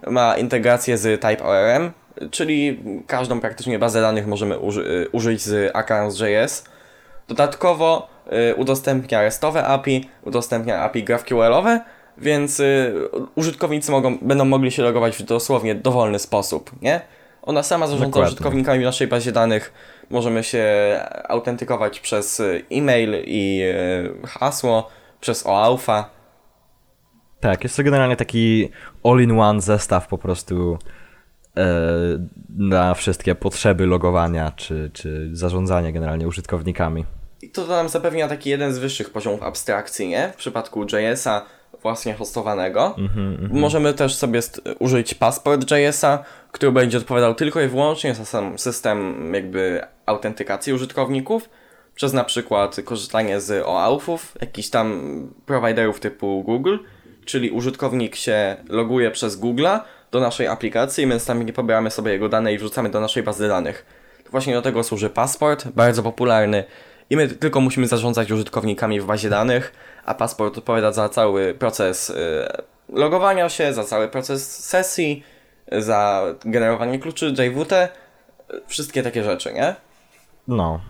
ma 0.07 0.37
integrację 0.37 0.99
z 0.99 1.21
TypeORM, 1.21 1.91
czyli 2.31 2.81
każdą 3.07 3.41
praktycznie 3.41 3.79
bazę 3.79 4.01
danych 4.01 4.27
możemy 4.27 4.59
uży 4.59 4.81
y, 4.81 5.09
użyć 5.13 5.43
z 5.43 5.77
Accounts.js. 5.77 6.65
Dodatkowo 7.29 8.09
y, 8.51 8.55
udostępnia 8.55 9.23
RESTowe 9.23 9.67
API, 9.67 10.09
udostępnia 10.23 10.79
API 10.83 11.05
GraphQL-owe, 11.05 11.81
więc 12.19 12.61
y, 12.61 12.95
użytkownicy 13.35 13.91
mogą, 13.91 14.19
będą 14.19 14.45
mogli 14.45 14.71
się 14.71 14.83
logować 14.83 15.17
w 15.17 15.23
dosłownie 15.23 15.75
dowolny 15.75 16.19
sposób, 16.19 16.83
nie? 16.83 17.01
Ona 17.43 17.63
sama 17.63 17.87
zarządza 17.87 18.07
Dokładnie. 18.07 18.29
użytkownikami 18.29 18.81
w 18.81 18.85
naszej 18.85 19.07
bazie 19.07 19.33
danych. 19.33 19.73
Możemy 20.11 20.45
się 20.45 20.65
autentykować 21.29 22.01
przez 22.01 22.43
e-mail 22.73 23.15
i 23.27 23.63
hasło, 24.27 24.91
przez 25.21 25.47
OAuth. 25.47 25.87
Tak, 27.41 27.65
jest 27.65 27.77
to 27.77 27.83
generalnie 27.83 28.17
taki 28.17 28.69
all-in-one 29.05 29.61
zestaw 29.61 30.09
po 30.09 30.19
prostu 30.19 30.79
na 32.57 32.95
wszystkie 32.95 33.35
potrzeby 33.35 33.87
logowania 33.87 34.53
czy, 34.57 34.91
czy 34.93 35.31
zarządzania 35.33 35.93
generalnie 35.93 36.29
użytkownikami. 36.29 37.05
I 37.43 37.51
to 37.51 37.67
nam 37.67 37.89
zapewnia 37.89 38.29
taki 38.29 38.51
jeden 38.51 38.75
z 38.75 38.79
wyższych 38.79 39.11
poziomów 39.11 39.43
abstrakcji, 39.43 40.09
nie? 40.09 40.33
W 40.33 40.37
przypadku 40.37 40.83
JS-a 40.85 41.47
właśnie 41.83 42.15
hostowanego. 42.15 42.95
Mm 42.99 43.11
-hmm, 43.11 43.49
Możemy 43.53 43.95
też 43.95 44.15
sobie 44.15 44.41
użyć 44.79 45.15
Passport 45.15 45.71
JS-a, 45.71 46.25
który 46.53 46.73
będzie 46.73 46.99
odpowiadał 46.99 47.35
tylko 47.35 47.61
i 47.61 47.69
wyłącznie 47.69 48.15
za 48.15 48.25
sam 48.25 48.59
system 48.59 49.31
jakby 49.35 49.81
autentykacji 50.07 50.73
użytkowników, 50.73 51.49
przez 51.95 52.13
na 52.13 52.25
przykład 52.25 52.77
korzystanie 52.85 53.41
z 53.41 53.67
OAuth-ów, 53.67 54.37
jakichś 54.41 54.69
tam 54.69 55.01
prowajderów 55.47 56.01
typu 56.01 56.43
Google, 56.45 56.77
czyli 57.25 57.51
użytkownik 57.51 58.17
się 58.17 58.57
loguje 58.69 59.11
przez 59.11 59.41
Google'a 59.41 59.81
do 60.11 60.21
naszej 60.21 60.47
aplikacji, 60.47 61.07
my 61.07 61.15
następnie 61.15 61.53
pobieramy 61.53 61.91
sobie 61.91 62.13
jego 62.13 62.29
dane 62.29 62.53
i 62.53 62.59
wrzucamy 62.59 62.91
do 62.91 63.01
naszej 63.01 63.23
bazy 63.23 63.49
danych. 63.49 63.87
To 64.25 64.31
właśnie 64.31 64.55
do 64.55 64.63
tego 64.63 64.85
służy 64.85 65.11
Passport, 65.11 65.69
bardzo 65.69 66.03
popularny 66.03 66.65
i 67.11 67.17
my 67.17 67.29
tylko 67.29 67.61
musimy 67.61 67.87
zarządzać 67.87 68.31
użytkownikami 68.31 69.01
w 69.01 69.07
bazie 69.07 69.31
danych, 69.31 69.73
a 70.05 70.15
Passport 70.15 70.59
odpowiada 70.59 70.93
za 70.93 71.09
cały 71.09 71.55
proces 71.55 72.11
y, 72.11 72.15
logowania 72.89 73.49
się, 73.49 73.73
za 73.73 73.85
cały 73.85 74.09
proces 74.09 74.65
sesji, 74.65 75.25
za 75.73 76.25
generowanie 76.45 76.99
kluczy 76.99 77.35
JWT, 77.39 77.89
wszystkie 78.67 79.03
takie 79.03 79.25
rzeczy, 79.25 79.53
nie? 79.53 79.75
No, 80.49 80.81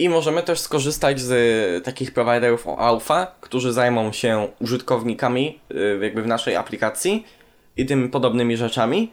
i 0.00 0.08
możemy 0.08 0.42
też 0.42 0.60
skorzystać 0.60 1.20
z 1.20 1.84
takich 1.84 2.14
providerów 2.14 2.68
alfa, 2.68 3.26
którzy 3.40 3.72
zajmą 3.72 4.12
się 4.12 4.48
użytkownikami 4.60 5.60
y, 5.70 5.98
jakby 6.02 6.22
w 6.22 6.26
naszej 6.26 6.56
aplikacji 6.56 7.26
i 7.80 7.86
tym 7.86 8.10
podobnymi 8.10 8.56
rzeczami, 8.56 9.12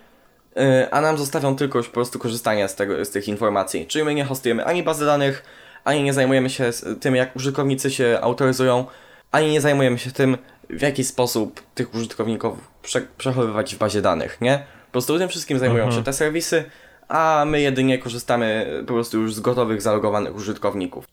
y, 0.58 0.91
a 0.91 1.01
nam 1.01 1.17
zostawią 1.17 1.56
tylko 1.56 1.77
już 1.77 1.88
po 1.88 1.93
prostu 1.93 2.19
korzystanie 2.19 2.67
z, 2.67 2.75
tego, 2.75 3.06
z 3.06 3.10
tych 3.10 3.27
informacji. 3.27 3.86
Czyli 3.88 4.06
my 4.06 4.15
nie 4.15 4.25
hostujemy 4.25 4.65
ani 4.65 4.84
bazy 4.84 5.06
danych, 5.06 5.43
ani 5.84 6.03
nie 6.03 6.13
zajmujemy 6.13 6.49
się 6.49 6.71
tym, 6.99 7.15
jak 7.15 7.36
użytkownicy 7.36 7.91
się 7.91 8.19
autoryzują, 8.21 8.86
ani 9.32 9.51
nie 9.51 9.62
zajmujemy 9.62 9.97
się 9.97 10.12
tym, 10.12 10.38
w 10.69 10.82
jaki 10.82 11.03
sposób 11.03 11.62
tych 11.75 11.93
użytkowników 11.93 12.58
prze 12.82 13.01
przechowywać 13.17 13.75
w 13.75 13.77
bazie 13.77 14.01
danych, 14.01 14.41
nie? 14.41 14.58
Po 14.86 14.91
prostu 14.91 15.17
tym 15.17 15.30
wszystkim 15.30 15.60
zajmują 15.60 15.84
mhm. 15.84 15.99
się 16.01 16.06
te 16.06 16.13
serwisy, 16.13 16.63
a 17.08 17.45
my 17.47 17.62
jedynie 17.62 17.97
korzystamy 17.97 18.65
po 18.88 18.93
prostu 18.93 19.21
już 19.21 19.36
z 19.36 19.39
gotowych, 19.39 19.82
zalogowanych 19.82 20.36
użytkowników. 20.36 21.06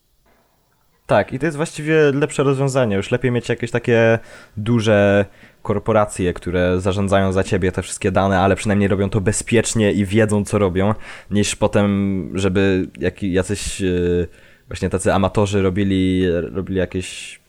Tak, 1.06 1.32
i 1.32 1.38
to 1.38 1.46
jest 1.46 1.56
właściwie 1.56 2.12
lepsze 2.12 2.42
rozwiązanie. 2.42 2.96
Już 2.96 3.10
lepiej 3.10 3.30
mieć 3.30 3.48
jakieś 3.48 3.70
takie 3.70 4.18
duże 4.56 5.24
korporacje, 5.64 6.32
które 6.32 6.80
zarządzają 6.80 7.32
za 7.32 7.44
ciebie 7.44 7.72
te 7.72 7.82
wszystkie 7.82 8.12
dane, 8.12 8.40
ale 8.40 8.56
przynajmniej 8.56 8.88
robią 8.88 9.10
to 9.10 9.20
bezpiecznie 9.20 9.92
i 9.92 10.04
wiedzą, 10.04 10.44
co 10.44 10.58
robią, 10.58 10.94
niż 11.30 11.56
potem, 11.56 12.30
żeby 12.34 12.88
jak, 12.98 13.22
jacyś 13.22 13.80
yy, 13.80 14.28
właśnie 14.68 14.90
tacy 14.90 15.12
amatorzy 15.12 15.62
robili, 15.62 16.30
robili 16.30 16.78
jakieś 16.78 17.40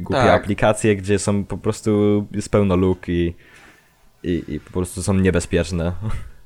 głupie 0.00 0.22
tak. 0.22 0.42
aplikacje, 0.42 0.96
gdzie 0.96 1.18
są 1.18 1.44
po 1.44 1.58
prostu, 1.58 2.26
jest 2.32 2.48
pełno 2.50 2.76
luk 2.76 3.08
i, 3.08 3.34
i, 4.22 4.44
i 4.48 4.60
po 4.60 4.70
prostu 4.70 5.02
są 5.02 5.14
niebezpieczne. 5.14 5.92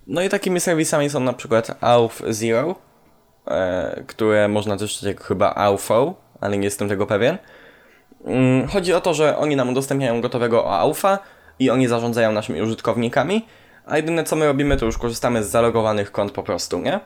No 0.07 0.23
i 0.23 0.29
takimi 0.29 0.61
serwisami 0.61 1.11
są 1.11 1.21
na 1.21 1.33
przykład 1.33 1.79
Auth 1.81 2.23
Zero, 2.29 2.75
e, 3.47 4.05
które 4.07 4.49
można 4.49 4.77
też 4.77 5.03
jako 5.03 5.25
chyba 5.25 5.55
Autho, 5.55 6.15
ale 6.41 6.59
nie 6.59 6.65
jestem 6.65 6.89
tego 6.89 7.07
pewien. 7.07 7.39
Mm, 8.27 8.69
chodzi 8.69 8.93
o 8.93 9.01
to, 9.01 9.15
że 9.15 9.39
oni 9.39 9.57
nam 9.57 9.69
udostępniają 9.69 10.21
gotowego 10.21 10.79
Autha 10.79 11.19
i 11.59 11.71
oni 11.71 11.89
zarządzają 11.89 12.33
naszymi 12.33 12.63
użytkownikami, 12.63 13.47
a 13.87 13.97
jedyne 13.97 14.25
co 14.25 14.37
my 14.37 14.47
robimy 14.47 14.77
to 14.77 14.87
już 14.87 14.99
korzystamy 14.99 15.45
z 15.45 15.51
zalogowanych 15.51 16.13
kont 16.13 16.33
po 16.33 16.43
prostu, 16.43 16.79
nie? 16.79 17.01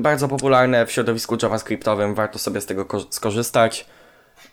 Bardzo 0.00 0.28
popularne 0.28 0.86
w 0.86 0.92
środowisku 0.92 1.36
javascriptowym, 1.42 2.14
warto 2.14 2.38
sobie 2.38 2.60
z 2.60 2.66
tego 2.66 2.86
skorzystać. 3.10 3.86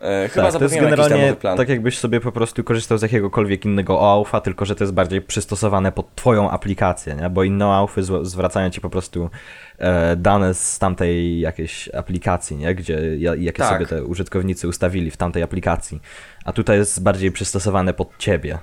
E, 0.01 0.29
chyba 0.29 0.51
tak, 0.51 0.59
to 0.59 0.63
jest 0.63 0.75
generalnie 0.75 1.35
tak 1.41 1.69
jakbyś 1.69 1.97
sobie 1.97 2.19
po 2.19 2.31
prostu 2.31 2.63
korzystał 2.63 2.97
z 2.97 3.01
jakiegokolwiek 3.01 3.65
innego 3.65 3.93
OAuth'a, 3.93 4.41
tylko 4.41 4.65
że 4.65 4.75
to 4.75 4.83
jest 4.83 4.93
bardziej 4.93 5.21
przystosowane 5.21 5.91
pod 5.91 6.15
twoją 6.15 6.49
aplikację, 6.49 7.15
nie? 7.15 7.29
bo 7.29 7.43
inne 7.43 7.65
OAuth'y 7.65 8.25
zwracają 8.25 8.69
ci 8.69 8.81
po 8.81 8.89
prostu 8.89 9.29
e, 9.77 10.15
dane 10.15 10.53
z 10.53 10.79
tamtej 10.79 11.39
jakiejś 11.39 11.89
aplikacji, 11.89 12.57
nie? 12.57 12.75
gdzie 12.75 13.17
jakie 13.17 13.51
tak. 13.53 13.73
sobie 13.73 13.85
te 13.85 14.03
użytkownicy 14.03 14.67
ustawili 14.67 15.11
w 15.11 15.17
tamtej 15.17 15.43
aplikacji, 15.43 16.01
a 16.45 16.53
tutaj 16.53 16.77
jest 16.77 17.03
bardziej 17.03 17.31
przystosowane 17.31 17.93
pod 17.93 18.17
ciebie. 18.17 18.57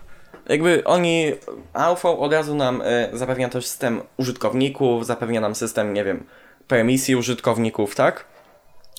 Jakby 0.49 0.85
oni, 0.85 1.33
Auth 1.73 2.05
od 2.05 2.33
razu 2.33 2.55
nam 2.55 2.83
e, 2.85 3.09
zapewnia 3.13 3.49
też 3.49 3.67
system 3.67 4.01
użytkowników, 4.17 5.07
zapewnia 5.07 5.41
nam 5.41 5.55
system, 5.55 5.95
nie 5.95 6.05
wiem, 6.05 6.25
permisji 6.69 7.17
użytkowników, 7.17 7.95
tak? 7.95 8.25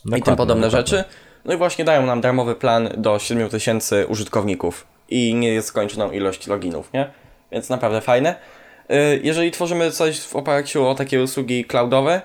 Dokładnie, 0.05 0.19
I 0.19 0.21
tym 0.21 0.35
podobne 0.35 0.67
dokładnie. 0.67 0.87
rzeczy. 0.87 1.09
No 1.45 1.53
i 1.53 1.57
właśnie 1.57 1.85
dają 1.85 2.05
nam 2.05 2.21
darmowy 2.21 2.55
plan 2.55 2.89
do 2.97 3.19
7000 3.19 4.07
użytkowników 4.07 4.87
i 5.09 5.35
nie 5.35 5.53
jest 5.53 5.67
skończoną 5.67 6.11
ilość 6.11 6.47
loginów, 6.47 6.93
nie? 6.93 7.09
Więc 7.51 7.69
naprawdę 7.69 8.01
fajne. 8.01 8.35
Y, 8.91 9.19
jeżeli 9.23 9.51
tworzymy 9.51 9.91
coś 9.91 10.21
w 10.21 10.35
oparciu 10.35 10.87
o 10.87 10.95
takie 10.95 11.23
usługi 11.23 11.65
cloudowe, 11.65 12.21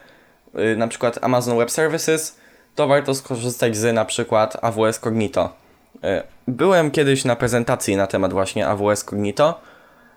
y, 0.58 0.76
na 0.76 0.88
przykład 0.88 1.18
Amazon 1.22 1.58
Web 1.58 1.70
Services, 1.70 2.38
to 2.74 2.88
warto 2.88 3.14
skorzystać 3.14 3.76
z 3.76 3.94
na 3.94 4.04
przykład 4.04 4.64
AWS 4.64 4.98
Cognito. 4.98 5.52
Y, 5.94 6.22
byłem 6.48 6.90
kiedyś 6.90 7.24
na 7.24 7.36
prezentacji 7.36 7.96
na 7.96 8.06
temat 8.06 8.32
właśnie 8.32 8.68
AWS 8.68 9.04
Cognito. 9.04 9.60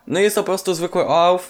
No 0.08 0.20
jest 0.20 0.36
to 0.36 0.42
po 0.42 0.46
prostu 0.46 0.74
zwykły 0.74 1.08
OAuth, 1.08 1.44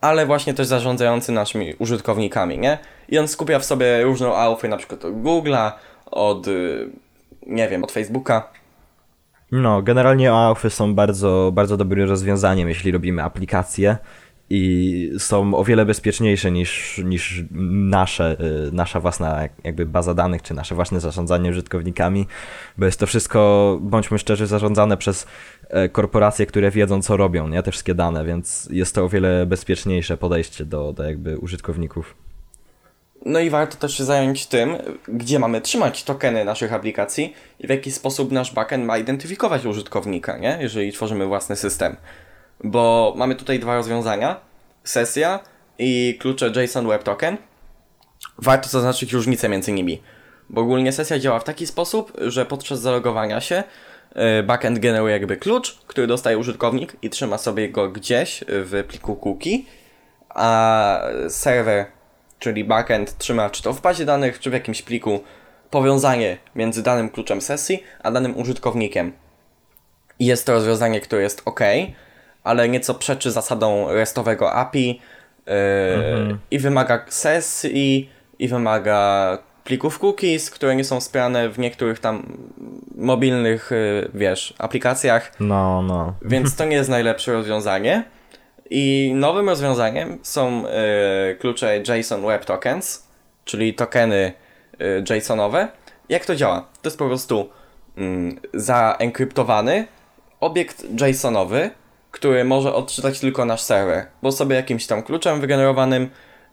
ale 0.00 0.26
właśnie 0.26 0.54
też 0.54 0.66
zarządzający 0.66 1.32
naszymi 1.32 1.74
użytkownikami, 1.78 2.58
nie? 2.58 2.78
I 3.08 3.18
on 3.18 3.28
skupia 3.28 3.58
w 3.58 3.64
sobie 3.64 4.02
różne 4.02 4.28
OAuThy, 4.28 4.68
na 4.68 4.76
przykład 4.76 5.00
Google'a, 5.00 5.72
od, 6.10 6.48
y, 6.48 6.90
nie 7.46 7.68
wiem, 7.68 7.84
od 7.84 7.92
Facebooka. 7.92 8.52
No, 9.52 9.82
generalnie 9.82 10.32
OAuThy 10.32 10.70
są 10.70 10.94
bardzo, 10.94 11.50
bardzo 11.54 11.76
dobrym 11.76 12.08
rozwiązaniem, 12.08 12.68
jeśli 12.68 12.92
robimy 12.92 13.22
aplikacje 13.22 13.96
i 14.50 15.10
są 15.18 15.54
o 15.54 15.64
wiele 15.64 15.86
bezpieczniejsze 15.86 16.50
niż, 16.50 17.00
niż 17.04 17.44
nasze, 17.90 18.36
y, 18.68 18.72
nasza 18.72 19.00
własna 19.00 19.48
jakby 19.64 19.86
baza 19.86 20.14
danych, 20.14 20.42
czy 20.42 20.54
nasze 20.54 20.74
własne 20.74 21.00
zarządzanie 21.00 21.50
użytkownikami, 21.50 22.26
bo 22.78 22.86
jest 22.86 23.00
to 23.00 23.06
wszystko, 23.06 23.78
bądźmy 23.82 24.18
szczerzy, 24.18 24.46
zarządzane 24.46 24.96
przez 24.96 25.26
e, 25.68 25.88
korporacje, 25.88 26.46
które 26.46 26.70
wiedzą, 26.70 27.02
co 27.02 27.16
robią, 27.16 27.48
nie? 27.48 27.62
Te 27.62 27.70
wszystkie 27.70 27.94
dane, 27.94 28.24
więc 28.24 28.68
jest 28.70 28.94
to 28.94 29.04
o 29.04 29.08
wiele 29.08 29.46
bezpieczniejsze 29.46 30.16
podejście 30.16 30.64
do, 30.64 30.92
do 30.92 31.02
jakby 31.02 31.38
użytkowników. 31.38 32.25
No 33.28 33.40
i 33.40 33.50
warto 33.50 33.76
też 33.76 33.98
się 33.98 34.04
zająć 34.04 34.46
tym, 34.46 34.76
gdzie 35.08 35.38
mamy 35.38 35.60
trzymać 35.60 36.04
tokeny 36.04 36.44
naszych 36.44 36.72
aplikacji 36.72 37.34
i 37.60 37.66
w 37.66 37.70
jaki 37.70 37.92
sposób 37.92 38.32
nasz 38.32 38.52
backend 38.54 38.84
ma 38.84 38.98
identyfikować 38.98 39.64
użytkownika, 39.64 40.38
nie? 40.38 40.58
jeżeli 40.60 40.92
tworzymy 40.92 41.26
własny 41.26 41.56
system. 41.56 41.96
Bo 42.64 43.14
mamy 43.16 43.34
tutaj 43.34 43.58
dwa 43.58 43.74
rozwiązania, 43.74 44.40
sesja 44.84 45.40
i 45.78 46.18
klucze 46.20 46.52
JSON 46.56 46.88
Web 46.88 47.02
Token. 47.02 47.36
Warto 48.38 48.68
zaznaczyć 48.68 49.12
różnicę 49.12 49.48
między 49.48 49.72
nimi. 49.72 50.02
Bo 50.50 50.60
ogólnie 50.60 50.92
sesja 50.92 51.18
działa 51.18 51.38
w 51.38 51.44
taki 51.44 51.66
sposób, 51.66 52.12
że 52.20 52.46
podczas 52.46 52.80
zalogowania 52.80 53.40
się 53.40 53.64
y, 54.40 54.42
backend 54.42 54.78
generuje 54.78 55.12
jakby 55.12 55.36
klucz, 55.36 55.78
który 55.86 56.06
dostaje 56.06 56.38
użytkownik 56.38 56.96
i 57.02 57.10
trzyma 57.10 57.38
sobie 57.38 57.68
go 57.68 57.88
gdzieś 57.88 58.44
w 58.48 58.84
pliku 58.88 59.16
cookie, 59.16 59.58
a 60.28 61.00
serwer 61.28 61.95
czyli 62.38 62.64
backend 62.64 63.18
trzyma 63.18 63.50
czy 63.50 63.62
to 63.62 63.72
w 63.72 63.80
bazie 63.80 64.04
danych, 64.04 64.40
czy 64.40 64.50
w 64.50 64.52
jakimś 64.52 64.82
pliku 64.82 65.20
powiązanie 65.70 66.38
między 66.54 66.82
danym 66.82 67.08
kluczem 67.08 67.40
sesji, 67.40 67.82
a 68.02 68.10
danym 68.10 68.38
użytkownikiem. 68.38 69.12
Jest 70.18 70.46
to 70.46 70.52
rozwiązanie, 70.52 71.00
które 71.00 71.22
jest 71.22 71.42
ok, 71.44 71.60
ale 72.44 72.68
nieco 72.68 72.94
przeczy 72.94 73.30
zasadom 73.30 73.88
restowego 73.88 74.52
API 74.52 75.00
yy, 75.46 75.52
mhm. 75.94 76.38
i 76.50 76.58
wymaga 76.58 77.04
sesji, 77.08 78.10
i 78.38 78.48
wymaga 78.48 79.38
plików 79.64 79.98
cookies, 79.98 80.50
które 80.50 80.76
nie 80.76 80.84
są 80.84 81.00
wspierane 81.00 81.48
w 81.48 81.58
niektórych 81.58 81.98
tam 81.98 82.36
mobilnych, 82.94 83.70
yy, 83.70 84.10
wiesz, 84.14 84.54
aplikacjach. 84.58 85.32
No, 85.40 85.82
no. 85.82 86.14
Więc 86.22 86.54
to 86.56 86.64
nie 86.64 86.76
jest 86.76 86.90
najlepsze 86.90 87.32
rozwiązanie. 87.32 88.04
I 88.70 89.12
nowym 89.14 89.48
rozwiązaniem 89.48 90.18
są 90.22 90.62
yy, 90.62 91.34
klucze 91.34 91.82
JSON 91.88 92.26
Web 92.26 92.44
Tokens, 92.44 93.06
czyli 93.44 93.74
tokeny 93.74 94.32
yy, 94.78 95.16
JSONowe. 95.16 95.68
Jak 96.08 96.26
to 96.26 96.36
działa? 96.36 96.60
To 96.82 96.88
jest 96.88 96.98
po 96.98 97.06
prostu 97.06 97.50
mm, 97.96 98.40
zaenkryptowany 98.54 99.86
obiekt 100.40 100.86
JSONowy, 101.00 101.70
który 102.10 102.44
może 102.44 102.74
odczytać 102.74 103.20
tylko 103.20 103.44
nasz 103.44 103.62
serwer, 103.62 104.06
bo 104.22 104.32
sobie 104.32 104.56
jakimś 104.56 104.86
tam 104.86 105.02
kluczem 105.02 105.40
wygenerowanym 105.40 106.02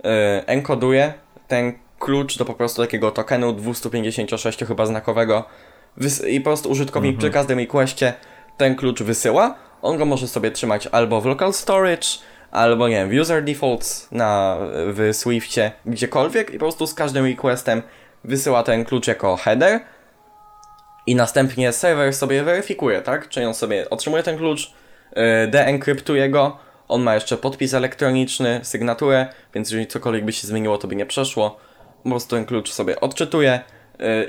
yy, 0.04 0.10
enkoduje 0.46 1.14
ten 1.48 1.74
klucz 2.00 2.38
do 2.38 2.46
po 2.46 2.54
prostu 2.54 2.82
takiego 2.82 3.12
tokenu 3.12 3.54
256 3.54 4.60
chyba 4.66 4.86
znakowego 4.86 5.46
i 6.28 6.42
po 6.42 6.44
prostu 6.44 6.70
użytkownik 6.70 7.16
mhm. 7.16 7.20
przy 7.20 7.34
każdym 7.34 7.60
requestie 7.60 8.14
ten 8.58 8.76
klucz 8.76 9.04
wysyła. 9.04 9.56
On 9.84 9.98
go 9.98 10.06
może 10.06 10.28
sobie 10.28 10.52
trzymać 10.52 10.88
albo 10.88 11.22
w 11.22 11.26
local 11.26 11.54
storage, 11.54 12.08
albo 12.52 12.88
nie 12.88 12.96
wiem, 12.96 13.10
w 13.10 13.22
user 13.22 13.44
defaults 13.44 14.12
na, 14.12 14.58
w 14.88 15.10
Swiftie, 15.14 15.72
gdziekolwiek 15.86 16.50
i 16.50 16.54
po 16.54 16.60
prostu 16.60 16.88
z 16.88 16.94
każdym 16.94 17.26
requestem 17.26 17.82
wysyła 18.24 18.64
ten 18.64 18.86
klucz 18.86 19.08
jako 19.08 19.36
header 19.36 19.80
i 21.08 21.16
następnie 21.16 21.72
serwer 21.72 22.14
sobie 22.14 22.44
weryfikuje, 22.44 23.02
tak? 23.02 23.30
Czyli 23.30 23.46
on 23.46 23.54
sobie 23.54 23.90
otrzymuje 23.90 24.24
ten 24.24 24.38
klucz, 24.38 24.74
yy, 25.16 25.24
deenkryptuje 25.48 26.30
go, 26.30 26.58
on 26.88 27.02
ma 27.02 27.16
jeszcze 27.16 27.38
podpis 27.38 27.74
elektroniczny, 27.74 28.60
sygnaturę, 28.64 29.28
więc 29.54 29.70
jeżeli 29.70 29.88
cokolwiek 29.88 30.26
by 30.26 30.34
się 30.34 30.48
zmieniło, 30.48 30.78
to 30.78 30.88
by 30.88 30.96
nie 30.96 31.06
przeszło. 31.06 31.58
Po 32.04 32.10
prostu 32.10 32.36
ten 32.36 32.46
klucz 32.46 32.72
sobie 32.72 33.00
odczytuje 33.00 33.60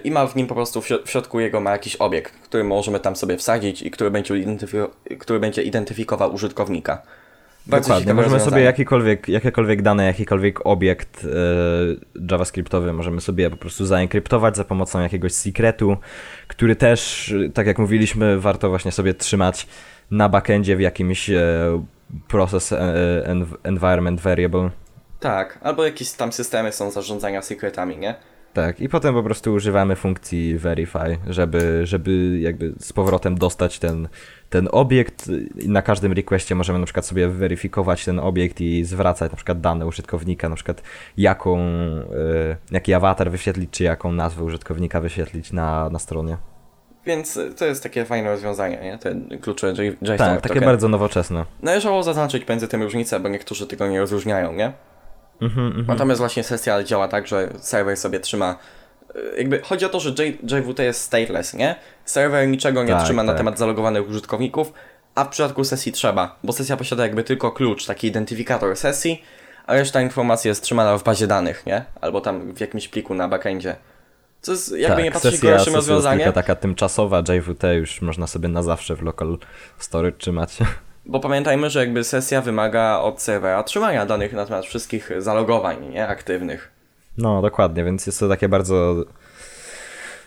i 0.05 0.11
ma 0.11 0.27
w 0.27 0.37
nim 0.37 0.47
po 0.47 0.55
prostu 0.55 0.83
w, 0.83 0.87
środku 1.05 1.41
jego 1.41 1.61
ma 1.61 1.71
jakiś 1.71 1.97
obiekt, 1.97 2.33
który 2.33 2.65
możemy 2.65 3.01
tam 3.01 3.17
sobie 3.17 3.37
wsadzić 3.37 3.83
i 3.83 3.91
który 3.91 4.11
będzie, 4.11 4.35
który 5.19 5.41
będzie 5.41 5.63
identyfikował 5.63 6.35
użytkownika. 6.35 7.03
Bardzo 7.67 7.89
Dokładnie, 7.89 8.15
możemy 8.15 8.41
sobie 8.41 8.63
jakikolwiek, 8.63 9.29
jakiekolwiek 9.29 9.83
dane, 9.83 10.05
jakikolwiek 10.05 10.67
obiekt 10.67 11.25
e, 11.25 11.29
javascriptowy 12.31 12.93
możemy 12.93 13.21
sobie 13.21 13.51
po 13.51 13.57
prostu 13.57 13.87
zaenkryptować 13.87 14.57
za 14.57 14.65
pomocą 14.65 15.01
jakiegoś 15.01 15.33
secretu, 15.33 15.97
który 16.49 16.77
też, 16.77 17.35
tak 17.55 17.67
jak 17.67 17.79
mówiliśmy, 17.79 18.41
warto 18.41 18.69
właśnie 18.69 18.93
sobie 18.93 19.15
trzymać 19.15 19.67
na 20.11 20.29
backendzie 20.29 20.77
w 20.77 20.81
jakimś 20.81 21.31
e, 21.31 21.85
process 22.29 22.73
e, 22.73 22.95
environment 23.63 24.21
variable. 24.21 24.71
Tak, 25.21 25.59
albo 25.63 25.85
jakieś 25.85 26.13
tam 26.13 26.33
systemy 26.33 26.73
są 26.73 26.91
zarządzania 26.91 27.43
secretami, 27.43 27.97
nie? 27.97 28.15
Tak, 28.55 28.81
i 28.81 28.89
potem 28.89 29.15
po 29.15 29.23
prostu 29.23 29.53
używamy 29.53 29.97
funkcji 29.97 30.59
verify, 30.59 31.19
żeby, 31.27 31.81
żeby 31.85 32.39
jakby 32.41 32.73
z 32.79 32.93
powrotem 32.93 33.39
dostać 33.39 33.79
ten, 33.79 34.09
ten 34.51 34.69
obiekt. 34.73 35.31
Na 35.67 35.83
każdym 35.83 36.13
requestie 36.13 36.55
możemy 36.55 36.79
na 36.79 36.85
przykład 36.85 37.07
sobie 37.07 37.29
weryfikować 37.29 38.05
ten 38.05 38.19
obiekt 38.19 38.61
i 38.61 38.85
zwracać 38.85 39.31
na 39.31 39.37
przykład 39.37 39.61
dane 39.61 39.87
użytkownika, 39.87 40.49
na 40.49 40.55
przykład 40.55 40.83
jaką, 41.17 41.59
y, 41.59 42.57
jaki 42.71 42.95
awatar 42.95 43.31
wyświetlić, 43.31 43.71
czy 43.71 43.85
jaką 43.85 44.13
nazwę 44.13 44.45
użytkownika 44.45 45.01
wyświetlić 45.01 45.53
na, 45.53 45.91
na 45.91 45.99
stronie. 45.99 46.37
Więc 47.07 47.39
to 47.57 47.67
jest 47.67 47.83
takie 47.83 48.05
fajne 48.05 48.31
rozwiązanie, 48.31 48.81
nie? 48.83 48.99
Te 48.99 49.39
klucze 49.41 49.73
JSON. 50.03 50.19
Tak, 50.19 50.41
takie 50.41 50.61
bardzo 50.61 50.89
nowoczesne. 50.89 51.45
Należało 51.63 52.03
zaznaczyć 52.03 52.49
między 52.49 52.69
tym 52.69 52.83
różnicę, 52.83 53.21
bo 53.21 53.29
niektórzy 53.29 53.67
tego 53.67 53.89
nie 53.89 54.01
rozróżniają, 54.01 54.53
nie? 54.53 54.73
Mm 55.45 55.73
-hmm, 55.73 55.89
Natomiast 55.89 56.19
właśnie 56.19 56.43
sesja 56.43 56.83
działa 56.83 57.09
tak, 57.09 57.27
że 57.27 57.49
serwer 57.59 57.97
sobie 57.97 58.21
trzyma 58.21 58.57
e, 59.15 59.39
jakby 59.39 59.61
chodzi 59.61 59.85
o 59.85 59.89
to, 59.89 60.01
że 60.01 60.11
JWT 60.43 60.79
jest 60.79 61.01
stateless, 61.01 61.55
nie? 61.55 61.77
Serwer 62.05 62.49
niczego 62.49 62.85
nie 62.85 62.93
tak, 62.93 63.05
trzyma 63.05 63.23
tak. 63.23 63.27
na 63.27 63.35
temat 63.35 63.59
zalogowanych 63.59 64.09
użytkowników, 64.09 64.73
a 65.15 65.25
w 65.25 65.29
przypadku 65.29 65.65
sesji 65.65 65.93
trzeba, 65.93 66.39
bo 66.45 66.53
sesja 66.53 66.77
posiada 66.77 67.03
jakby 67.03 67.25
tylko 67.25 67.53
klucz, 67.53 67.87
taki 67.87 68.07
identyfikator 68.07 68.77
sesji, 68.77 69.23
a 69.67 69.75
reszta 69.75 70.03
informacji 70.03 70.49
jest 70.49 70.63
trzymana 70.63 70.99
w 70.99 71.03
bazie 71.03 71.27
danych, 71.27 71.67
nie? 71.67 71.85
Albo 72.01 72.21
tam 72.21 72.55
w 72.55 72.61
jakimś 72.61 72.89
pliku 72.89 73.15
na 73.15 73.29
backendzie. 73.29 73.77
Co 74.41 74.53
jest 74.53 74.73
jakby 74.73 74.97
tak, 74.97 75.05
nie 75.05 75.11
patrzeć 75.11 75.41
gorszym 75.41 75.75
rozwiązaniem. 75.75 76.33
taka 76.33 76.55
tymczasowa 76.55 77.23
JWT 77.29 77.63
już 77.75 78.03
można 78.03 78.27
sobie 78.27 78.49
na 78.49 78.63
zawsze 78.63 78.97
w 78.97 79.03
local 79.03 79.39
storage 79.79 80.19
trzymać. 80.19 80.59
Bo 81.07 81.21
pamiętajmy, 81.21 81.71
że 81.71 81.81
jakby 81.81 82.05
sesja 82.05 82.41
wymaga 82.41 82.99
od 82.99 83.23
serwera 83.23 83.63
trzymania 83.63 84.07
danych 84.07 84.33
na 84.33 84.47
temat 84.47 84.67
wszystkich 84.67 85.11
zalogowań, 85.19 85.89
nie? 85.91 86.09
Aktywnych. 86.09 86.71
No, 87.19 87.43
dokładnie, 87.43 87.85
więc 87.85 88.07
jest 88.07 88.21
to 88.21 88.29
takie 88.29 88.49
bardzo 88.49 89.05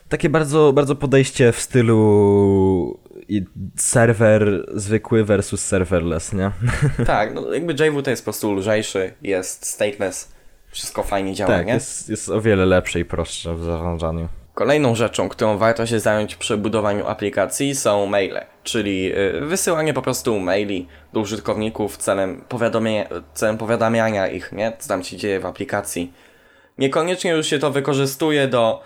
takie 0.10 0.30
bardzo, 0.30 0.74
bardzo 0.74 0.96
podejście 0.96 1.52
w 1.52 1.60
stylu 1.60 3.00
serwer 3.76 4.66
zwykły 4.74 5.24
versus 5.24 5.66
serverless, 5.66 6.34
nie? 6.34 6.52
Tak, 7.06 7.34
no 7.34 7.54
jakby 7.54 7.74
JW 7.74 8.10
jest 8.10 8.22
po 8.22 8.26
prostu 8.26 8.54
lżejszy, 8.54 9.14
jest 9.22 9.66
stateless, 9.66 10.32
wszystko 10.72 11.04
fajnie 11.04 11.34
działa, 11.34 11.52
tak, 11.52 11.68
nie? 11.68 11.74
Jest, 11.74 12.10
jest 12.10 12.30
o 12.30 12.42
wiele 12.42 12.66
lepsze 12.66 13.00
i 13.00 13.06
prostsze 13.06 13.56
w 13.56 13.64
zarządzaniu. 13.64 14.28
Kolejną 14.58 14.96
rzeczą, 14.96 15.30
którą 15.30 15.58
warto 15.58 15.86
się 15.86 16.00
zająć 16.00 16.36
przy 16.36 16.58
budowaniu 16.58 17.08
aplikacji 17.08 17.76
są 17.76 18.06
maile, 18.06 18.40
czyli 18.64 19.12
y, 19.18 19.42
wysyłanie 19.42 19.94
po 19.94 20.02
prostu 20.02 20.40
maili 20.40 20.88
do 21.14 21.20
użytkowników 21.20 21.98
celem, 21.98 22.44
celem 23.34 23.58
powiadamiania 23.58 24.28
ich, 24.28 24.52
nie? 24.52 24.74
co 24.80 24.88
tam 24.90 25.04
się 25.04 25.18
dzieje 25.18 25.40
w 25.40 25.46
aplikacji. 25.46 26.14
Niekoniecznie 26.78 27.32
już 27.32 27.48
się 27.48 27.60
to 27.60 27.72
wykorzystuje 27.72 28.48
do 28.48 28.82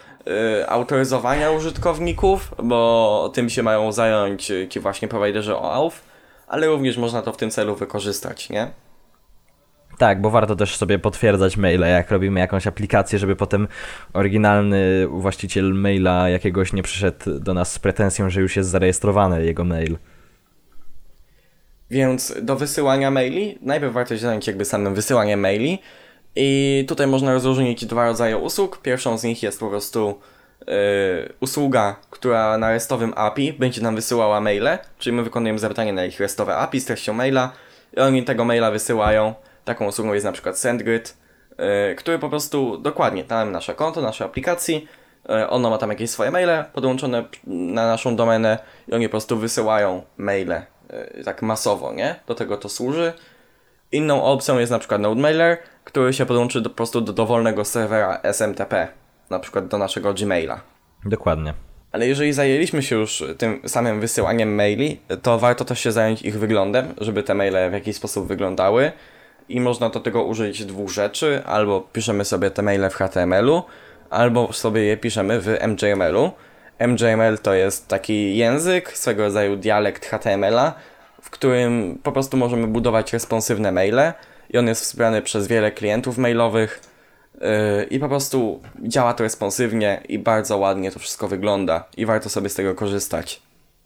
y, 0.61 0.69
autoryzowania 0.69 1.51
użytkowników, 1.51 2.55
bo 2.63 3.31
tym 3.33 3.49
się 3.49 3.63
mają 3.63 3.91
zająć 3.91 4.51
ci 4.69 4.79
właśnie 4.79 5.07
prowajderzy 5.07 5.55
OAuth, 5.55 5.95
ale 6.47 6.67
również 6.67 6.97
można 6.97 7.21
to 7.21 7.31
w 7.33 7.37
tym 7.37 7.51
celu 7.51 7.75
wykorzystać, 7.75 8.49
nie? 8.49 8.71
Tak, 9.97 10.21
bo 10.21 10.29
warto 10.29 10.55
też 10.55 10.77
sobie 10.77 10.99
potwierdzać 10.99 11.57
maile, 11.57 11.81
jak 11.81 12.11
robimy 12.11 12.39
jakąś 12.39 12.67
aplikację, 12.67 13.19
żeby 13.19 13.35
potem 13.35 13.67
oryginalny 14.13 15.07
właściciel 15.07 15.73
maila 15.73 16.29
jakiegoś 16.29 16.73
nie 16.73 16.83
przyszedł 16.83 17.39
do 17.39 17.53
nas 17.53 17.73
z 17.73 17.79
pretensją, 17.79 18.29
że 18.29 18.41
już 18.41 18.55
jest 18.55 18.69
zarejestrowany 18.69 19.45
jego 19.45 19.63
mail. 19.63 19.97
Więc 21.91 22.33
do 22.41 22.55
wysyłania 22.55 23.11
maili, 23.11 23.57
najpierw 23.61 23.93
warto 23.93 24.15
się 24.15 24.21
zająć 24.21 24.47
jakby 24.47 24.65
samym 24.65 24.95
wysyłaniem 24.95 25.39
maili 25.39 25.79
i 26.35 26.85
tutaj 26.87 27.07
można 27.07 27.33
rozróżnić 27.33 27.85
dwa 27.85 28.05
rodzaje 28.05 28.37
usług. 28.37 28.81
Pierwszą 28.81 29.17
z 29.17 29.23
nich 29.23 29.43
jest 29.43 29.59
po 29.59 29.69
prostu 29.69 30.19
yy, 30.67 30.73
usługa, 31.39 31.95
która 32.09 32.57
na 32.57 32.71
restowym 32.71 33.13
API 33.15 33.53
będzie 33.53 33.81
nam 33.81 33.95
wysyłała 33.95 34.41
maile, 34.41 34.77
czyli 34.99 35.15
my 35.15 35.23
wykonujemy 35.23 35.59
zadanie 35.59 35.93
na 35.93 36.05
ich 36.05 36.19
restowe 36.19 36.57
API 36.57 36.79
z 36.79 36.85
treścią 36.85 37.13
maila 37.13 37.51
i 37.97 37.99
oni 37.99 38.23
tego 38.23 38.45
maila 38.45 38.71
wysyłają 38.71 39.33
Taką 39.65 39.87
usługą 39.87 40.13
jest 40.13 40.25
na 40.25 40.31
przykład 40.31 40.57
SendGrid, 40.57 41.17
yy, 41.49 41.95
który 41.95 42.19
po 42.19 42.29
prostu 42.29 42.77
dokładnie 42.77 43.23
tam 43.23 43.51
nasze 43.51 43.75
konto, 43.75 44.01
naszej 44.01 44.27
aplikacji, 44.27 44.87
yy, 45.29 45.49
ono 45.49 45.69
ma 45.69 45.77
tam 45.77 45.89
jakieś 45.89 46.09
swoje 46.09 46.31
maile 46.31 46.65
podłączone 46.73 47.25
na 47.47 47.87
naszą 47.87 48.15
domenę 48.15 48.57
i 48.87 48.93
oni 48.93 49.07
po 49.07 49.11
prostu 49.11 49.37
wysyłają 49.37 50.03
maile 50.17 50.61
yy, 51.17 51.23
tak 51.23 51.41
masowo, 51.41 51.93
nie? 51.93 52.15
Do 52.27 52.35
tego 52.35 52.57
to 52.57 52.69
służy. 52.69 53.13
Inną 53.91 54.23
opcją 54.23 54.59
jest 54.59 54.71
na 54.71 54.79
przykład 54.79 55.01
NodeMailer, 55.01 55.57
który 55.83 56.13
się 56.13 56.25
podłączy 56.25 56.61
do, 56.61 56.69
po 56.69 56.75
prostu 56.75 57.01
do 57.01 57.13
dowolnego 57.13 57.65
serwera 57.65 58.19
SMTP, 58.23 58.87
na 59.29 59.39
przykład 59.39 59.67
do 59.67 59.77
naszego 59.77 60.13
Gmaila. 60.13 60.61
Dokładnie. 61.05 61.53
Ale 61.91 62.07
jeżeli 62.07 62.33
zajęliśmy 62.33 62.83
się 62.83 62.95
już 62.95 63.23
tym 63.37 63.61
samym 63.67 63.99
wysyłaniem 63.99 64.55
maili, 64.55 64.99
to 65.21 65.39
warto 65.39 65.65
też 65.65 65.79
się 65.79 65.91
zająć 65.91 66.21
ich 66.21 66.39
wyglądem, 66.39 66.93
żeby 66.97 67.23
te 67.23 67.33
maile 67.33 67.69
w 67.69 67.73
jakiś 67.73 67.95
sposób 67.95 68.27
wyglądały 68.27 68.91
i 69.55 69.59
można 69.59 69.89
do 69.89 69.99
tego 69.99 70.23
użyć 70.23 70.65
dwóch 70.65 70.89
rzeczy, 70.89 71.41
albo 71.45 71.81
piszemy 71.81 72.25
sobie 72.25 72.51
te 72.51 72.61
maile 72.61 72.89
w 72.89 72.95
HTML-u, 72.95 73.63
albo 74.09 74.53
sobie 74.53 74.83
je 74.83 74.97
piszemy 74.97 75.41
w 75.41 75.47
MJML-u. 75.67 76.31
MJML 76.87 77.37
to 77.39 77.53
jest 77.53 77.87
taki 77.87 78.37
język, 78.37 78.97
swego 78.97 79.23
rodzaju 79.23 79.55
dialekt 79.55 80.05
HTML-a, 80.05 80.73
w 81.21 81.29
którym 81.29 81.99
po 82.03 82.11
prostu 82.11 82.37
możemy 82.37 82.67
budować 82.67 83.13
responsywne 83.13 83.71
maile 83.71 84.13
i 84.49 84.57
on 84.57 84.67
jest 84.67 84.81
wspierany 84.81 85.21
przez 85.21 85.47
wiele 85.47 85.71
klientów 85.71 86.17
mailowych 86.17 86.81
yy, 87.41 87.49
i 87.83 87.99
po 87.99 88.09
prostu 88.09 88.61
działa 88.83 89.13
to 89.13 89.23
responsywnie 89.23 90.01
i 90.09 90.19
bardzo 90.19 90.57
ładnie 90.57 90.91
to 90.91 90.99
wszystko 90.99 91.27
wygląda 91.27 91.83
i 91.97 92.05
warto 92.05 92.29
sobie 92.29 92.49
z 92.49 92.55
tego 92.55 92.75
korzystać. 92.75 93.41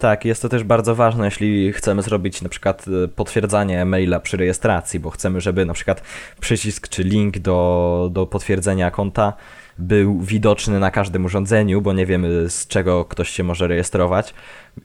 Tak, 0.05 0.25
jest 0.25 0.41
to 0.41 0.49
też 0.49 0.63
bardzo 0.63 0.95
ważne, 0.95 1.25
jeśli 1.25 1.73
chcemy 1.73 2.01
zrobić 2.01 2.41
na 2.41 2.49
przykład 2.49 2.85
e, 3.03 3.07
potwierdzanie 3.07 3.85
maila 3.85 4.19
przy 4.19 4.37
rejestracji, 4.37 4.99
bo 4.99 5.09
chcemy, 5.09 5.41
żeby 5.41 5.65
na 5.65 5.73
przykład 5.73 6.01
przycisk 6.39 6.87
czy 6.87 7.03
link 7.03 7.39
do, 7.39 8.09
do 8.13 8.25
potwierdzenia 8.25 8.91
konta 8.91 9.33
był 9.77 10.19
widoczny 10.19 10.79
na 10.79 10.91
każdym 10.91 11.25
urządzeniu, 11.25 11.81
bo 11.81 11.93
nie 11.93 12.05
wiemy 12.05 12.49
z 12.49 12.67
czego 12.67 13.05
ktoś 13.05 13.29
się 13.29 13.43
może 13.43 13.67
rejestrować 13.67 14.33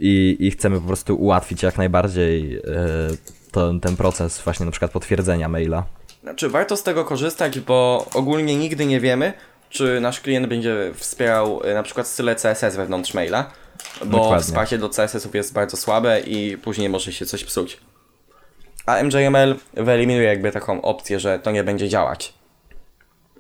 i, 0.01 0.37
i 0.41 0.51
chcemy 0.51 0.81
po 0.81 0.87
prostu 0.87 1.16
ułatwić 1.16 1.62
jak 1.62 1.79
najbardziej 1.79 2.57
e, 2.57 2.62
to, 3.53 3.75
ten 3.79 3.97
proces 3.97 4.41
właśnie 4.41 4.66
na 4.66 4.73
przykład 4.73 4.91
potwierdzenia 4.91 5.49
maila. 5.49 5.85
Znaczy, 6.23 6.49
warto 6.49 6.77
z 6.77 6.83
tego 6.83 7.05
korzystać, 7.05 7.61
bo 7.61 8.07
ogólnie 8.14 8.57
nigdy 8.57 8.87
nie 8.87 9.01
wiemy, 9.01 9.33
czy 9.71 10.01
nasz 10.01 10.21
klient 10.21 10.47
będzie 10.47 10.93
wspierał 10.95 11.61
e, 11.64 11.75
na 11.75 11.83
przykład 11.83 12.07
style 12.07 12.35
CSS 12.35 12.77
wewnątrz 12.77 13.14
maila, 13.14 13.51
bo 14.05 14.18
Dokładnie. 14.18 14.45
wsparcie 14.45 14.79
do 14.79 14.89
CSS-ów 14.89 15.35
jest 15.35 15.53
bardzo 15.53 15.77
słabe 15.77 16.21
i 16.21 16.57
później 16.57 16.89
może 16.89 17.12
się 17.12 17.27
coś 17.27 17.45
psuć. 17.45 17.81
A 18.87 19.03
MJML 19.03 19.57
wyeliminuje 19.75 20.29
jakby 20.29 20.53
taką 20.53 20.83
opcję, 20.83 21.21
że 21.21 21.39
to 21.39 21.51
nie 21.51 21.64
będzie 21.64 21.89
działać. 21.89 22.35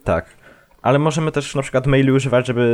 Tak. 0.04 0.39
Ale 0.82 0.98
możemy 0.98 1.32
też 1.32 1.54
na 1.54 1.62
przykład 1.62 1.86
maili 1.86 2.12
używać, 2.12 2.46
żeby 2.46 2.72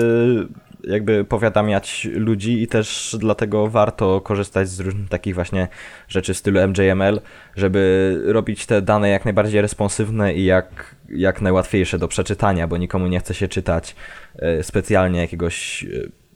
jakby 0.85 1.25
powiadamiać 1.25 2.09
ludzi 2.15 2.63
i 2.63 2.67
też 2.67 3.17
dlatego 3.19 3.69
warto 3.69 4.21
korzystać 4.21 4.69
z 4.69 4.81
różnych 4.81 5.09
takich 5.09 5.35
właśnie 5.35 5.69
rzeczy 6.09 6.35
w 6.35 6.37
stylu 6.37 6.69
MJML, 6.69 7.21
żeby 7.57 8.23
robić 8.27 8.67
te 8.67 8.83
dane 8.83 9.09
jak 9.09 9.25
najbardziej 9.25 9.61
responsywne 9.61 10.35
i 10.35 10.45
jak, 10.45 10.97
jak 11.09 11.41
najłatwiejsze 11.41 11.99
do 11.99 12.09
przeczytania, 12.09 12.67
bo 12.69 12.77
nikomu 12.77 13.07
nie 13.07 13.21
chce 13.21 13.35
się 13.35 13.49
czytać 13.49 13.97
e, 14.39 14.63
specjalnie 14.63 15.21
jakiegoś 15.21 15.85
e, 15.85 15.87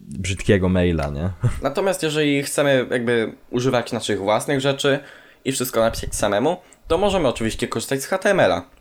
brzydkiego 0.01 0.68
maila, 0.68 1.11
nie? 1.11 1.31
Natomiast 1.62 2.03
jeżeli 2.03 2.43
chcemy 2.43 2.87
jakby 2.91 3.33
używać 3.51 3.93
naszych 3.93 4.18
własnych 4.18 4.61
rzeczy 4.61 4.99
i 5.45 5.53
wszystko 5.53 5.81
napisać 5.81 6.14
samemu, 6.14 6.57
to 6.89 6.99
możemy 6.99 7.29
oczywiście 7.29 7.68
korzystać 7.68 8.03
z 8.03 8.07
HTML-a. 8.07 8.80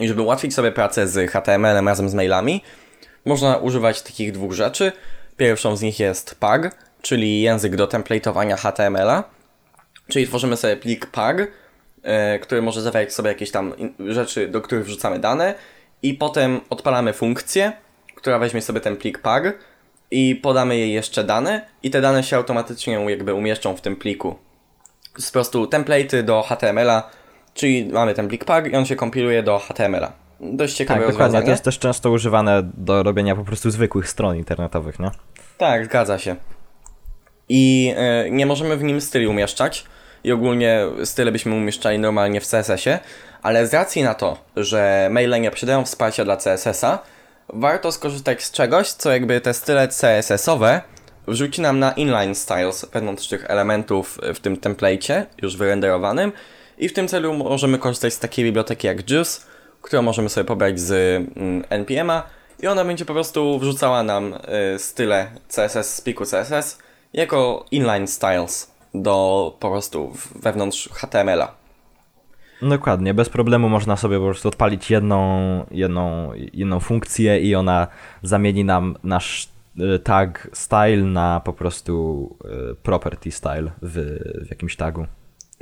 I 0.00 0.08
żeby 0.08 0.22
ułatwić 0.22 0.54
sobie 0.54 0.72
pracę 0.72 1.08
z 1.08 1.30
HTML-em 1.30 1.88
razem 1.88 2.08
z 2.08 2.14
mailami, 2.14 2.62
można 3.24 3.56
używać 3.56 4.02
takich 4.02 4.32
dwóch 4.32 4.52
rzeczy. 4.52 4.92
Pierwszą 5.36 5.76
z 5.76 5.82
nich 5.82 6.00
jest 6.00 6.34
PAG, 6.40 6.76
czyli 7.02 7.40
język 7.40 7.76
do 7.76 7.86
templatowania 7.86 8.56
HTML-a. 8.56 9.24
Czyli 10.08 10.26
tworzymy 10.26 10.56
sobie 10.56 10.76
plik 10.76 11.06
PAG, 11.06 11.36
e, 12.02 12.38
który 12.38 12.62
może 12.62 12.82
zawierać 12.82 13.14
sobie 13.14 13.28
jakieś 13.28 13.50
tam 13.50 13.74
rzeczy, 14.08 14.48
do 14.48 14.60
których 14.60 14.84
wrzucamy 14.84 15.18
dane 15.18 15.54
i 16.02 16.14
potem 16.14 16.60
odpalamy 16.70 17.12
funkcję, 17.12 17.72
która 18.14 18.38
weźmie 18.38 18.62
sobie 18.62 18.80
ten 18.80 18.96
plik 18.96 19.18
PAG 19.18 19.58
i 20.10 20.36
podamy 20.36 20.76
jej 20.76 20.92
jeszcze 20.92 21.24
dane 21.24 21.66
i 21.82 21.90
te 21.90 22.00
dane 22.00 22.22
się 22.22 22.36
automatycznie 22.36 22.94
jakby 22.94 23.34
umieszczą 23.34 23.76
w 23.76 23.80
tym 23.80 23.96
pliku. 23.96 24.38
To 25.12 25.18
jest 25.18 25.28
po 25.28 25.32
prostu 25.32 25.64
template'y 25.64 26.22
do 26.22 26.42
HTML-a, 26.42 27.10
czyli 27.54 27.84
mamy 27.92 28.14
ten 28.14 28.28
plik 28.28 28.44
PAG 28.44 28.66
i 28.72 28.76
on 28.76 28.86
się 28.86 28.96
kompiluje 28.96 29.42
do 29.42 29.58
HTML-a. 29.58 30.12
Dość 30.40 30.74
ciekawe 30.74 31.00
Tak, 31.00 31.08
dokładnie. 31.08 31.24
rozwiązanie. 31.24 31.44
To 31.44 31.50
jest 31.50 31.64
też 31.64 31.78
często 31.78 32.10
używane 32.10 32.62
do 32.74 33.02
robienia 33.02 33.36
po 33.36 33.44
prostu 33.44 33.70
zwykłych 33.70 34.08
stron 34.08 34.36
internetowych, 34.36 34.98
nie? 34.98 35.10
Tak, 35.58 35.84
zgadza 35.84 36.18
się. 36.18 36.36
I 37.48 37.94
e, 37.96 38.30
nie 38.30 38.46
możemy 38.46 38.76
w 38.76 38.82
nim 38.82 39.00
styli 39.00 39.26
umieszczać. 39.26 39.84
I 40.24 40.32
ogólnie 40.32 40.80
style 41.04 41.32
byśmy 41.32 41.54
umieszczali 41.54 41.98
normalnie 41.98 42.40
w 42.40 42.44
CSS-ie, 42.50 42.98
ale 43.42 43.66
z 43.66 43.74
racji 43.74 44.02
na 44.02 44.14
to, 44.14 44.36
że 44.56 45.08
maile 45.10 45.40
nie 45.40 45.50
posiadają 45.50 45.84
wsparcia 45.84 46.24
dla 46.24 46.36
CSS-a, 46.36 46.98
warto 47.48 47.92
skorzystać 47.92 48.44
z 48.44 48.50
czegoś, 48.50 48.92
co 48.92 49.10
jakby 49.12 49.40
te 49.40 49.54
style 49.54 49.88
CSS-owe 49.88 50.80
wrzuci 51.28 51.60
nam 51.60 51.78
na 51.78 51.92
inline 51.92 52.34
styles 52.34 52.86
wewnątrz 52.92 53.28
tych 53.28 53.50
elementów 53.50 54.18
w 54.34 54.40
tym 54.40 54.56
template'cie 54.56 55.24
już 55.42 55.56
wyrenderowanym 55.56 56.32
i 56.78 56.88
w 56.88 56.92
tym 56.92 57.08
celu 57.08 57.34
możemy 57.34 57.78
korzystać 57.78 58.14
z 58.14 58.18
takiej 58.18 58.44
biblioteki 58.44 58.86
jak 58.86 59.10
Juice, 59.10 59.40
którą 59.82 60.02
możemy 60.02 60.28
sobie 60.28 60.44
pobrać 60.44 60.80
z 60.80 60.92
mm, 61.36 61.64
npm-a 61.70 62.22
i 62.62 62.66
ona 62.66 62.84
będzie 62.84 63.04
po 63.04 63.12
prostu 63.12 63.58
wrzucała 63.58 64.02
nam 64.02 64.34
y, 64.74 64.78
style 64.78 65.26
CSS 65.48 65.94
z 65.94 66.00
pliku 66.00 66.24
CSS 66.24 66.78
jako 67.12 67.66
inline 67.70 68.06
styles 68.06 68.72
do 68.94 69.56
po 69.60 69.70
prostu 69.70 70.12
wewnątrz 70.42 70.88
HTML-a. 70.92 71.54
Dokładnie, 72.62 73.14
bez 73.14 73.28
problemu 73.28 73.68
można 73.68 73.96
sobie 73.96 74.18
po 74.18 74.24
prostu 74.24 74.48
odpalić 74.48 74.90
jedną, 74.90 75.66
jedną, 75.70 76.32
jedną 76.52 76.80
funkcję 76.80 77.40
i 77.40 77.54
ona 77.54 77.86
zamieni 78.22 78.64
nam 78.64 78.96
nasz 79.02 79.48
y, 79.78 79.98
tag 79.98 80.48
style 80.52 81.02
na 81.02 81.40
po 81.44 81.52
prostu 81.52 82.36
y, 82.72 82.74
property 82.74 83.30
style 83.30 83.70
w, 83.82 84.18
w 84.46 84.50
jakimś 84.50 84.76
tagu. 84.76 85.06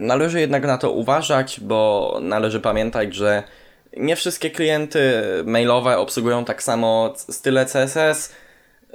Należy 0.00 0.40
jednak 0.40 0.66
na 0.66 0.78
to 0.78 0.90
uważać, 0.92 1.60
bo 1.60 2.18
należy 2.22 2.60
pamiętać, 2.60 3.14
że 3.14 3.42
nie 3.96 4.16
wszystkie 4.16 4.50
klienty 4.50 5.22
mailowe 5.44 5.98
obsługują 5.98 6.44
tak 6.44 6.62
samo 6.62 7.14
style 7.16 7.66
CSS, 7.66 8.32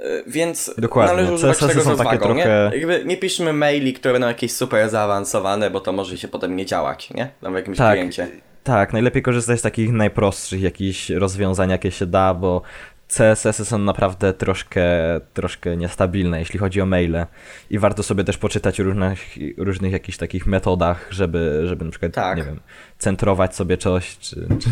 y, 0.00 0.24
więc 0.26 0.74
Dokładnie. 0.78 1.14
należy 1.16 1.32
używać 1.32 1.56
CSS-y 1.56 1.68
tego 1.68 1.84
z 1.84 1.86
rozwagą, 1.86 2.18
trochę- 2.18 2.70
nie? 2.72 2.78
Jakby 2.78 3.02
nie 3.04 3.16
piszmy 3.16 3.52
maili, 3.52 3.92
które 3.94 4.12
będą 4.12 4.28
jakieś 4.28 4.52
super 4.52 4.88
zaawansowane, 4.88 5.70
bo 5.70 5.80
to 5.80 5.92
może 5.92 6.18
się 6.18 6.28
potem 6.28 6.56
nie 6.56 6.66
działać, 6.66 7.10
nie? 7.10 7.28
Tam 7.40 7.52
w 7.52 7.56
jakimś 7.56 7.78
Tak. 7.78 7.92
kliencie. 7.94 8.28
Tak, 8.64 8.92
najlepiej 8.92 9.22
korzystać 9.22 9.58
z 9.58 9.62
takich 9.62 9.92
najprostszych 9.92 10.60
jakichś 10.62 11.10
rozwiązań, 11.10 11.70
jakie 11.70 11.90
się 11.90 12.06
da, 12.06 12.34
bo 12.34 12.62
CSS-y 13.08 13.64
są 13.64 13.78
naprawdę 13.78 14.32
troszkę, 14.32 14.86
troszkę 15.34 15.76
niestabilne, 15.76 16.38
jeśli 16.38 16.58
chodzi 16.58 16.80
o 16.80 16.86
maile. 16.86 17.26
I 17.70 17.78
warto 17.78 18.02
sobie 18.02 18.24
też 18.24 18.38
poczytać 18.38 18.80
o 18.80 18.84
różnych, 18.84 19.20
różnych 19.56 19.92
jakichś 19.92 20.18
takich 20.18 20.46
metodach, 20.46 21.08
żeby, 21.10 21.62
żeby 21.64 21.84
na 21.84 21.90
przykład, 21.90 22.12
Tak. 22.12 22.38
nie 22.38 22.44
wiem, 22.44 22.60
centrować 22.98 23.56
sobie 23.56 23.78
coś, 23.78 24.18
czy, 24.18 24.48
czy... 24.60 24.70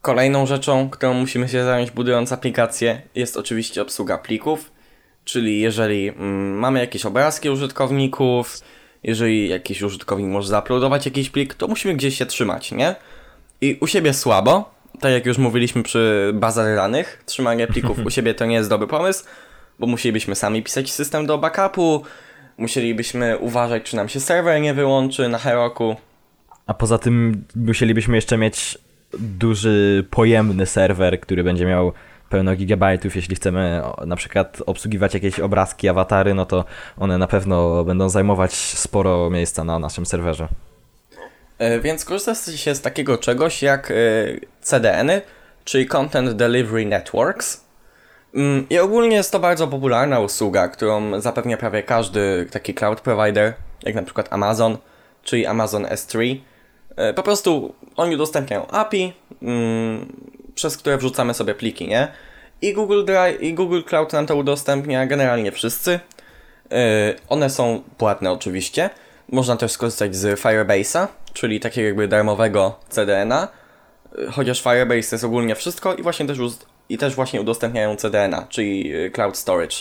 Kolejną 0.00 0.46
rzeczą, 0.46 0.90
którą 0.90 1.14
musimy 1.14 1.48
się 1.48 1.64
zająć 1.64 1.90
budując 1.90 2.32
aplikację 2.32 3.02
jest 3.14 3.36
oczywiście 3.36 3.82
obsługa 3.82 4.18
plików, 4.18 4.72
czyli 5.24 5.60
jeżeli 5.60 6.08
mm, 6.08 6.58
mamy 6.58 6.80
jakieś 6.80 7.06
obrazki 7.06 7.50
użytkowników, 7.50 8.58
jeżeli 9.02 9.48
jakiś 9.48 9.82
użytkownik 9.82 10.28
może 10.28 10.48
zauploadować 10.48 11.04
jakiś 11.06 11.30
plik, 11.30 11.54
to 11.54 11.68
musimy 11.68 11.94
gdzieś 11.94 12.18
się 12.18 12.26
trzymać, 12.26 12.72
nie? 12.72 12.94
I 13.60 13.78
u 13.80 13.86
siebie 13.86 14.14
słabo, 14.14 14.77
tak 15.00 15.12
jak 15.12 15.26
już 15.26 15.38
mówiliśmy 15.38 15.82
przy 15.82 16.30
bazach 16.34 16.76
danych, 16.76 17.22
trzymanie 17.26 17.66
plików 17.66 17.98
u 18.06 18.10
siebie 18.16 18.34
to 18.34 18.46
nie 18.46 18.54
jest 18.54 18.70
dobry 18.70 18.86
pomysł, 18.86 19.24
bo 19.78 19.86
musielibyśmy 19.86 20.34
sami 20.34 20.62
pisać 20.62 20.90
system 20.90 21.26
do 21.26 21.38
backupu, 21.38 22.02
musielibyśmy 22.58 23.38
uważać, 23.38 23.82
czy 23.82 23.96
nam 23.96 24.08
się 24.08 24.20
serwer 24.20 24.60
nie 24.60 24.74
wyłączy 24.74 25.28
na 25.28 25.38
Heroku, 25.38 25.96
A 26.66 26.74
poza 26.74 26.98
tym 26.98 27.44
musielibyśmy 27.56 28.16
jeszcze 28.16 28.38
mieć 28.38 28.78
duży, 29.18 30.06
pojemny 30.10 30.66
serwer, 30.66 31.20
który 31.20 31.44
będzie 31.44 31.66
miał 31.66 31.92
pełno 32.28 32.56
gigabajtów. 32.56 33.16
Jeśli 33.16 33.36
chcemy 33.36 33.82
na 34.06 34.16
przykład 34.16 34.62
obsługiwać 34.66 35.14
jakieś 35.14 35.40
obrazki, 35.40 35.88
awatary, 35.88 36.34
no 36.34 36.46
to 36.46 36.64
one 36.96 37.18
na 37.18 37.26
pewno 37.26 37.84
będą 37.84 38.08
zajmować 38.08 38.52
sporo 38.54 39.30
miejsca 39.30 39.64
na 39.64 39.78
naszym 39.78 40.06
serwerze. 40.06 40.48
E, 41.58 41.80
Więc 41.80 42.04
korzysta 42.04 42.34
się 42.56 42.74
z 42.74 42.80
takiego 42.80 43.18
czegoś 43.18 43.62
jak 43.62 43.90
e, 43.90 43.94
CDN-y, 44.60 45.22
czyli 45.64 45.86
Content 45.86 46.30
Delivery 46.30 46.86
Networks. 46.86 47.64
Mm, 48.34 48.66
I 48.70 48.78
ogólnie 48.78 49.16
jest 49.16 49.32
to 49.32 49.38
bardzo 49.40 49.68
popularna 49.68 50.20
usługa, 50.20 50.68
którą 50.68 51.20
zapewnia 51.20 51.56
prawie 51.56 51.82
każdy 51.82 52.46
taki 52.50 52.74
cloud 52.74 53.00
provider, 53.00 53.54
jak 53.82 53.94
na 53.94 54.02
przykład 54.02 54.32
Amazon, 54.32 54.78
czyli 55.22 55.46
Amazon 55.46 55.84
S3. 55.84 56.36
E, 56.96 57.14
Po 57.14 57.22
prostu 57.22 57.74
oni 57.96 58.14
udostępniają 58.14 58.66
API, 58.66 59.12
mm, 59.42 60.12
przez 60.54 60.76
które 60.76 60.98
wrzucamy 60.98 61.34
sobie 61.34 61.54
pliki, 61.54 61.88
nie? 61.88 62.08
I 62.62 62.72
Google 62.72 63.04
Drive, 63.04 63.42
i 63.42 63.54
Google 63.54 63.82
Cloud 63.82 64.12
nam 64.12 64.26
to 64.26 64.36
udostępnia, 64.36 65.06
generalnie 65.06 65.52
wszyscy. 65.52 66.00
One 67.28 67.50
są 67.50 67.82
płatne 67.98 68.32
oczywiście. 68.32 68.90
Można 69.32 69.56
też 69.56 69.72
skorzystać 69.72 70.16
z 70.16 70.40
Firebase'a, 70.40 71.06
czyli 71.32 71.60
takiego 71.60 71.86
jakby 71.86 72.08
darmowego 72.08 72.78
CDN-a. 72.88 73.48
Chociaż 74.32 74.62
Firebase 74.62 75.14
jest 75.14 75.24
ogólnie 75.24 75.54
wszystko 75.54 75.94
i 75.94 76.02
właśnie 76.02 76.26
też, 76.26 76.38
i 76.88 76.98
też 76.98 77.14
właśnie 77.14 77.40
udostępniają 77.40 77.96
CDN-a, 77.96 78.46
czyli 78.48 78.92
e, 78.94 79.10
Cloud 79.10 79.36
Storage. 79.36 79.76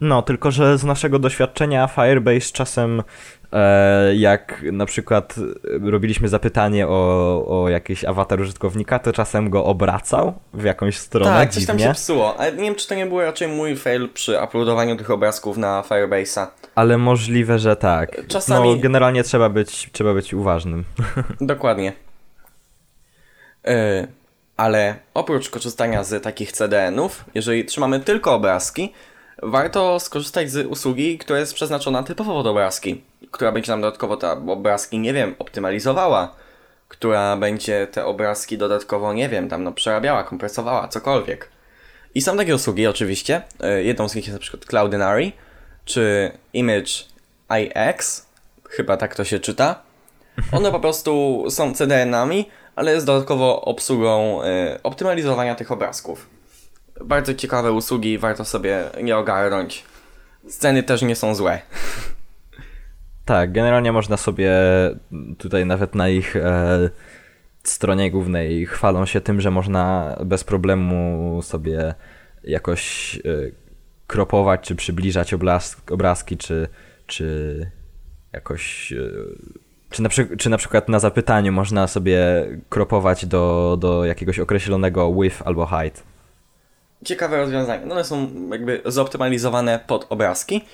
No, 0.00 0.22
tylko 0.22 0.50
że 0.50 0.78
z 0.78 0.84
naszego 0.84 1.18
doświadczenia 1.18 1.86
Firebase 1.88 2.52
czasem, 2.52 3.02
jak 4.14 4.62
na 4.72 4.86
przykład 4.86 5.34
e, 5.38 5.90
robiliśmy 5.90 6.28
zapytanie 6.28 6.88
o, 6.88 7.62
o 7.62 7.68
jakiś 7.68 8.04
awatar 8.04 8.40
użytkownika, 8.40 8.98
to 8.98 9.12
czasem 9.12 9.50
go 9.50 9.64
obracał 9.64 10.34
w 10.54 10.64
jakąś 10.64 10.98
stronę 10.98 11.30
tak, 11.30 11.50
coś 11.50 11.66
tam 11.66 11.78
dziwnie. 11.78 11.94
się 11.94 12.00
psuło, 12.00 12.36
ale 12.36 12.52
nie 12.52 12.62
wiem 12.62 12.74
czy 12.74 12.88
to 12.88 12.94
nie 12.94 13.06
był 13.06 13.20
raczej 13.20 13.48
mój 13.48 13.76
fail 13.76 14.08
przy 14.08 14.42
uploadowaniu 14.44 14.96
tych 14.96 15.10
obrazków 15.10 15.56
na 15.56 15.84
Firebase'a. 15.88 16.46
Ale 16.74 16.98
możliwe, 16.98 17.58
że 17.58 17.76
tak. 17.76 18.26
Czasami- 18.26 18.74
No, 18.74 18.80
generalnie 18.82 19.22
trzeba 19.22 19.48
być, 19.48 19.90
trzeba 19.92 20.14
być 20.14 20.34
uważnym. 20.34 20.84
Dokładnie. 21.40 21.92
Yy, 23.64 23.72
ale 24.56 24.94
oprócz 25.14 25.50
korzystania 25.50 26.04
z 26.04 26.22
takich 26.22 26.52
CDN-ów, 26.52 27.24
jeżeli 27.34 27.64
trzymamy 27.64 28.00
tylko 28.00 28.34
obrazki, 28.34 28.92
warto 29.42 30.00
skorzystać 30.00 30.50
z 30.50 30.66
usługi, 30.66 31.18
która 31.18 31.38
jest 31.38 31.54
przeznaczona 31.54 32.02
typowo 32.02 32.34
pod 32.34 32.46
obrazki, 32.46 33.02
która 33.30 33.52
będzie 33.52 33.72
nam 33.72 33.80
dodatkowo 33.80 34.16
te 34.16 34.32
obrazki, 34.32 34.98
nie 34.98 35.12
wiem, 35.12 35.34
optymalizowała, 35.38 36.34
która 36.88 37.36
będzie 37.36 37.86
te 37.86 38.04
obrazki 38.04 38.58
dodatkowo, 38.58 39.12
nie 39.12 39.28
wiem, 39.28 39.48
tam 39.48 39.64
no 39.64 39.72
przerabiała, 39.72 40.24
kompresowała, 40.24 40.88
cokolwiek. 40.88 41.48
I 42.14 42.20
są 42.20 42.36
takie 42.36 42.54
usługi 42.54 42.86
oczywiście. 42.86 43.42
E, 43.60 43.82
jedną 43.82 44.08
z 44.08 44.14
nich 44.14 44.24
jest 44.24 44.34
na 44.34 44.40
przykład 44.40 44.64
Cloudinary, 44.64 45.32
czy 45.84 46.32
Image 46.52 46.92
IX, 47.60 48.26
chyba 48.70 48.96
tak 48.96 49.14
to 49.14 49.24
się 49.24 49.38
czyta. 49.38 49.82
One 50.52 50.70
po 50.70 50.80
prostu 50.80 51.44
są 51.50 51.74
CDN-ami, 51.74 52.50
ale 52.76 52.92
jest 52.92 53.06
dodatkowo 53.06 53.60
obsługą 53.60 54.42
y, 54.42 54.82
optymalizowania 54.82 55.54
tych 55.54 55.72
obrazków. 55.72 56.26
Bardzo 57.00 57.34
ciekawe 57.34 57.72
usługi, 57.72 58.18
warto 58.18 58.44
sobie 58.44 58.84
nie 59.02 59.16
ogarnąć. 59.16 59.84
Sceny 60.48 60.82
też 60.82 61.02
nie 61.02 61.16
są 61.16 61.34
złe. 61.34 61.60
Tak, 63.28 63.52
generalnie 63.52 63.92
można 63.92 64.16
sobie 64.16 64.52
tutaj 65.38 65.66
nawet 65.66 65.94
na 65.94 66.08
ich 66.08 66.36
e, 66.36 66.90
stronie 67.62 68.10
głównej 68.10 68.66
chwalą 68.66 69.06
się 69.06 69.20
tym, 69.20 69.40
że 69.40 69.50
można 69.50 70.16
bez 70.24 70.44
problemu 70.44 71.40
sobie 71.42 71.94
jakoś 72.44 73.14
e, 73.16 73.20
kropować 74.06 74.60
czy 74.60 74.74
przybliżać 74.74 75.34
obrazki, 75.90 76.36
czy, 76.36 76.68
czy 77.06 77.70
jakoś. 78.32 78.92
E, 78.92 78.96
czy 79.90 80.02
na, 80.02 80.08
czy 80.38 80.50
na 80.50 80.56
przykład 80.56 80.88
na 80.88 80.98
zapytaniu 80.98 81.52
można 81.52 81.86
sobie 81.86 82.46
kropować 82.68 83.26
do, 83.26 83.76
do 83.80 84.04
jakiegoś 84.04 84.38
określonego 84.38 85.14
width 85.14 85.42
albo 85.44 85.66
height. 85.66 86.02
Ciekawe 87.04 87.36
rozwiązanie. 87.36 87.86
No 87.86 87.94
one 87.94 88.04
są 88.04 88.28
jakby 88.50 88.82
zoptymalizowane 88.84 89.80
pod 89.86 90.06
obrazki. 90.10 90.64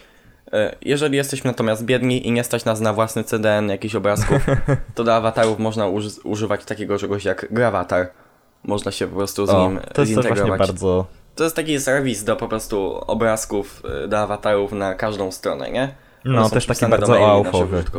E, 0.54 0.76
jeżeli 0.82 1.16
jesteśmy 1.16 1.50
natomiast 1.50 1.84
biedni 1.84 2.28
i 2.28 2.32
nie 2.32 2.44
stać 2.44 2.64
nas 2.64 2.80
na 2.80 2.92
własny 2.92 3.24
CDN 3.24 3.68
jakichś 3.68 3.94
obrazków, 3.94 4.46
to 4.94 5.04
do 5.04 5.14
awatarów 5.14 5.58
można 5.58 5.86
uży 5.86 6.08
używać 6.24 6.64
takiego 6.64 6.98
czegoś 6.98 7.24
jak 7.24 7.46
grawatar. 7.50 8.10
Można 8.64 8.92
się 8.92 9.06
po 9.06 9.16
prostu 9.16 9.46
z 9.46 9.50
o, 9.50 9.68
nim 9.68 9.80
to 9.94 10.02
jest 10.02 10.14
właśnie 10.14 10.56
bardzo... 10.58 11.06
To 11.34 11.44
jest 11.44 11.56
taki 11.56 11.80
serwis 11.80 12.24
do 12.24 12.36
po 12.36 12.48
prostu 12.48 13.00
obrazków, 13.06 13.82
e, 14.04 14.08
do 14.08 14.18
awatarów 14.18 14.72
na 14.72 14.94
każdą 14.94 15.32
stronę, 15.32 15.70
nie? 15.70 15.94
No, 16.24 16.50
też 16.50 16.66
taki 16.66 16.86
bardzo 16.86 17.28
aufowy. 17.28 17.84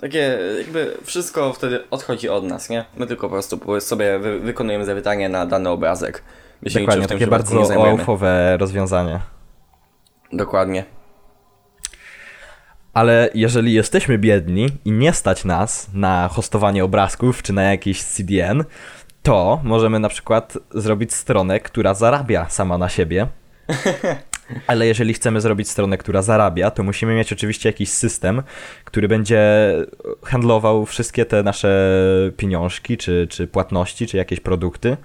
Takie 0.00 0.38
jakby 0.58 0.96
wszystko 1.04 1.52
wtedy 1.52 1.90
odchodzi 1.90 2.28
od 2.28 2.44
nas, 2.44 2.70
nie? 2.70 2.84
My 2.96 3.06
tylko 3.06 3.28
po 3.28 3.32
prostu 3.32 3.80
sobie 3.80 4.18
wy 4.18 4.40
wykonujemy 4.40 4.84
zawitanie 4.84 5.28
na 5.28 5.46
dany 5.46 5.68
obrazek. 5.68 6.22
My 6.62 6.70
Dokładnie, 6.70 7.06
takie 7.06 7.26
bardzo 7.26 7.86
aufowe 7.86 8.56
rozwiązanie. 8.56 9.20
Dokładnie. 10.32 10.97
Ale 12.98 13.30
jeżeli 13.34 13.72
jesteśmy 13.72 14.18
biedni 14.18 14.68
i 14.84 14.92
nie 14.92 15.12
stać 15.12 15.44
nas 15.44 15.90
na 15.94 16.28
hostowanie 16.28 16.84
obrazków 16.84 17.42
czy 17.42 17.52
na 17.52 17.62
jakiś 17.62 18.02
CDN, 18.02 18.64
to 19.22 19.60
możemy 19.64 19.98
na 19.98 20.08
przykład 20.08 20.58
zrobić 20.74 21.14
stronę, 21.14 21.60
która 21.60 21.94
zarabia 21.94 22.48
sama 22.48 22.78
na 22.78 22.88
siebie. 22.88 23.26
Ale 24.66 24.86
jeżeli 24.86 25.14
chcemy 25.14 25.40
zrobić 25.40 25.68
stronę, 25.68 25.98
która 25.98 26.22
zarabia, 26.22 26.70
to 26.70 26.82
musimy 26.82 27.14
mieć 27.14 27.32
oczywiście 27.32 27.68
jakiś 27.68 27.88
system, 27.88 28.42
który 28.84 29.08
będzie 29.08 29.42
handlował 30.22 30.86
wszystkie 30.86 31.24
te 31.24 31.42
nasze 31.42 31.90
pieniążki, 32.36 32.96
czy, 32.96 33.26
czy 33.30 33.46
płatności, 33.46 34.06
czy 34.06 34.16
jakieś 34.16 34.40
produkty. 34.40 34.96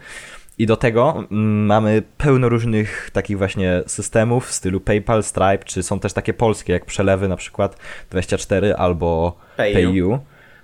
I 0.58 0.66
do 0.66 0.78
tego 0.78 1.24
mm, 1.32 1.66
mamy 1.66 2.04
pełno 2.18 2.50
różnych 2.50 3.10
takich 3.14 3.38
właśnie 3.38 3.84
systemów 3.88 4.48
w 4.48 4.54
stylu 4.54 4.82
PayPal, 4.82 5.24
Stripe, 5.24 5.64
czy 5.66 5.84
są 5.84 6.00
też 6.00 6.14
takie 6.14 6.34
polskie, 6.34 6.74
jak 6.74 6.86
przelewy 6.86 7.28
na 7.28 7.36
przykład 7.36 7.78
24 8.10 8.76
albo 8.76 9.38
PayU. 9.58 9.74
PayU. 9.74 10.20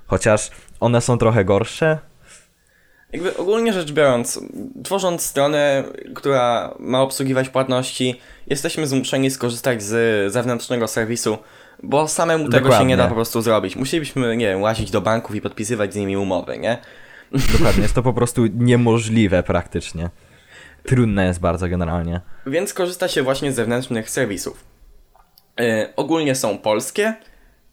Chociaż 0.07 0.51
one 0.79 1.01
są 1.01 1.17
trochę 1.17 1.45
gorsze, 1.45 1.99
jakby 3.13 3.37
ogólnie 3.37 3.73
rzecz 3.73 3.91
biorąc, 3.91 4.39
tworząc 4.83 5.21
stronę, 5.25 5.83
która 6.15 6.75
ma 6.79 7.01
obsługiwać 7.01 7.49
płatności, 7.49 8.19
jesteśmy 8.47 8.87
zmuszeni 8.87 9.31
skorzystać 9.31 9.83
z 9.83 10.33
zewnętrznego 10.33 10.87
serwisu, 10.87 11.37
bo 11.83 12.07
samemu 12.07 12.43
Dokładnie. 12.43 12.69
tego 12.69 12.81
się 12.81 12.85
nie 12.85 12.97
da 12.97 13.07
po 13.07 13.15
prostu 13.15 13.41
zrobić. 13.41 13.75
Musielibyśmy, 13.75 14.37
nie 14.37 14.47
wiem, 14.47 14.61
łazić 14.61 14.91
do 14.91 15.01
banków 15.01 15.35
i 15.35 15.41
podpisywać 15.41 15.93
z 15.93 15.95
nimi 15.95 16.17
umowy, 16.17 16.57
nie? 16.57 16.77
Dokładnie, 17.51 17.81
jest 17.81 17.95
to 17.95 18.03
po 18.03 18.13
prostu 18.13 18.45
niemożliwe 18.45 19.43
praktycznie. 19.43 20.09
Trudne 20.83 21.25
jest 21.25 21.39
bardzo 21.39 21.67
generalnie. 21.67 22.21
Więc 22.45 22.73
korzysta 22.73 23.07
się 23.07 23.23
właśnie 23.23 23.51
z 23.51 23.55
zewnętrznych 23.55 24.09
serwisów. 24.09 24.63
Yy, 25.59 25.93
ogólnie 25.95 26.35
są 26.35 26.57
polskie, 26.57 27.13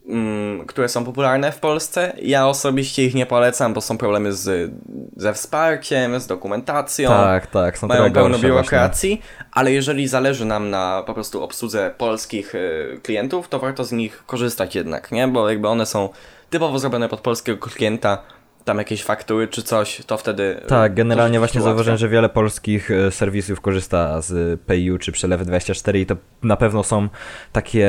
Mm, 0.08 0.66
które 0.66 0.88
są 0.88 1.04
popularne 1.04 1.52
w 1.52 1.58
Polsce. 1.58 2.12
Ja 2.22 2.48
osobiście 2.48 3.04
ich 3.04 3.14
nie 3.14 3.26
polecam, 3.26 3.74
bo 3.74 3.80
są 3.80 3.98
problemy 3.98 4.32
z, 4.32 4.72
ze 5.16 5.32
wsparciem, 5.32 6.20
z 6.20 6.26
dokumentacją. 6.26 7.08
Tak, 7.08 7.46
tak, 7.46 7.78
są 7.78 7.86
mają 7.86 8.12
pełno 8.12 8.38
biurokracji, 8.38 9.16
właśnie. 9.16 9.46
ale 9.52 9.72
jeżeli 9.72 10.08
zależy 10.08 10.44
nam 10.44 10.70
na 10.70 11.02
po 11.06 11.14
prostu 11.14 11.42
obsłudze 11.42 11.94
polskich 11.98 12.54
y, 12.54 13.00
klientów, 13.02 13.48
to 13.48 13.58
warto 13.58 13.84
z 13.84 13.92
nich 13.92 14.22
korzystać 14.26 14.74
jednak, 14.74 15.12
nie? 15.12 15.28
Bo 15.28 15.50
jakby 15.50 15.68
one 15.68 15.86
są 15.86 16.08
typowo 16.50 16.78
zrobione 16.78 17.08
pod 17.08 17.20
polskiego 17.20 17.66
klienta, 17.66 18.22
tam 18.66 18.78
jakieś 18.78 19.04
faktury 19.04 19.48
czy 19.48 19.62
coś, 19.62 20.02
to 20.06 20.16
wtedy. 20.16 20.60
Y, 20.64 20.66
tak, 20.66 20.94
generalnie 20.94 21.38
właśnie 21.38 21.60
zauważyłem, 21.60 21.98
że 21.98 22.08
wiele 22.08 22.28
polskich 22.28 22.90
y, 22.90 23.10
serwisów 23.10 23.60
korzysta 23.60 24.22
z 24.22 24.60
PayU 24.60 24.98
czy 24.98 25.12
Przelewy24 25.12 25.96
i 25.96 26.06
to 26.06 26.16
na 26.42 26.56
pewno 26.56 26.82
są 26.82 27.08
takie 27.52 27.88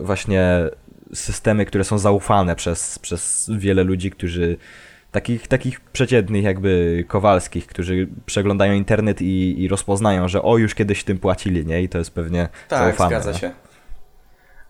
właśnie 0.00 0.70
systemy, 1.14 1.66
które 1.66 1.84
są 1.84 1.98
zaufane 1.98 2.56
przez, 2.56 2.98
przez 2.98 3.50
wiele 3.54 3.84
ludzi, 3.84 4.10
którzy 4.10 4.56
takich, 5.12 5.48
takich 5.48 5.80
przeciętnych 5.80 6.44
jakby 6.44 7.04
Kowalskich, 7.08 7.66
którzy 7.66 8.08
przeglądają 8.26 8.72
internet 8.72 9.22
i, 9.22 9.62
i 9.62 9.68
rozpoznają, 9.68 10.28
że 10.28 10.42
o, 10.42 10.58
już 10.58 10.74
kiedyś 10.74 11.04
tym 11.04 11.18
płacili, 11.18 11.66
nie? 11.66 11.82
I 11.82 11.88
to 11.88 11.98
jest 11.98 12.10
pewnie 12.10 12.48
tak, 12.68 12.78
zaufane. 12.78 13.10
Tak, 13.10 13.22
zgadza 13.22 13.38
się. 13.38 13.50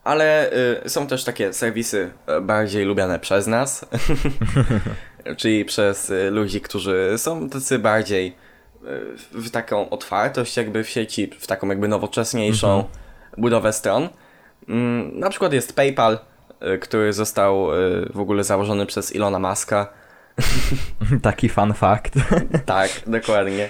Ale 0.05 0.51
y, 0.85 0.89
są 0.89 1.07
też 1.07 1.25
takie 1.25 1.53
serwisy 1.53 2.11
y, 2.39 2.41
bardziej 2.41 2.85
lubiane 2.85 3.19
przez 3.19 3.47
nas, 3.47 3.85
czyli 5.37 5.65
przez 5.65 6.11
y, 6.11 6.31
ludzi, 6.31 6.61
którzy 6.61 7.15
są 7.17 7.49
tacy 7.49 7.79
bardziej 7.79 8.27
y, 8.27 9.41
w 9.41 9.51
taką 9.51 9.91
otwartość 9.91 10.57
jakby 10.57 10.85
w 10.85 10.89
sieci, 10.89 11.31
w 11.39 11.47
taką 11.47 11.69
jakby 11.69 11.89
nowocześniejszą 11.89 12.77
mhm. 12.77 12.95
budowę 13.37 13.73
stron. 13.73 14.09
Mm, 14.69 15.19
na 15.19 15.31
przykład 15.31 15.53
jest 15.53 15.77
PayPal, 15.77 16.19
y, 16.75 16.79
który 16.79 17.13
został 17.13 17.67
w 18.15 18.21
ogóle 18.21 18.45
założony 18.45 18.87
przez 18.87 19.15
Ilona 19.15 19.39
Maska. 19.39 19.93
Taki 21.23 21.49
fun 21.49 21.75
fact. 21.75 22.15
tak, 22.67 22.91
dokładnie. 23.07 23.69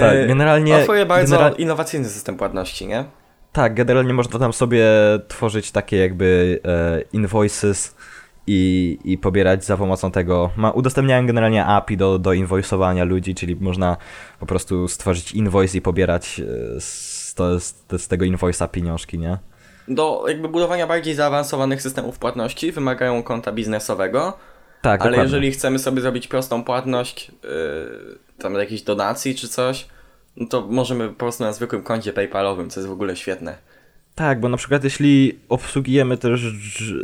Tak, 0.00 0.28
generalnie... 0.28 0.76
Oferuje 0.76 1.06
bardzo 1.06 1.36
general... 1.36 1.58
innowacyjny 1.58 2.08
system 2.08 2.36
płatności, 2.36 2.86
nie? 2.86 3.04
Tak, 3.52 3.74
generalnie 3.74 4.14
można 4.14 4.38
tam 4.38 4.52
sobie 4.52 4.86
tworzyć 5.28 5.70
takie 5.70 5.96
jakby 5.96 6.60
e, 6.64 7.00
invoices 7.12 7.94
i, 8.48 8.98
i 9.04 9.18
pobierać 9.18 9.64
za 9.64 9.76
pomocą 9.76 10.10
tego. 10.10 10.50
Ma, 10.56 10.70
udostępniają 10.70 11.26
generalnie 11.26 11.64
API 11.64 11.96
do, 11.96 12.18
do 12.18 12.32
invoiceowania 12.32 13.04
ludzi, 13.04 13.34
czyli 13.34 13.56
można 13.56 13.96
po 14.40 14.46
prostu 14.46 14.88
stworzyć 14.88 15.32
invoice 15.32 15.78
i 15.78 15.80
pobierać 15.80 16.40
z, 16.78 17.34
to, 17.34 17.60
z, 17.60 17.74
z 17.96 18.08
tego 18.08 18.24
invoice'a 18.24 18.68
pieniążki, 18.68 19.18
nie? 19.18 19.38
do 19.88 20.24
jakby 20.28 20.48
budowania 20.48 20.86
bardziej 20.86 21.14
zaawansowanych 21.14 21.82
systemów 21.82 22.18
płatności 22.18 22.72
wymagają 22.72 23.22
konta 23.22 23.52
biznesowego. 23.52 24.38
Tak, 24.82 25.00
ale 25.00 25.10
dokładnie. 25.10 25.22
jeżeli 25.22 25.52
chcemy 25.52 25.78
sobie 25.78 26.00
zrobić 26.00 26.28
prostą 26.28 26.64
płatność, 26.64 27.32
yy, 27.42 28.18
tam 28.38 28.54
jakiejś 28.54 28.82
donacji 28.82 29.34
czy 29.34 29.48
coś, 29.48 29.88
no 30.36 30.46
to 30.46 30.66
możemy 30.66 31.08
po 31.08 31.14
prostu 31.14 31.44
na 31.44 31.52
zwykłym 31.52 31.82
koncie 31.82 32.12
PayPalowym, 32.12 32.70
co 32.70 32.80
jest 32.80 32.88
w 32.88 32.92
ogóle 32.92 33.16
świetne. 33.16 33.58
Tak, 34.18 34.40
bo 34.40 34.48
na 34.48 34.56
przykład 34.56 34.84
jeśli 34.84 35.38
obsługujemy 35.48 36.16
też, 36.16 36.40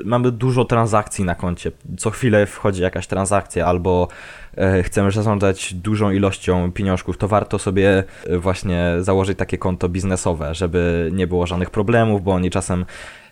mamy 0.04 0.32
dużo 0.32 0.64
transakcji 0.64 1.24
na 1.24 1.34
koncie, 1.34 1.70
co 1.98 2.10
chwilę 2.10 2.46
wchodzi 2.46 2.82
jakaś 2.82 3.06
transakcja 3.06 3.66
albo 3.66 4.08
e, 4.56 4.82
chcemy 4.82 5.10
zarządzać 5.10 5.74
dużą 5.74 6.10
ilością 6.10 6.72
pieniążków, 6.72 7.18
to 7.18 7.28
warto 7.28 7.58
sobie 7.58 8.04
e, 8.26 8.38
właśnie 8.38 8.92
założyć 9.00 9.38
takie 9.38 9.58
konto 9.58 9.88
biznesowe, 9.88 10.54
żeby 10.54 11.10
nie 11.12 11.26
było 11.26 11.46
żadnych 11.46 11.70
problemów, 11.70 12.22
bo 12.22 12.32
oni 12.32 12.50
czasem 12.50 12.84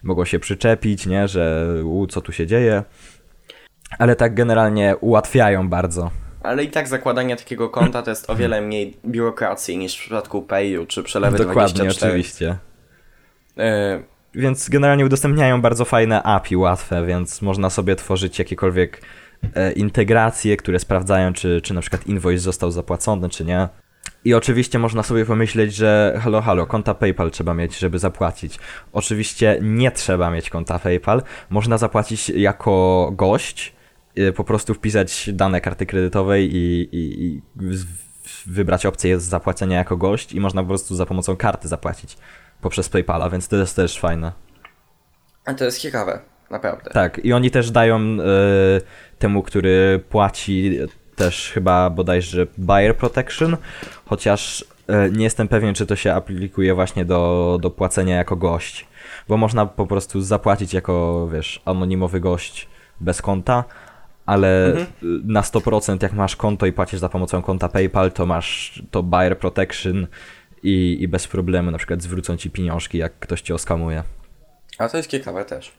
mogą 0.03 0.25
się 0.25 0.39
przyczepić, 0.39 1.07
nie, 1.07 1.29
że 1.29 1.75
u, 1.85 2.07
co 2.07 2.21
tu 2.21 2.33
się 2.33 2.47
dzieje. 2.47 2.83
Ale 3.99 4.17
tak 4.17 4.35
generalnie 4.35 4.97
ułatwiają 5.01 5.69
bardzo. 5.69 6.11
Ale 6.43 6.65
i 6.65 6.69
tak 6.69 6.89
zakładanie 6.89 7.37
takiego 7.37 7.69
konta 7.69 8.03
to 8.03 8.11
jest 8.11 8.31
o 8.31 8.37
wiele 8.37 8.61
mniej 8.61 8.97
biurokracji 9.07 9.79
niż 9.79 9.97
w 9.97 10.01
przypadku 10.01 10.43
Payu 10.43 10.87
czy 10.87 11.03
przelewy 11.03 11.39
Dokładnie, 11.39 11.75
24. 11.75 12.13
oczywiście. 12.13 12.57
E, 13.59 14.03
więc 14.35 14.69
generalnie 14.69 15.07
udostępniają 15.07 15.63
bardzo 15.63 15.85
fajne 15.85 16.23
API 16.23 16.57
łatwe, 16.57 17.07
więc 17.07 17.43
można 17.43 17.71
sobie 17.71 17.97
tworzyć 17.97 18.39
jakiekolwiek 18.39 19.03
e, 19.55 19.73
integracje, 19.73 20.57
które 20.57 20.79
sprawdzają, 20.79 21.33
czy, 21.33 21.61
czy 21.61 21.75
na 21.75 21.81
przykład 21.81 22.07
invoice 22.07 22.43
został 22.43 22.71
zapłacony, 22.71 23.29
czy 23.29 23.45
nie. 23.45 23.69
I 24.25 24.35
oczywiście 24.35 24.79
można 24.79 25.03
sobie 25.03 25.25
pomyśleć, 25.25 25.75
że 25.75 26.19
halo, 26.23 26.41
halo, 26.41 26.67
konta 26.67 26.95
PayPal 26.95 27.31
trzeba 27.31 27.55
mieć, 27.55 27.79
żeby 27.79 27.99
zapłacić. 27.99 28.59
Oczywiście 28.93 29.59
nie 29.63 29.91
trzeba 29.91 30.31
mieć 30.31 30.51
konta 30.51 30.79
PayPal. 30.79 31.23
Można 31.51 31.79
zapłacić 31.79 32.29
jako 32.29 33.11
gość 33.17 33.75
y, 34.19 34.33
po 34.33 34.45
prostu 34.45 34.75
wpisać 34.75 35.31
dane 35.33 35.61
karty 35.61 35.87
kredytowej 35.87 36.57
i, 36.57 36.89
i, 36.93 37.25
i 37.25 37.43
wybrać 38.47 38.87
opcję 38.87 39.21
zapłacenia 39.21 39.79
jako 39.79 39.97
gość 39.97 40.33
i 40.33 40.41
można 40.41 40.63
po 40.63 40.69
prostu 40.69 40.95
za 40.95 41.07
pomocą 41.07 41.37
karty 41.37 41.69
zapłacić 41.69 42.17
poprzez 42.63 42.89
PayPala, 42.89 43.31
więc 43.31 43.49
to 43.49 43.57
jest 43.57 43.77
też 43.77 44.01
fajne. 44.01 44.33
A 45.45 45.55
to 45.55 45.65
jest 45.65 45.81
ciekawe, 45.81 46.21
naprawdę. 46.51 46.91
Tak, 46.91 47.19
i 47.25 47.33
oni 47.33 47.51
też 47.51 47.71
dają 47.71 48.01
y, 48.01 48.19
temu, 49.19 49.43
który 49.43 50.05
płaci 50.09 50.79
też 51.17 51.51
chyba 51.55 51.91
bodajże 51.91 52.47
buyer 52.59 52.97
protection, 52.97 53.57
chociaż 54.07 54.61
y, 54.61 55.11
nie 55.13 55.25
jestem 55.25 55.49
pewien, 55.49 55.75
czy 55.75 55.87
to 55.87 55.97
się 55.97 56.15
aplikuje 56.15 56.75
właśnie 56.75 57.05
do, 57.05 57.59
do 57.63 57.71
płacenia 57.71 58.17
jako 58.17 58.37
gość, 58.37 58.87
bo 59.29 59.37
można 59.37 59.67
po 59.67 59.87
prostu 59.87 60.21
zapłacić 60.21 60.75
jako, 60.75 61.29
wiesz, 61.33 61.63
anonimowy 61.65 62.21
gość 62.21 62.69
bez 63.01 63.23
konta, 63.23 63.65
ale 64.27 64.67
mhm. 64.67 64.87
na 65.25 65.41
100% 65.41 66.03
jak 66.03 66.13
masz 66.13 66.37
konto 66.37 66.67
i 66.67 66.73
płacisz 66.73 67.01
za 67.01 67.09
pomocą 67.09 67.43
konta 67.43 67.69
PayPal, 67.69 68.13
to 68.13 68.27
masz 68.27 68.83
to 68.91 69.03
buyer 69.03 69.39
protection 69.39 70.07
i, 70.63 70.97
i 71.01 71.09
bez 71.09 71.29
problemu 71.29 71.71
na 71.71 71.79
przykład 71.79 72.03
zwrócą 72.03 72.37
ci 72.37 72.51
pieniążki, 72.51 72.99
jak 72.99 73.19
ktoś 73.19 73.41
cię 73.41 73.55
oskamuje. 73.55 74.03
A 74.79 74.89
to 74.89 74.97
jest 74.97 75.11
ciekawe 75.11 75.45
też. 75.45 75.73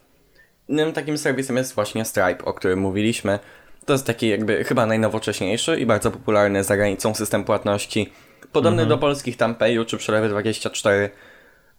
Innym 0.68 0.94
takim 0.94 1.18
serwisem 1.18 1.58
jest 1.58 1.76
właśnie 1.76 2.06
Stripe, 2.06 2.46
o 2.46 2.54
którym 2.54 2.80
mówiliśmy. 2.80 3.40
To 3.86 3.94
jest 3.94 4.06
taki 4.06 4.28
jakby 4.28 4.64
chyba 4.64 4.86
najnowocześniejszy 4.86 5.80
i 5.80 5.86
bardzo 5.86 6.12
popularny 6.12 6.64
za 6.64 6.78
granicą 6.78 7.16
system 7.16 7.44
płatności. 7.44 8.14
Podobny 8.52 8.82
mhm. 8.82 8.90
do 8.90 8.98
polskich 8.98 9.38
Tampeju 9.38 9.86
czy 9.86 9.98
Przelewy24, 9.98 11.10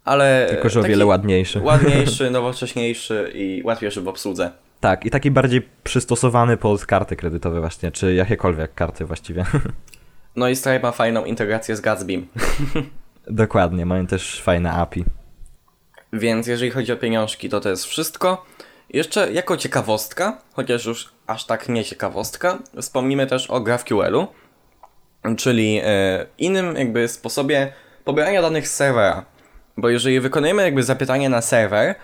ale... 0.04 0.46
Tylko, 0.50 0.68
że 0.68 0.80
o 0.80 0.82
wiele 0.82 1.06
ładniejszy. 1.06 1.60
Ładniejszy, 1.70 2.30
nowocześniejszy 2.30 3.32
i 3.34 3.62
łatwiejszy 3.64 4.00
w 4.00 4.08
obsłudze. 4.08 4.50
Tak, 4.80 5.04
i 5.04 5.10
taki 5.10 5.30
bardziej 5.30 5.68
przystosowany 5.84 6.56
pod 6.56 6.86
karty 6.86 7.16
kredytowe 7.16 7.60
właśnie, 7.60 7.92
czy 7.92 8.14
jakiekolwiek 8.14 8.74
karty 8.74 9.04
właściwie. 9.04 9.44
No 10.36 10.48
i 10.48 10.56
Stripe 10.56 10.80
ma 10.80 10.92
fajną 10.92 11.24
integrację 11.24 11.76
z 11.76 11.80
Gatsbym. 11.80 12.26
Dokładnie, 13.26 13.86
mają 13.86 14.06
też 14.06 14.42
fajne 14.42 14.72
API. 14.72 15.04
Więc 16.12 16.46
jeżeli 16.46 16.70
chodzi 16.70 16.92
o 16.92 16.96
pieniążki, 16.96 17.48
to 17.48 17.60
to 17.60 17.68
jest 17.68 17.84
wszystko. 17.84 18.44
Jeszcze 18.90 19.32
jako 19.32 19.56
ciekawostka, 19.56 20.38
chociaż 20.52 20.86
już 20.86 21.12
aż 21.26 21.44
tak 21.44 21.68
nie 21.68 21.84
ciekawostka, 21.84 22.58
wspomnimy 22.80 23.26
też 23.26 23.50
o 23.50 23.60
GraphQL-u, 23.60 24.26
czyli 25.36 25.80
e, 25.84 26.26
innym 26.38 26.76
jakby 26.76 27.08
sposobie 27.08 27.72
pobierania 28.04 28.42
danych 28.42 28.68
z 28.68 28.74
serwera. 28.74 29.24
Bo 29.76 29.88
jeżeli 29.88 30.20
wykonujemy 30.20 30.62
jakby 30.62 30.82
zapytanie 30.82 31.28
na 31.28 31.42
serwer, 31.42 31.94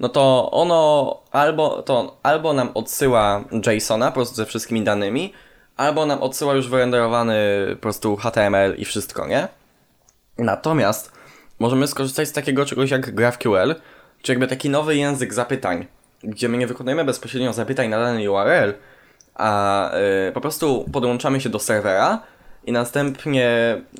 no 0.00 0.08
to 0.08 0.50
ono 0.50 1.20
albo, 1.30 1.82
to 1.82 2.18
albo 2.22 2.52
nam 2.52 2.70
odsyła 2.74 3.44
JSONa 3.66 4.06
po 4.06 4.14
prostu 4.14 4.34
ze 4.34 4.46
wszystkimi 4.46 4.82
danymi, 4.82 5.32
albo 5.76 6.06
nam 6.06 6.22
odsyła 6.22 6.54
już 6.54 6.68
wyrenderowany 6.68 7.36
po 7.70 7.76
prostu 7.82 8.16
HTML 8.16 8.74
i 8.76 8.84
wszystko, 8.84 9.26
nie? 9.26 9.48
Natomiast 10.38 11.12
możemy 11.58 11.86
skorzystać 11.86 12.28
z 12.28 12.32
takiego 12.32 12.66
czegoś 12.66 12.90
jak 12.90 13.14
GraphQL, 13.14 13.74
czy 14.22 14.32
jakby 14.32 14.46
taki 14.46 14.70
nowy 14.70 14.96
język 14.96 15.34
zapytań, 15.34 15.86
gdzie 16.22 16.48
my 16.48 16.58
nie 16.58 16.66
wykonujemy 16.66 17.04
bezpośrednio 17.04 17.52
zapytań 17.52 17.88
na 17.88 17.98
dany 17.98 18.30
URL, 18.30 18.74
a 19.34 19.90
yy, 20.26 20.32
po 20.32 20.40
prostu 20.40 20.84
podłączamy 20.92 21.40
się 21.40 21.48
do 21.48 21.58
serwera 21.58 22.22
i 22.64 22.72
następnie 22.72 23.50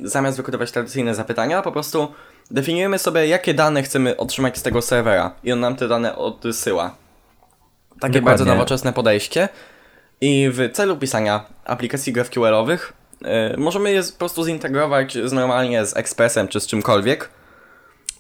zamiast 0.03 0.37
wykonywać 0.37 0.73
tradycyjne 0.73 1.15
zapytania, 1.15 1.63
po 1.63 1.73
prostu 1.73 2.13
definiujemy 2.51 2.99
sobie, 2.99 3.27
jakie 3.27 3.55
dane 3.55 3.83
chcemy 3.83 4.17
otrzymać 4.17 4.59
z 4.59 4.63
tego 4.63 4.83
serwera 4.83 5.35
i 5.45 5.53
on 5.53 5.61
nam 5.61 5.77
te 5.77 5.89
dane 5.89 6.17
odsyła. 6.17 6.95
Takie 7.89 7.99
Dokładnie. 8.01 8.21
bardzo 8.23 8.45
nowoczesne 8.45 8.93
podejście. 8.93 9.49
I 10.21 10.51
w 10.53 10.73
celu 10.73 10.97
pisania 10.97 11.45
aplikacji 11.65 12.13
GraphQL-owych 12.13 12.93
yy, 13.21 13.29
możemy 13.57 13.93
je 13.93 14.03
po 14.03 14.19
prostu 14.19 14.45
zintegrować 14.45 15.19
z 15.25 15.33
normalnie 15.33 15.87
z 15.87 15.97
Expressem 15.97 16.49
czy 16.49 16.61
z 16.61 16.67
czymkolwiek. 16.67 17.31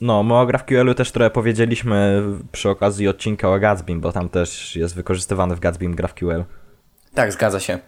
No, 0.01 0.23
my 0.23 0.35
o 0.35 0.47
GraphQL-u 0.47 0.95
też 0.95 1.13
trochę 1.13 1.31
powiedzieliśmy 1.31 2.23
przy 2.53 2.71
okazji 2.71 3.09
odcinka 3.09 3.49
o 3.49 3.59
Gatsbym, 3.59 4.01
bo 4.01 4.13
tam 4.13 4.29
też 4.29 4.77
jest 4.77 4.95
wykorzystywany 4.95 5.57
w 5.57 5.61
Gatsbym 5.61 5.95
GraphQL. 5.95 6.45
Tak, 7.15 7.33
zgadza 7.33 7.61
się. 7.61 7.79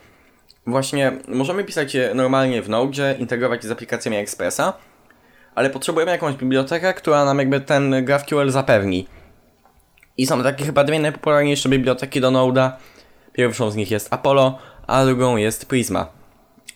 Właśnie 0.66 1.12
możemy 1.28 1.64
pisać 1.64 1.94
je 1.94 2.14
normalnie 2.14 2.62
w 2.62 2.68
Node, 2.68 3.14
integrować 3.18 3.64
z 3.64 3.70
aplikacjami 3.70 4.16
Expressa, 4.16 4.72
ale 5.54 5.70
potrzebujemy 5.70 6.12
jakąś 6.12 6.34
bibliotekę, 6.34 6.94
która 6.94 7.24
nam 7.24 7.38
jakby 7.38 7.60
ten 7.60 8.04
GraphQL 8.04 8.50
zapewni. 8.50 9.06
I 10.16 10.26
są 10.26 10.42
takie 10.42 10.64
chyba 10.64 10.84
dwie 10.84 11.00
najpopularniejsze 11.00 11.68
biblioteki 11.68 12.20
do 12.20 12.30
Node'a. 12.30 12.70
Pierwszą 13.38 13.70
z 13.70 13.76
nich 13.76 13.90
jest 13.90 14.12
Apollo, 14.12 14.58
a 14.86 15.04
drugą 15.04 15.36
jest 15.36 15.66
Prisma. 15.66 16.06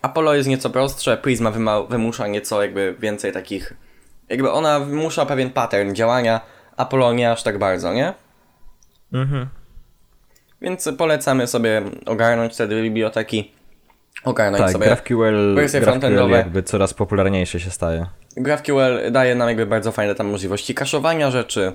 Apollo 0.02 0.34
jest 0.34 0.48
nieco 0.48 0.70
prostsze, 0.70 1.16
Prisma 1.16 1.50
wymusza 1.88 2.26
nieco 2.26 2.62
jakby 2.62 2.96
więcej 2.98 3.32
takich... 3.32 3.74
Jakby 4.28 4.50
ona 4.50 4.80
wymusza 4.80 5.26
pewien 5.26 5.50
pattern 5.50 5.94
działania, 5.94 6.40
Apollo 6.76 7.12
nie 7.12 7.32
aż 7.32 7.42
tak 7.42 7.58
bardzo, 7.58 7.92
nie? 7.94 8.14
Mhm. 9.12 9.46
Więc 10.60 10.88
polecamy 10.98 11.46
sobie 11.46 11.82
ogarnąć 12.06 12.56
te 12.56 12.68
dwie 12.68 12.82
biblioteki. 12.82 13.52
Ogarnąć 14.24 14.62
tak, 14.62 14.72
sobie 14.72 14.86
GraphQL, 14.86 15.54
wersje 15.54 15.80
GraphQL 15.80 16.30
jakby 16.30 16.62
coraz 16.62 16.94
popularniejsze 16.94 17.60
się 17.60 17.70
staje. 17.70 18.06
GraphQL 18.36 19.12
daje 19.12 19.34
nam 19.34 19.48
jakby 19.48 19.66
bardzo 19.66 19.92
fajne 19.92 20.14
tam 20.14 20.26
możliwości 20.26 20.74
kaszowania 20.74 21.30
rzeczy. 21.30 21.72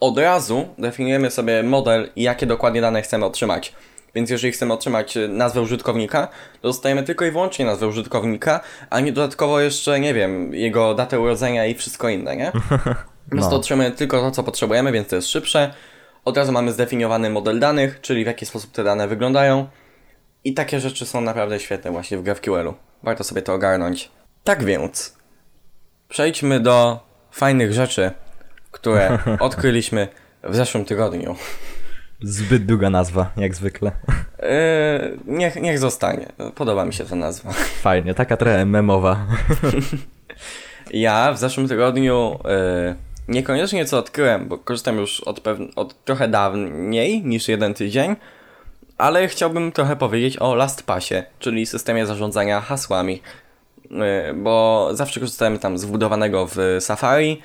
Od 0.00 0.18
razu 0.18 0.68
definiujemy 0.78 1.30
sobie 1.30 1.62
model 1.62 2.08
i 2.16 2.22
jakie 2.22 2.46
dokładnie 2.46 2.80
dane 2.80 3.02
chcemy 3.02 3.24
otrzymać. 3.24 3.72
Więc 4.14 4.30
jeżeli 4.30 4.52
chcemy 4.52 4.72
otrzymać 4.72 5.18
nazwę 5.28 5.60
użytkownika, 5.60 6.28
to 6.60 6.68
dostajemy 6.68 7.02
tylko 7.02 7.24
i 7.24 7.30
wyłącznie 7.30 7.64
nazwę 7.64 7.86
użytkownika, 7.86 8.60
a 8.90 9.00
nie 9.00 9.12
dodatkowo 9.12 9.60
jeszcze, 9.60 10.00
nie 10.00 10.14
wiem, 10.14 10.54
jego 10.54 10.94
datę 10.94 11.20
urodzenia 11.20 11.66
i 11.66 11.74
wszystko 11.74 12.08
inne, 12.08 12.36
nie? 12.36 12.52
Więc 13.32 13.44
no. 13.44 13.50
to 13.50 13.56
otrzymujemy 13.56 13.96
tylko 13.96 14.20
to, 14.20 14.30
co 14.30 14.42
potrzebujemy, 14.42 14.92
więc 14.92 15.08
to 15.08 15.16
jest 15.16 15.28
szybsze. 15.28 15.74
Od 16.24 16.36
razu 16.36 16.52
mamy 16.52 16.72
zdefiniowany 16.72 17.30
model 17.30 17.60
danych, 17.60 18.00
czyli 18.00 18.24
w 18.24 18.26
jaki 18.26 18.46
sposób 18.46 18.72
te 18.72 18.84
dane 18.84 19.08
wyglądają. 19.08 19.66
I 20.44 20.54
takie 20.54 20.80
rzeczy 20.80 21.06
są 21.06 21.20
naprawdę 21.20 21.60
świetne 21.60 21.90
właśnie 21.90 22.18
w 22.18 22.22
GraphQL-u. 22.22 22.74
Warto 23.02 23.24
sobie 23.24 23.42
to 23.42 23.54
ogarnąć. 23.54 24.10
Tak 24.44 24.64
więc, 24.64 25.16
przejdźmy 26.08 26.60
do 26.60 27.00
fajnych 27.30 27.72
rzeczy, 27.72 28.10
które 28.70 29.18
odkryliśmy 29.40 30.08
w 30.42 30.56
zeszłym 30.56 30.84
tygodniu. 30.84 31.36
Zbyt 32.22 32.66
długa 32.66 32.90
nazwa, 32.90 33.30
jak 33.36 33.54
zwykle. 33.54 33.92
Yy, 34.38 35.18
niech, 35.26 35.56
niech 35.56 35.78
zostanie. 35.78 36.32
Podoba 36.54 36.84
mi 36.84 36.92
się 36.92 37.04
ta 37.04 37.16
nazwa. 37.16 37.52
Fajnie, 37.82 38.14
taka 38.14 38.36
trochę 38.36 38.66
memowa. 38.66 39.26
ja 40.90 41.32
w 41.32 41.38
zeszłym 41.38 41.68
tygodniu 41.68 42.38
yy, 42.44 42.94
niekoniecznie 43.28 43.84
co 43.84 43.98
odkryłem, 43.98 44.48
bo 44.48 44.58
korzystam 44.58 44.96
już 44.96 45.20
od, 45.20 45.40
od 45.76 46.04
trochę 46.04 46.28
dawniej 46.28 47.24
niż 47.24 47.48
jeden 47.48 47.74
tydzień, 47.74 48.16
ale 48.98 49.28
chciałbym 49.28 49.72
trochę 49.72 49.96
powiedzieć 49.96 50.38
o 50.38 50.54
LastPassie, 50.54 51.14
czyli 51.38 51.66
systemie 51.66 52.06
zarządzania 52.06 52.60
hasłami. 52.60 53.22
Y, 53.84 54.34
bo 54.34 54.88
zawsze 54.92 55.20
korzystałem 55.20 55.58
tam 55.58 55.78
z 55.78 55.84
wbudowanego 55.84 56.46
w 56.46 56.76
Safari, 56.80 57.42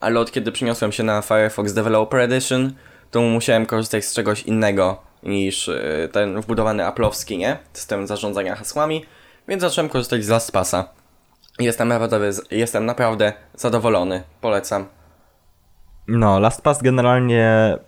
ale 0.00 0.20
od 0.20 0.32
kiedy 0.32 0.52
przeniosłem 0.52 0.92
się 0.92 1.02
na 1.02 1.22
Firefox 1.22 1.72
Developer 1.72 2.20
Edition, 2.20 2.72
to 3.12 3.20
musiałem 3.20 3.66
korzystać 3.66 4.04
z 4.04 4.14
czegoś 4.14 4.42
innego 4.42 5.02
niż 5.22 5.68
y, 5.68 6.08
ten 6.12 6.40
wbudowany 6.40 6.82
Apple'owski, 6.82 7.38
nie? 7.38 7.58
System 7.72 8.06
zarządzania 8.06 8.56
hasłami, 8.56 9.04
więc 9.48 9.62
zacząłem 9.62 9.88
korzystać 9.88 10.24
z 10.24 10.28
LastPassa. 10.28 10.88
Jestem 11.58 11.88
naprawdę, 11.88 12.30
jestem 12.50 12.86
naprawdę 12.86 13.32
zadowolony. 13.54 14.22
Polecam. 14.40 14.86
No, 16.08 16.40
LastPass 16.40 16.82
generalnie 16.82 17.44
e, 17.46 17.78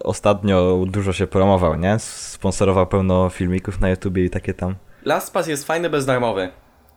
ostatnio 0.00 0.84
dużo 0.86 1.12
się 1.12 1.26
promował, 1.26 1.76
nie? 1.76 1.98
Sponsorował 1.98 2.86
pełno 2.86 3.28
filmików 3.30 3.80
na 3.80 3.88
YouTubie 3.88 4.24
i 4.24 4.30
takie 4.30 4.54
tam. 4.54 4.74
LastPass 5.04 5.46
jest 5.46 5.66
fajny 5.66 5.90
bezdarmowy. 5.90 6.48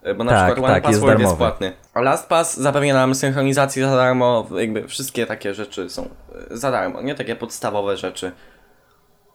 E, 0.06 0.14
bo 0.14 0.24
na 0.24 0.32
tak, 0.32 0.52
przykład 0.52 0.74
tak, 0.74 0.86
OnePassword 0.86 1.20
jest, 1.20 1.30
jest 1.30 1.38
płatny. 1.38 1.74
A 1.94 2.02
LastPass 2.02 2.58
zapewnia 2.58 2.94
nam 2.94 3.16
synchronizację 3.16 3.90
za 3.90 3.96
darmo, 3.96 4.48
jakby 4.58 4.88
wszystkie 4.88 5.26
takie 5.26 5.54
rzeczy 5.54 5.90
są 5.90 6.10
e, 6.52 6.58
za 6.58 6.72
darmo, 6.72 7.02
nie? 7.02 7.16
Takie 7.16 7.36
podstawowe 7.36 7.98
rzeczy. 7.98 8.32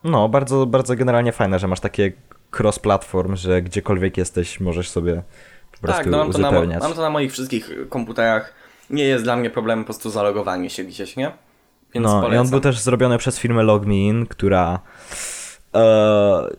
No, 0.03 0.29
bardzo, 0.29 0.65
bardzo 0.65 0.95
generalnie 0.95 1.31
fajne, 1.31 1.59
że 1.59 1.67
masz 1.67 1.79
takie 1.79 2.11
cross-platform, 2.59 3.35
że 3.35 3.61
gdziekolwiek 3.61 4.17
jesteś, 4.17 4.59
możesz 4.59 4.89
sobie 4.89 5.23
po 5.71 5.77
prostu 5.77 5.97
tak, 5.97 6.11
no 6.11 6.17
mam. 6.17 6.31
To 6.31 6.39
na, 6.39 6.79
mam 6.79 6.93
to 6.93 7.01
na 7.01 7.09
moich 7.09 7.31
wszystkich 7.31 7.71
komputerach. 7.89 8.53
Nie 8.89 9.03
jest 9.03 9.23
dla 9.23 9.35
mnie 9.35 9.49
problemem 9.49 9.83
po 9.83 9.87
prostu 9.87 10.09
zalogowanie 10.09 10.69
się 10.69 10.83
gdzieś, 10.83 11.15
nie? 11.15 11.31
Więc 11.93 12.05
no, 12.05 12.21
polecam. 12.21 12.33
i 12.33 12.37
on 12.37 12.49
był 12.49 12.59
też 12.59 12.79
zrobiony 12.79 13.17
przez 13.17 13.39
firmę 13.39 13.63
LogMeIn, 13.63 14.25
która 14.25 14.79
e, 15.75 16.49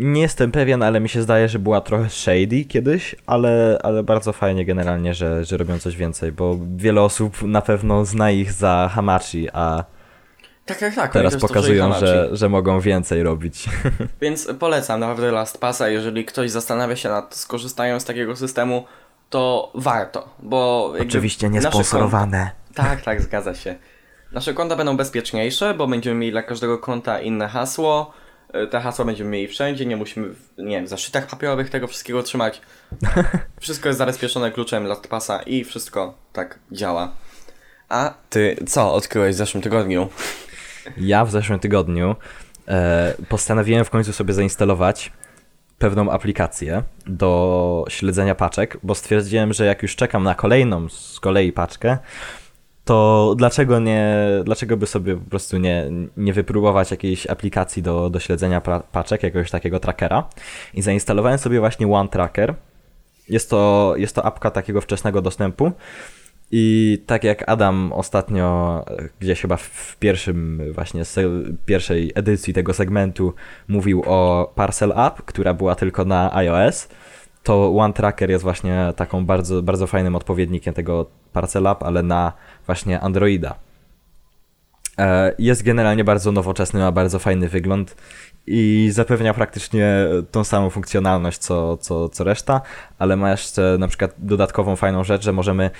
nie 0.00 0.20
jestem 0.20 0.52
pewien, 0.52 0.82
ale 0.82 1.00
mi 1.00 1.08
się 1.08 1.22
zdaje, 1.22 1.48
że 1.48 1.58
była 1.58 1.80
trochę 1.80 2.10
shady 2.10 2.64
kiedyś, 2.64 3.16
ale, 3.26 3.78
ale 3.82 4.02
bardzo 4.02 4.32
fajnie 4.32 4.64
generalnie, 4.64 5.14
że, 5.14 5.44
że 5.44 5.56
robią 5.56 5.78
coś 5.78 5.96
więcej, 5.96 6.32
bo 6.32 6.58
wiele 6.76 7.02
osób 7.02 7.42
na 7.42 7.62
pewno 7.62 8.04
zna 8.04 8.30
ich 8.30 8.52
za 8.52 8.90
Hamachi, 8.94 9.48
a 9.52 9.84
Tak, 10.66 10.78
tak, 10.78 10.94
tak. 10.94 11.12
Teraz 11.12 11.36
pokazują, 11.36 11.92
że, 11.92 12.28
że 12.32 12.48
mogą 12.48 12.80
więcej 12.80 13.22
robić. 13.22 13.64
Więc 14.20 14.48
polecam 14.58 15.00
naprawdę 15.00 15.32
Last 15.32 15.58
Passa, 15.58 15.88
jeżeli 15.88 16.24
ktoś 16.24 16.50
zastanawia 16.50 16.96
się 16.96 17.08
nad 17.08 17.34
skorzystaniem 17.34 18.00
z 18.00 18.04
takiego 18.04 18.36
systemu, 18.36 18.84
to 19.30 19.72
warto, 19.74 20.28
bo 20.38 20.92
Oczywiście 21.00 21.48
niesponsorowane. 21.48 22.50
Konta, 22.66 22.82
tak, 22.82 23.02
tak, 23.02 23.22
zgadza 23.22 23.54
się. 23.54 23.74
Nasze 24.32 24.54
konta 24.54 24.76
będą 24.76 24.96
bezpieczniejsze, 24.96 25.74
bo 25.74 25.86
będziemy 25.86 26.16
mieli 26.16 26.32
dla 26.32 26.42
każdego 26.42 26.78
konta 26.78 27.20
inne 27.20 27.48
hasło. 27.48 28.12
Y, 28.54 28.66
Te 28.66 28.80
hasła 28.80 29.04
będziemy 29.04 29.30
mieli 29.30 29.48
wszędzie, 29.48 29.86
nie 29.86 29.96
musimy, 29.96 30.28
w, 30.28 30.58
nie 30.58 30.76
wiem, 30.76 30.86
w 30.86 30.88
zaszytach 30.88 31.26
papierowych 31.26 31.70
tego 31.70 31.86
wszystkiego 31.86 32.22
trzymać. 32.22 32.60
Wszystko 33.60 33.88
jest 33.88 33.98
zabezpieczone 33.98 34.50
kluczem 34.52 34.86
LastPassa 34.86 35.42
i 35.42 35.64
wszystko 35.64 36.14
tak 36.32 36.58
działa. 36.72 37.12
A 37.88 38.14
ty 38.30 38.56
co 38.66 38.94
odkryłeś 38.94 39.34
w 39.34 39.38
zeszłym 39.38 39.62
tygodniu? 39.62 40.08
Ja 40.96 41.24
w 41.24 41.30
zeszłym 41.30 41.58
tygodniu 41.58 42.16
e, 42.68 43.14
postanowiłem 43.28 43.84
w 43.84 43.90
końcu 43.90 44.12
sobie 44.12 44.34
zainstalować 44.34 45.12
pewną 45.78 46.10
aplikację 46.10 46.82
do 47.06 47.84
śledzenia 47.88 48.34
paczek, 48.34 48.76
bo 48.82 48.94
stwierdziłem, 48.94 49.52
że 49.52 49.66
jak 49.66 49.82
już 49.82 49.96
czekam 49.96 50.22
na 50.22 50.34
kolejną 50.34 50.88
z 50.88 51.20
kolei 51.20 51.52
paczkę, 51.52 51.98
to 52.90 53.34
dlaczego 53.38 53.80
nie, 53.80 54.16
dlaczego 54.44 54.76
by 54.76 54.86
sobie 54.86 55.16
po 55.16 55.30
prostu 55.30 55.58
nie, 55.58 55.90
nie 56.16 56.32
wypróbować 56.32 56.90
jakiejś 56.90 57.26
aplikacji 57.26 57.82
do, 57.82 58.10
do 58.10 58.20
śledzenia 58.20 58.60
paczek, 58.92 59.22
jakiegoś 59.22 59.50
takiego 59.50 59.80
trackera. 59.80 60.28
I 60.74 60.82
zainstalowałem 60.82 61.38
sobie 61.38 61.60
właśnie 61.60 61.88
One 61.88 62.08
Tracker. 62.08 62.54
Jest 63.28 63.50
to, 63.50 63.94
jest 63.96 64.14
to 64.14 64.24
apka 64.24 64.50
takiego 64.50 64.80
wczesnego 64.80 65.22
dostępu. 65.22 65.72
I 66.50 66.98
tak 67.06 67.24
jak 67.24 67.48
Adam 67.48 67.92
ostatnio, 67.92 68.84
e, 68.98 69.08
gdzieś 69.20 69.40
chyba 69.40 69.56
w- 69.56 69.96
pierwszym 69.98 70.62
właśnie 70.72 71.02
pierwszej 71.66 72.12
edycji 72.14 72.54
tego 72.54 72.74
segmentu 72.74 73.34
mówił 73.68 74.02
o 74.06 74.52
Parcel 74.54 74.92
App, 74.92 75.22
która 75.22 75.54
była 75.54 75.74
tylko 75.74 76.04
na 76.04 76.34
iOS, 76.34 76.88
to 77.42 77.76
One 77.76 77.94
Tracker 77.94 78.30
jest 78.30 78.44
właśnie 78.44 78.92
taką 78.96 79.26
bardzo, 79.26 79.62
bardzo 79.62 79.86
fajnym 79.86 80.16
odpowiednikiem 80.16 80.74
tego 80.74 81.06
Parcel 81.32 81.66
App, 81.66 81.82
ale 81.82 82.02
na 82.02 82.32
właśnie 82.66 83.00
Androida. 83.00 83.54
E, 84.98 85.34
Jest 85.38 85.62
generalnie 85.62 86.04
bardzo 86.04 86.32
nowoczesny, 86.32 86.80
ma 86.80 86.92
bardzo 86.92 87.18
fajny 87.18 87.48
wygląd 87.48 87.96
i 88.46 88.88
zapewnia 88.92 89.34
praktycznie 89.34 90.06
tą 90.30 90.44
samą 90.44 90.70
funkcjonalność 90.70 91.38
co, 91.38 91.76
co, 91.76 92.08
co 92.08 92.24
reszta, 92.24 92.60
ale 92.98 93.16
ma 93.16 93.30
jeszcze 93.30 93.76
na 93.78 93.88
przykład 93.88 94.14
dodatkową 94.18 94.76
fajną 94.76 95.04
rzecz, 95.04 95.22
że 95.24 95.32
możemy 95.32 95.70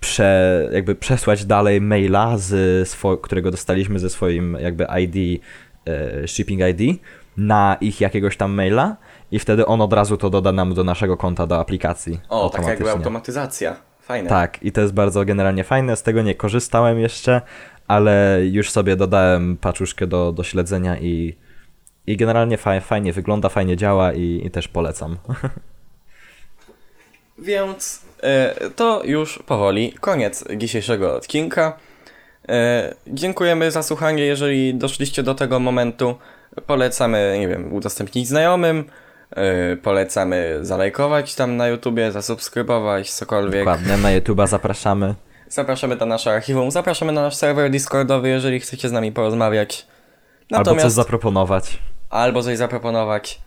prze, 0.00 0.68
jakby 0.72 0.94
przesłać 0.94 1.44
dalej 1.44 1.80
maila, 1.80 2.38
z 2.38 2.88
swo- 2.88 3.20
którego 3.20 3.50
dostaliśmy 3.50 3.98
ze 3.98 4.10
swoim 4.10 4.56
jakby 4.60 4.86
ID, 5.02 5.42
e, 5.86 6.28
shipping 6.28 6.60
ID, 6.70 7.00
na 7.36 7.76
ich 7.80 8.00
jakiegoś 8.00 8.36
tam 8.36 8.52
maila 8.52 8.96
i 9.32 9.38
wtedy 9.38 9.66
on 9.66 9.80
od 9.80 9.92
razu 9.92 10.16
to 10.16 10.30
doda 10.30 10.52
nam 10.52 10.74
do 10.74 10.84
naszego 10.84 11.16
konta, 11.16 11.46
do 11.46 11.60
aplikacji. 11.60 12.20
O, 12.28 12.50
tak 12.50 12.66
jakby 12.66 12.90
automatyzacja. 12.90 13.76
Fajne. 14.00 14.28
Tak, 14.28 14.62
i 14.62 14.72
to 14.72 14.80
jest 14.80 14.94
bardzo 14.94 15.24
generalnie 15.24 15.64
fajne. 15.64 15.96
Z 15.96 16.02
tego 16.02 16.22
nie 16.22 16.34
korzystałem 16.34 17.00
jeszcze, 17.00 17.40
ale 17.88 18.40
już 18.50 18.70
sobie 18.70 18.96
dodałem 18.96 19.56
paczuszkę 19.56 20.06
do, 20.06 20.32
do 20.32 20.42
śledzenia 20.42 20.98
i, 20.98 21.36
i 22.06 22.16
generalnie 22.16 22.56
fa- 22.56 22.80
fajnie 22.80 23.12
wygląda, 23.12 23.48
fajnie 23.48 23.76
działa 23.76 24.12
i, 24.12 24.42
i 24.44 24.50
też 24.50 24.68
polecam. 24.68 25.16
Więc 27.38 28.02
e, 28.22 28.54
to 28.76 29.02
już 29.04 29.38
powoli 29.46 29.92
koniec 29.92 30.44
dzisiejszego 30.56 31.14
odcinka. 31.16 31.78
E, 32.48 32.94
dziękujemy 33.06 33.70
za 33.70 33.82
słuchanie. 33.82 34.24
Jeżeli 34.24 34.74
doszliście 34.74 35.22
do 35.22 35.34
tego 35.34 35.60
momentu, 35.60 36.14
polecamy, 36.66 37.36
nie 37.40 37.48
wiem, 37.48 37.72
udostępnić 37.72 38.28
znajomym. 38.28 38.84
E, 39.30 39.76
polecamy 39.76 40.58
zalajkować 40.62 41.34
tam 41.34 41.56
na 41.56 41.68
YouTubie, 41.68 42.12
zasubskrybować, 42.12 43.10
cokolwiek. 43.10 43.60
Dokładnie, 43.60 43.96
na 43.96 44.08
YouTube'a 44.08 44.46
zapraszamy. 44.46 45.14
Zapraszamy 45.48 45.96
do 45.96 46.06
naszego 46.06 46.36
archiwum, 46.36 46.70
zapraszamy 46.70 47.12
na 47.12 47.22
nasz 47.22 47.34
serwer 47.36 47.70
Discordowy, 47.70 48.28
jeżeli 48.28 48.60
chcecie 48.60 48.88
z 48.88 48.92
nami 48.92 49.12
porozmawiać. 49.12 49.86
Albo 50.50 50.64
coś 50.64 50.66
Natomiast 50.74 50.96
zaproponować. 50.96 51.78
albo 52.10 52.42
coś 52.42 52.56
zaproponować. 52.58 53.40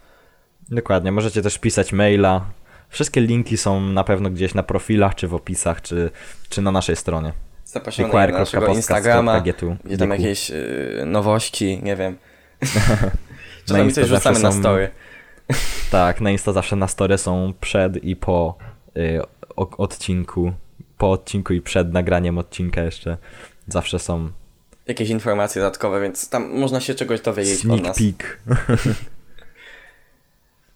Dokładnie, 0.69 1.11
możecie 1.11 1.41
też 1.41 1.57
pisać 1.57 1.93
maila. 1.93 2.45
Wszystkie 2.89 3.21
linki 3.21 3.57
są 3.57 3.81
na 3.81 4.03
pewno 4.03 4.29
gdzieś 4.29 4.53
na 4.53 4.63
profilach, 4.63 5.15
czy 5.15 5.27
w 5.27 5.33
opisach, 5.33 5.81
czy, 5.81 6.09
czy 6.49 6.61
na 6.61 6.71
naszej 6.71 6.95
stronie. 6.95 7.33
Zapraszamy 7.65 8.13
na 8.13 8.27
naszego 8.27 8.67
Instagrama, 8.67 9.37
Instagrama, 9.37 9.77
gdzie 9.85 9.97
tam 9.97 10.09
jakieś 10.09 10.51
y, 10.51 11.03
nowości, 11.05 11.79
nie 11.83 11.95
wiem. 11.95 12.17
Czasami 13.65 13.93
coś 13.93 14.07
rzucamy 14.07 14.35
zawsze 14.35 14.43
na 14.43 14.51
są- 14.51 14.59
story. 14.59 14.89
Tak, 15.91 16.21
na 16.21 16.31
Insta 16.31 16.53
zawsze 16.53 16.75
na 16.75 16.87
story 16.87 17.17
są 17.17 17.53
przed 17.61 18.03
i 18.03 18.15
po 18.15 18.57
y, 18.97 19.21
o, 19.55 19.69
odcinku. 19.77 20.53
Po 20.97 21.11
odcinku 21.11 21.53
i 21.53 21.61
przed 21.61 21.93
nagraniem 21.93 22.37
odcinka 22.37 22.81
jeszcze 22.81 23.17
zawsze 23.67 23.99
są 23.99 24.29
Jakieś 24.87 25.09
informacje 25.09 25.61
dodatkowe, 25.61 26.01
więc 26.01 26.29
tam 26.29 26.59
można 26.59 26.79
się 26.79 26.95
czegoś 26.95 27.21
dowiedzieć 27.21 27.55
od 27.55 27.61
sneak 27.61 27.81
nas. 27.83 27.97
peek. 27.97 28.39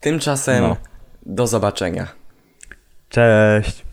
Tymczasem 0.02 0.64
No. 0.64 0.78
do 1.26 1.48
zobaczenia. 1.48 2.08
Cześć! 3.10 3.85